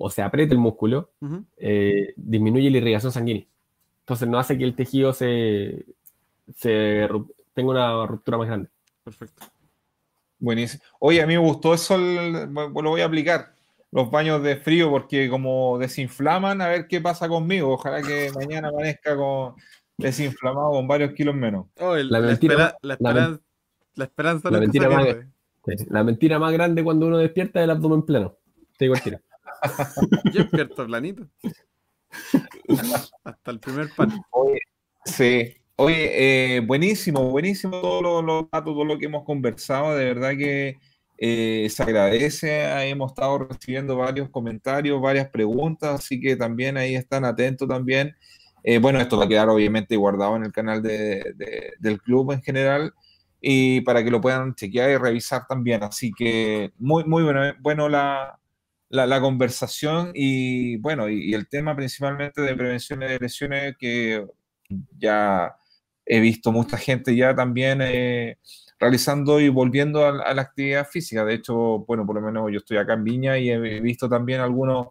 o 0.02 0.10
se 0.10 0.22
aprieta 0.22 0.53
el 0.53 0.60
músculo, 0.60 1.11
eh, 1.57 2.14
disminuye 2.15 2.72
la 2.72 2.78
irrigación 2.78 3.11
sanguínea. 3.11 3.45
Entonces 4.02 4.28
no 4.28 4.40
hace 4.40 4.57
que 4.57 4.64
el 4.64 4.76
tejido 4.76 5.14
se, 5.14 5.86
se 6.56 7.07
tenga 7.53 7.69
una 7.72 8.06
ruptura 8.06 8.38
más 8.38 8.48
grande. 8.48 8.69
Perfecto. 9.03 9.45
Buenísimo. 10.40 10.84
Oye, 10.99 11.22
a 11.22 11.28
mí 11.28 11.34
me 11.34 11.40
gustó 11.40 11.73
eso, 11.73 11.98
lo 11.98 12.72
voy 12.72 13.02
a 13.02 13.06
aplicar, 13.06 13.53
los 13.91 14.10
baños 14.10 14.41
de 14.41 14.57
frío, 14.57 14.90
porque 14.90 15.30
como 15.30 15.78
desinflaman, 15.78 16.61
a 16.61 16.68
ver 16.68 16.88
qué 16.88 16.99
pasa 16.99 17.30
conmigo. 17.30 17.73
Ojalá 17.73 18.02
que 18.02 18.32
mañana 18.36 18.69
amanezca 18.69 19.15
con 19.15 19.56
desinflamado 19.98 20.72
con 20.72 20.88
varios 20.88 21.14
kilos 21.14 21.36
menos. 21.36 21.68
la, 21.78 22.19
mentira, 22.19 22.76
la, 22.82 22.98
la, 22.99 24.03
esperanza 24.03 24.49
la 24.49 24.60
mentira, 24.60 24.90
más, 24.90 25.06
la 25.90 26.03
mentira 26.03 26.40
más 26.40 26.52
grande 26.53 26.84
cuando 26.84 27.06
uno 27.06 27.19
despierta 27.19 27.60
es 27.60 27.65
el 27.65 27.69
abdomen 27.69 28.02
plano. 28.02 28.36
Te 28.78 28.86
digo 28.86 28.95
el 28.95 29.02
tiro. 29.02 29.19
Yo 30.34 30.44
despierto 30.44 30.86
planito. 30.86 31.28
Hasta 33.24 33.52
el 33.52 33.60
primer 33.60 33.90
pan. 33.96 34.22
sí. 35.06 35.56
Oye, 35.78 36.58
eh, 36.58 36.60
buenísimo, 36.60 37.32
buenísimo 37.32 37.82
todo 37.82 38.22
lo, 38.22 38.48
todo 38.48 38.86
lo 38.86 39.00
que 39.00 39.06
hemos 39.08 39.24
conversado. 39.24 39.96
De 39.96 40.06
verdad 40.06 40.38
que 40.38 40.78
eh, 41.18 41.68
se 41.72 41.82
agradece. 41.82 42.90
Hemos 42.90 43.12
estado 43.14 43.40
recibiendo 43.40 43.96
varios 43.98 44.30
comentarios, 44.30 45.02
varias 45.02 45.30
preguntas, 45.30 46.02
así 46.02 46.20
que 46.20 46.36
también 46.36 46.78
ahí 46.78 46.96
están 46.96 47.26
atentos 47.26 47.68
también. 47.68 48.16
Eh, 48.64 48.78
bueno, 48.78 49.00
esto 49.00 49.18
va 49.18 49.26
a 49.26 49.28
quedar 49.28 49.50
obviamente 49.50 49.96
guardado 49.96 50.36
en 50.36 50.44
el 50.44 50.52
canal 50.52 50.84
del 50.84 52.02
club 52.04 52.32
en 52.32 52.44
general 52.44 52.94
y 53.40 53.82
para 53.82 54.04
que 54.04 54.12
lo 54.12 54.22
puedan 54.22 54.54
chequear 54.54 54.92
y 54.92 54.98
revisar 54.98 55.48
también. 55.48 55.82
Así 55.82 56.12
que 56.12 56.74
muy, 56.78 57.06
muy 57.06 57.24
bueno, 57.24 57.42
bueno 57.60 57.90
la, 57.90 58.40
la, 58.91 59.22
conversación 59.22 60.11
y 60.13 60.77
bueno, 60.77 61.09
y, 61.09 61.34
el 61.34 61.47
tema 61.47 61.76
principalmente 61.76 62.41
de 62.41 62.55
prevención 62.55 62.99
de 62.99 63.18
lesiones 63.19 63.76
que 63.80 64.26
ya 64.97 65.55
he 66.05 66.19
visto 66.19 66.51
mucha 66.51 66.77
gente 66.77 67.15
ya 67.15 67.35
también 67.35 67.81
eh, 67.81 68.38
realizando 68.80 69.39
y 69.39 69.49
volviendo 69.49 70.05
a, 70.05 70.34
la 70.34 70.41
actividad 70.41 70.88
física. 70.88 71.23
De 71.23 71.35
hecho, 71.35 71.80
bueno, 71.85 72.05
por 72.05 72.15
lo 72.15 72.22
menos 72.22 72.51
yo 72.51 72.57
estoy 72.57 72.77
acá 72.77 72.93
en 72.93 73.03
Viña 73.03 73.38
y 73.38 73.49
he 73.49 73.80
visto 73.80 74.09
también 74.09 74.41
algunos 74.41 74.88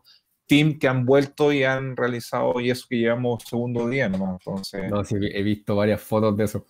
teams 0.47 0.79
que 0.79 0.89
han 0.89 1.05
vuelto 1.05 1.53
y 1.53 1.65
han 1.65 1.97
realizado 1.97 2.61
y 2.61 2.71
eso 2.71 2.87
que 2.89 2.97
llevamos 2.97 3.45
segundo 3.45 3.89
día 3.89 4.09
nomás. 4.09 4.39
Entonces... 4.41 4.91
No, 4.91 5.05
sí, 5.05 5.17
he 5.21 5.43
visto 5.43 5.77
varias 5.77 6.01
fotos 6.01 6.37
de 6.37 6.45
eso. 6.45 6.67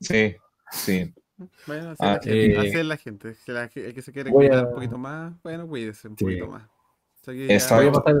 Sí, 0.00 0.34
sí. 0.70 1.14
Bueno, 1.66 1.90
así, 1.90 1.98
ah, 2.00 2.20
es 2.24 2.84
la 2.84 2.96
gente. 2.96 3.34
Si 3.34 3.52
la, 3.52 3.70
el 3.74 3.94
que 3.94 4.02
se 4.02 4.12
quiere 4.12 4.30
cuidar 4.30 4.66
un 4.66 4.74
poquito 4.74 4.98
más, 4.98 5.34
bueno, 5.42 5.66
cuídese 5.66 6.08
un 6.08 6.16
poquito 6.16 6.46
más. 6.46 6.64
O 6.64 7.32
sea 7.32 8.14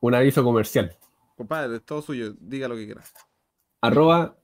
un 0.00 0.14
aviso 0.14 0.44
comercial. 0.44 0.96
Compadre, 1.36 1.76
es 1.76 1.82
todo 1.82 2.02
suyo. 2.02 2.34
Diga 2.38 2.68
lo 2.68 2.76
que 2.76 2.86
quiera. 2.86 3.02
Arroba 3.80 4.38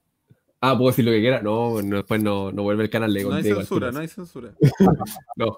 Ah, 0.67 0.75
puedo 0.75 0.89
decir 0.89 1.05
lo 1.05 1.11
que 1.11 1.19
quiera. 1.19 1.43
No, 1.43 1.79
después 1.79 2.23
no, 2.23 2.51
no 2.51 2.63
vuelve 2.63 2.83
el 2.83 2.89
canal. 2.89 3.13
de 3.13 3.23
no 3.23 3.33
hay 3.33 3.43
censura, 3.43 3.91
no 3.91 3.99
hay 3.99 4.07
censura. 4.07 4.51
no. 5.35 5.57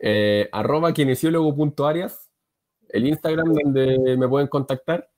Eh, 0.00 0.48
arroba 0.50 0.94
kinesiólogo.arias, 0.94 2.30
el 2.88 3.06
Instagram 3.06 3.52
donde 3.52 4.16
me 4.16 4.28
pueden 4.28 4.48
contactar. 4.48 5.10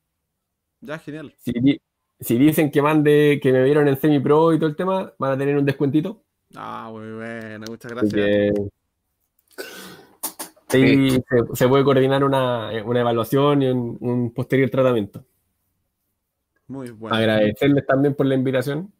Ya, 0.80 0.98
genial. 0.98 1.32
Si, 1.38 1.52
si, 2.18 2.36
dicen 2.36 2.72
que 2.72 2.82
mande, 2.82 3.38
que 3.40 3.52
me 3.52 3.62
vieron 3.62 3.86
en 3.86 3.96
semi-pro 3.96 4.54
y 4.54 4.58
todo 4.58 4.68
el 4.68 4.74
tema, 4.74 5.14
van 5.18 5.32
a 5.32 5.38
tener 5.38 5.56
un 5.56 5.64
descuentito. 5.64 6.24
Ah, 6.56 6.88
muy 6.90 7.12
bueno, 7.12 7.64
muchas 7.68 7.92
gracias. 7.92 8.54
sí, 10.68 11.22
se, 11.54 11.68
puede 11.68 11.84
coordinar 11.84 12.24
una, 12.24 12.70
una 12.84 13.00
evaluación 13.00 13.62
y 13.62 13.68
un, 13.68 13.96
un 14.00 14.32
posterior 14.32 14.70
tratamiento. 14.70 15.24
Muy 16.66 16.90
bueno. 16.90 17.16
Agradecerles 17.16 17.86
también 17.86 18.14
por 18.14 18.26
la 18.26 18.34
invitación. 18.34 18.92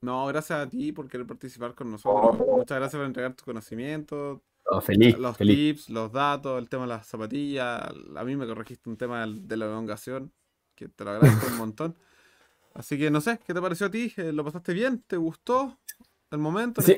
No, 0.00 0.26
gracias 0.26 0.58
a 0.58 0.68
ti 0.68 0.92
por 0.92 1.08
querer 1.08 1.26
participar 1.26 1.74
con 1.74 1.90
nosotros. 1.90 2.38
Muchas 2.38 2.78
gracias 2.78 2.98
por 2.98 3.06
entregar 3.06 3.34
tus 3.34 3.44
conocimientos. 3.44 4.40
feliz, 4.82 5.18
los 5.18 5.36
tips, 5.36 5.90
los 5.90 6.10
datos, 6.10 6.58
el 6.58 6.68
tema 6.68 6.84
de 6.84 6.88
las 6.88 7.06
zapatillas. 7.06 7.82
A 8.16 8.24
mí 8.24 8.36
me 8.36 8.46
corregiste 8.46 8.88
un 8.88 8.96
tema 8.96 9.26
de 9.26 9.56
la 9.56 9.66
elongación, 9.66 10.32
que 10.74 10.88
te 10.88 11.04
lo 11.04 11.10
agradezco 11.10 11.46
un 11.48 11.56
montón. 11.58 11.96
Así 12.72 12.96
que 12.96 13.10
no 13.10 13.20
sé, 13.20 13.40
¿qué 13.46 13.52
te 13.52 13.60
pareció 13.60 13.86
a 13.86 13.90
ti? 13.90 14.12
Eh, 14.16 14.32
¿Lo 14.32 14.44
pasaste 14.44 14.72
bien? 14.72 15.02
¿Te 15.06 15.16
gustó 15.16 15.76
el 16.36 16.38
momento? 16.38 16.82
sí, 16.82 16.96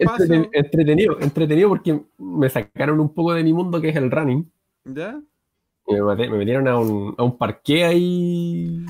entretenido, 0.52 1.18
entretenido 1.20 1.68
porque 1.68 2.00
me 2.18 2.48
sacaron 2.48 3.00
un 3.00 3.12
poco 3.14 3.34
de 3.34 3.42
mi 3.44 3.52
mundo 3.52 3.80
que 3.80 3.88
es 3.88 3.96
el 3.96 4.10
running. 4.10 4.50
¿Ya? 4.84 5.20
Y 5.86 5.94
me, 5.94 6.28
metieron 6.30 6.68
a 6.68 6.78
un, 6.78 7.14
a 7.18 7.22
un 7.22 7.36
parque 7.36 7.84
ahí. 7.84 8.84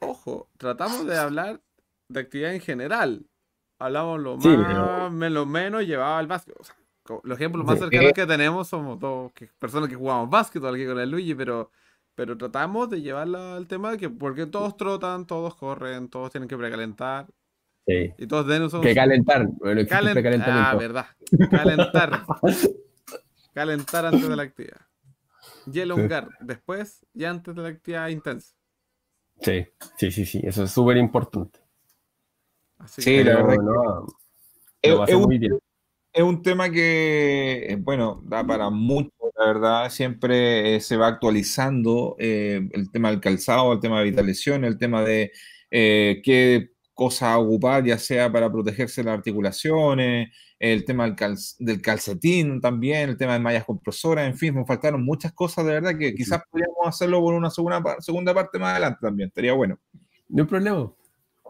Ojo, 0.00 0.48
tratamos 0.56 1.06
de 1.06 1.16
hablar 1.16 1.60
de 2.08 2.20
actividad 2.20 2.54
en 2.54 2.60
general 2.60 3.24
hablamos 3.82 4.20
lo 4.20 4.36
más, 4.36 5.12
lo 5.32 5.46
menos 5.46 5.86
llevaba 5.86 6.20
el 6.20 6.26
básquet. 6.26 6.54
los 7.24 7.38
ejemplos 7.38 7.66
más 7.66 7.78
cercanos 7.78 8.12
que 8.12 8.26
tenemos 8.26 8.68
somos 8.68 8.98
dos 8.98 9.32
personas 9.58 9.88
que 9.88 9.96
jugamos 9.96 10.30
básquet 10.30 10.64
aquí 10.64 10.86
con 10.86 10.98
el 11.00 11.10
Luigi, 11.10 11.34
pero, 11.34 11.70
pero 12.14 12.36
tratamos 12.36 12.88
de 12.90 13.02
llevarlo 13.02 13.38
al 13.54 13.66
tema 13.66 13.90
de 13.92 13.98
que 13.98 14.08
porque 14.08 14.46
todos 14.46 14.76
trotan, 14.76 15.26
todos 15.26 15.54
corren, 15.56 16.08
todos 16.08 16.30
tienen 16.30 16.48
que 16.48 16.56
precalentar. 16.56 17.26
Y 17.86 18.26
todos 18.26 18.46
tenemos 18.46 18.72
Que 18.80 18.94
calentar. 18.94 19.46
Bueno, 19.58 19.82
ah, 19.90 20.74
verdad. 20.78 21.06
Calentar. 21.50 22.24
calentar 23.54 24.06
antes 24.06 24.28
de 24.28 24.36
la 24.36 24.42
actividad. 24.42 24.80
Y 25.72 25.80
elongar 25.80 26.28
después 26.40 27.04
y 27.14 27.24
antes 27.24 27.54
de 27.54 27.62
la 27.62 27.68
actividad 27.68 28.08
intensa. 28.08 28.54
Sí, 29.40 29.66
sí, 29.96 30.10
sí, 30.10 30.26
sí. 30.26 30.40
Eso 30.44 30.64
es 30.64 30.70
súper 30.70 30.96
importante 30.96 31.62
sí, 32.86 33.24
la 33.24 33.42
verdad. 33.42 33.56
es, 36.14 36.22
un, 36.22 36.42
tema 36.42 36.70
que, 36.70 37.66
eh, 37.68 37.76
bueno, 37.76 38.22
da 38.24 38.46
para 38.46 38.70
mucho, 38.70 39.10
la 39.38 39.46
verdad. 39.46 39.90
Siempre 39.90 40.76
eh, 40.76 40.80
se 40.80 40.96
va 40.96 41.08
actualizando 41.08 42.16
eh, 42.18 42.68
el 42.72 42.90
tema 42.90 43.10
del 43.10 43.20
calzado, 43.20 43.72
el 43.72 43.80
tema 43.80 43.98
de 43.98 44.04
vitalización, 44.10 44.64
el 44.64 44.78
tema 44.78 45.02
de 45.02 45.32
qué 45.70 46.71
cosa 46.94 47.38
ocupar, 47.38 47.84
ya 47.84 47.98
sea 47.98 48.30
para 48.30 48.50
protegerse 48.50 49.02
las 49.02 49.14
articulaciones, 49.14 50.30
el 50.58 50.84
tema 50.84 51.08
del, 51.58 51.80
calcetín 51.82 52.60
también, 52.60 53.10
el 53.10 53.16
tema 53.16 53.32
de 53.32 53.40
mallas 53.40 53.64
compresoras, 53.64 54.26
en 54.26 54.36
fin, 54.36 54.54
me 54.54 54.64
faltaron 54.64 55.04
muchas 55.04 55.32
cosas 55.32 55.64
de 55.66 55.72
verdad 55.72 55.98
que 55.98 56.14
quizás 56.14 56.42
podríamos 56.50 56.86
hacerlo 56.86 57.20
por 57.20 57.34
una 57.34 57.50
segunda, 57.50 57.82
segunda 58.00 58.34
parte 58.34 58.58
más 58.58 58.72
adelante 58.72 58.98
también, 59.00 59.28
estaría 59.28 59.52
bueno. 59.52 59.78
No 60.28 60.42
hay 60.42 60.48
problema. 60.48 60.92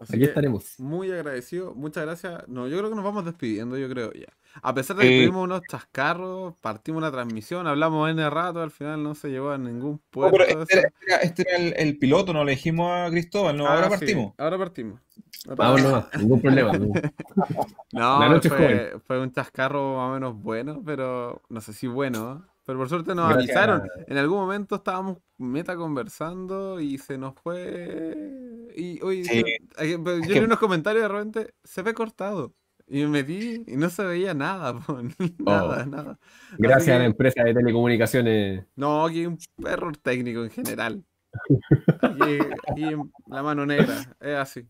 Aquí 0.09 0.25
estaremos. 0.25 0.79
Muy 0.79 1.11
agradecido, 1.11 1.75
muchas 1.75 2.05
gracias. 2.05 2.49
No, 2.49 2.67
yo 2.67 2.79
creo 2.79 2.91
que 2.91 2.97
nos 2.97 3.05
vamos 3.05 3.25
despidiendo, 3.25 3.77
yo 3.77 3.89
creo 3.89 4.13
ya. 4.13 4.33
A 4.61 4.75
pesar 4.75 4.97
de 4.97 5.05
que 5.05 5.19
tuvimos 5.19 5.45
unos 5.45 5.63
chascarros, 5.71 6.55
partimos 6.61 6.99
una 6.99 7.11
transmisión, 7.11 7.67
hablamos 7.67 8.11
en 8.11 8.19
el 8.19 8.31
rato, 8.31 8.61
al 8.61 8.71
final 8.71 9.03
no 9.03 9.15
se 9.15 9.31
llevó 9.31 9.51
a 9.51 9.59
ningún 9.59 9.99
puerto. 10.11 10.43
este, 10.43 10.79
era, 11.49 11.59
el, 11.77 11.99
piloto, 11.99 12.33
no 12.33 12.45
le 12.45 12.53
dijimos 12.53 12.91
a 12.91 13.11
Cristóbal, 13.11 13.57
no, 13.57 13.67
ahora 13.67 13.87
ah, 13.87 13.91
partimos. 13.91 14.35
ahora 14.37 14.59
partimos. 14.59 15.01
Vamos, 15.47 15.83
no, 15.83 16.07
ningún 16.19 16.41
problema. 16.41 16.73
no, 17.93 18.41
fue, 18.43 18.95
fue, 19.07 19.21
un 19.21 19.33
chascarro 19.33 19.97
más 19.97 20.11
o 20.11 20.15
menos 20.15 20.43
bueno, 20.43 20.83
pero 20.85 21.43
no 21.49 21.61
sé 21.61 21.73
si 21.73 21.87
bueno. 21.87 22.47
Pero 22.65 22.79
por 22.79 22.89
suerte 22.89 23.15
nos 23.15 23.33
avisaron. 23.33 23.83
En 24.07 24.19
algún 24.19 24.39
momento 24.39 24.77
estábamos 24.77 25.19
meta 25.37 25.77
conversando 25.77 26.81
y 26.81 26.99
se 26.99 27.19
nos 27.19 27.35
fue. 27.35 28.71
Y 28.77 29.03
hoy 29.03 29.25
yo 29.25 30.35
vi 30.35 30.39
unos 30.39 30.59
comentarios 30.59 31.03
de 31.03 31.09
repente, 31.09 31.55
se 31.65 31.83
ve 31.83 31.93
cortado. 31.93 32.55
Y 32.93 33.01
me 33.05 33.09
metí 33.09 33.65
y 33.67 33.77
no 33.79 33.89
se 33.89 34.05
veía 34.05 34.35
nada, 34.35 34.75
nada, 35.39 35.83
oh. 35.83 35.87
nada. 35.87 36.19
Gracias 36.59 36.95
a 36.95 36.99
la 36.99 37.07
empresa 37.07 37.43
de 37.43 37.55
telecomunicaciones. 37.55 38.67
No, 38.77 39.07
aquí 39.07 39.21
hay 39.21 39.27
un 39.27 39.39
error 39.67 39.97
técnico 39.97 40.45
en 40.45 40.51
general. 40.51 41.03
Aquí, 42.03 42.91
la 43.29 43.43
mano 43.43 43.65
negra, 43.65 44.15
es 44.21 44.37
así. 44.37 44.69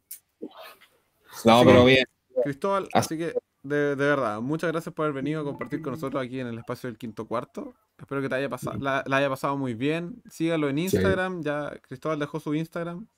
No, 1.45 1.65
pero 1.65 1.85
bien. 1.85 2.05
Cristóbal, 2.45 2.89
así 2.93 3.19
que 3.19 3.35
de, 3.65 3.97
verdad, 3.97 4.41
muchas 4.41 4.71
gracias 4.71 4.95
por 4.95 5.07
haber 5.07 5.17
venido 5.17 5.41
a 5.41 5.45
compartir 5.45 5.83
con 5.83 5.95
nosotros 5.95 6.25
aquí 6.25 6.39
en 6.39 6.47
el 6.47 6.59
espacio 6.59 6.89
del 6.89 6.99
quinto 6.99 7.27
cuarto. 7.27 7.75
Espero 7.99 8.23
que 8.23 8.29
te 8.29 8.37
haya 8.37 8.49
pasado, 8.49 8.79
la, 8.79 9.03
haya 9.05 9.29
pasado 9.31 9.57
muy 9.57 9.75
bien. 9.75 10.23
Sígalo 10.31 10.69
en 10.69 10.79
Instagram. 10.79 11.43
Ya 11.43 11.73
Cristóbal 11.89 12.21
dejó 12.21 12.39
su 12.39 12.55
Instagram. 12.55 13.09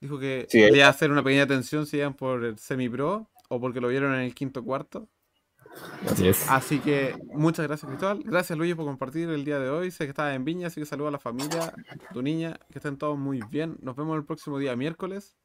Dijo 0.00 0.18
que 0.18 0.46
sí, 0.48 0.80
a 0.80 0.88
hacer 0.88 1.10
una 1.10 1.22
pequeña 1.22 1.42
atención 1.42 1.84
si 1.84 1.98
iban 1.98 2.14
por 2.14 2.42
el 2.42 2.58
semi-pro 2.58 3.28
o 3.54 3.60
porque 3.60 3.80
lo 3.80 3.88
vieron 3.88 4.14
en 4.14 4.20
el 4.20 4.34
quinto 4.34 4.62
cuarto. 4.62 5.08
Así 6.08 6.28
es. 6.28 6.48
Así 6.48 6.78
que 6.78 7.16
muchas 7.32 7.66
gracias, 7.66 7.88
Cristóbal. 7.88 8.22
Gracias, 8.24 8.56
Luis, 8.56 8.74
por 8.74 8.84
compartir 8.84 9.28
el 9.30 9.44
día 9.44 9.58
de 9.58 9.70
hoy. 9.70 9.90
Sé 9.90 10.04
que 10.04 10.10
estás 10.10 10.34
en 10.34 10.44
Viña, 10.44 10.68
así 10.68 10.80
que 10.80 10.86
saludo 10.86 11.08
a 11.08 11.10
la 11.10 11.18
familia, 11.18 11.74
tu 12.12 12.22
niña, 12.22 12.58
que 12.70 12.78
estén 12.78 12.96
todos 12.96 13.18
muy 13.18 13.40
bien. 13.50 13.76
Nos 13.80 13.96
vemos 13.96 14.16
el 14.16 14.24
próximo 14.24 14.58
día, 14.58 14.76
miércoles. 14.76 15.36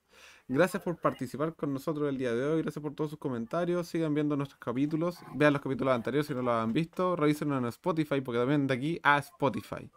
Gracias 0.47 0.81
por 0.81 0.97
participar 0.97 1.55
con 1.55 1.73
nosotros 1.73 2.09
el 2.09 2.17
día 2.17 2.33
de 2.33 2.43
hoy. 2.43 2.61
Gracias 2.63 2.81
por 2.81 2.95
todos 2.95 3.11
sus 3.11 3.19
comentarios. 3.19 3.87
Sigan 3.87 4.15
viendo 4.15 4.35
nuestros 4.35 4.59
capítulos. 4.59 5.19
Vean 5.35 5.53
los 5.53 5.61
capítulos 5.61 5.93
anteriores 5.93 6.25
si 6.25 6.33
no 6.33 6.41
lo 6.41 6.53
han 6.53 6.73
visto. 6.73 7.15
Revísenlo 7.15 7.57
en 7.57 7.65
Spotify, 7.65 8.21
porque 8.21 8.39
también 8.39 8.65
de 8.65 8.73
aquí 8.73 8.99
a 9.03 9.19
Spotify. 9.19 9.89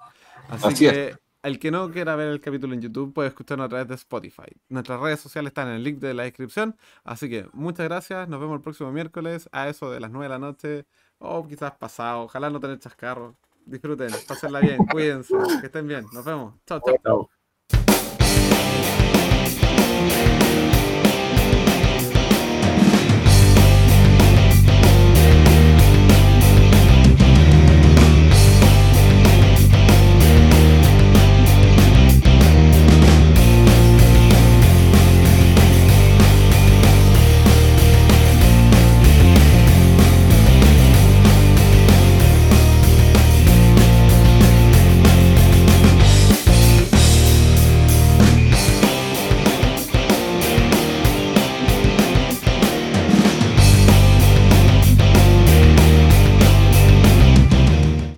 Así, 0.49 0.75
que 0.75 1.17
el 1.43 1.59
que 1.59 1.71
no 1.71 1.91
quiera 1.91 2.15
ver 2.17 2.29
el 2.29 2.41
capítulo 2.41 2.75
en 2.75 2.81
YouTube 2.81 3.13
puede 3.13 3.29
escucharlo 3.29 3.65
a 3.65 3.69
través 3.69 3.89
de 3.89 3.95
Spotify. 3.97 4.57
Nuestras 4.69 5.01
redes 5.01 5.21
sociales 5.21 5.51
están 5.51 5.69
en 5.69 5.75
el 5.75 5.85
link 5.85 5.99
de 5.99 6.15
la 6.15 6.23
descripción. 6.23 6.77
Así 7.05 7.29
que 7.29 7.49
muchas 7.53 7.87
gracias. 7.87 8.29
Nos 8.29 8.41
vemos 8.41 8.57
el 8.57 8.63
próximo 8.63 8.93
miércoles 8.93 9.49
a 9.53 9.69
eso 9.69 9.91
de 9.91 10.01
las 10.01 10.11
9 10.11 10.27
de 10.27 10.29
la 10.29 10.39
noche. 10.39 10.87
O 11.19 11.47
quizás 11.47 11.73
pasado. 11.73 12.23
Ojalá 12.23 12.49
no 12.51 12.61
tener 12.61 12.79
chascarro. 12.79 13.37
Disfruten, 13.65 14.11
pásenla 14.27 14.61
bien, 14.61 14.79
cuídense, 14.91 15.35
que 15.61 15.67
estén 15.67 15.87
bien. 15.87 16.05
Nos 16.13 16.25
vemos. 16.25 16.55
chao. 16.67 16.81
chao. 16.81 16.97
chao. 17.05 17.29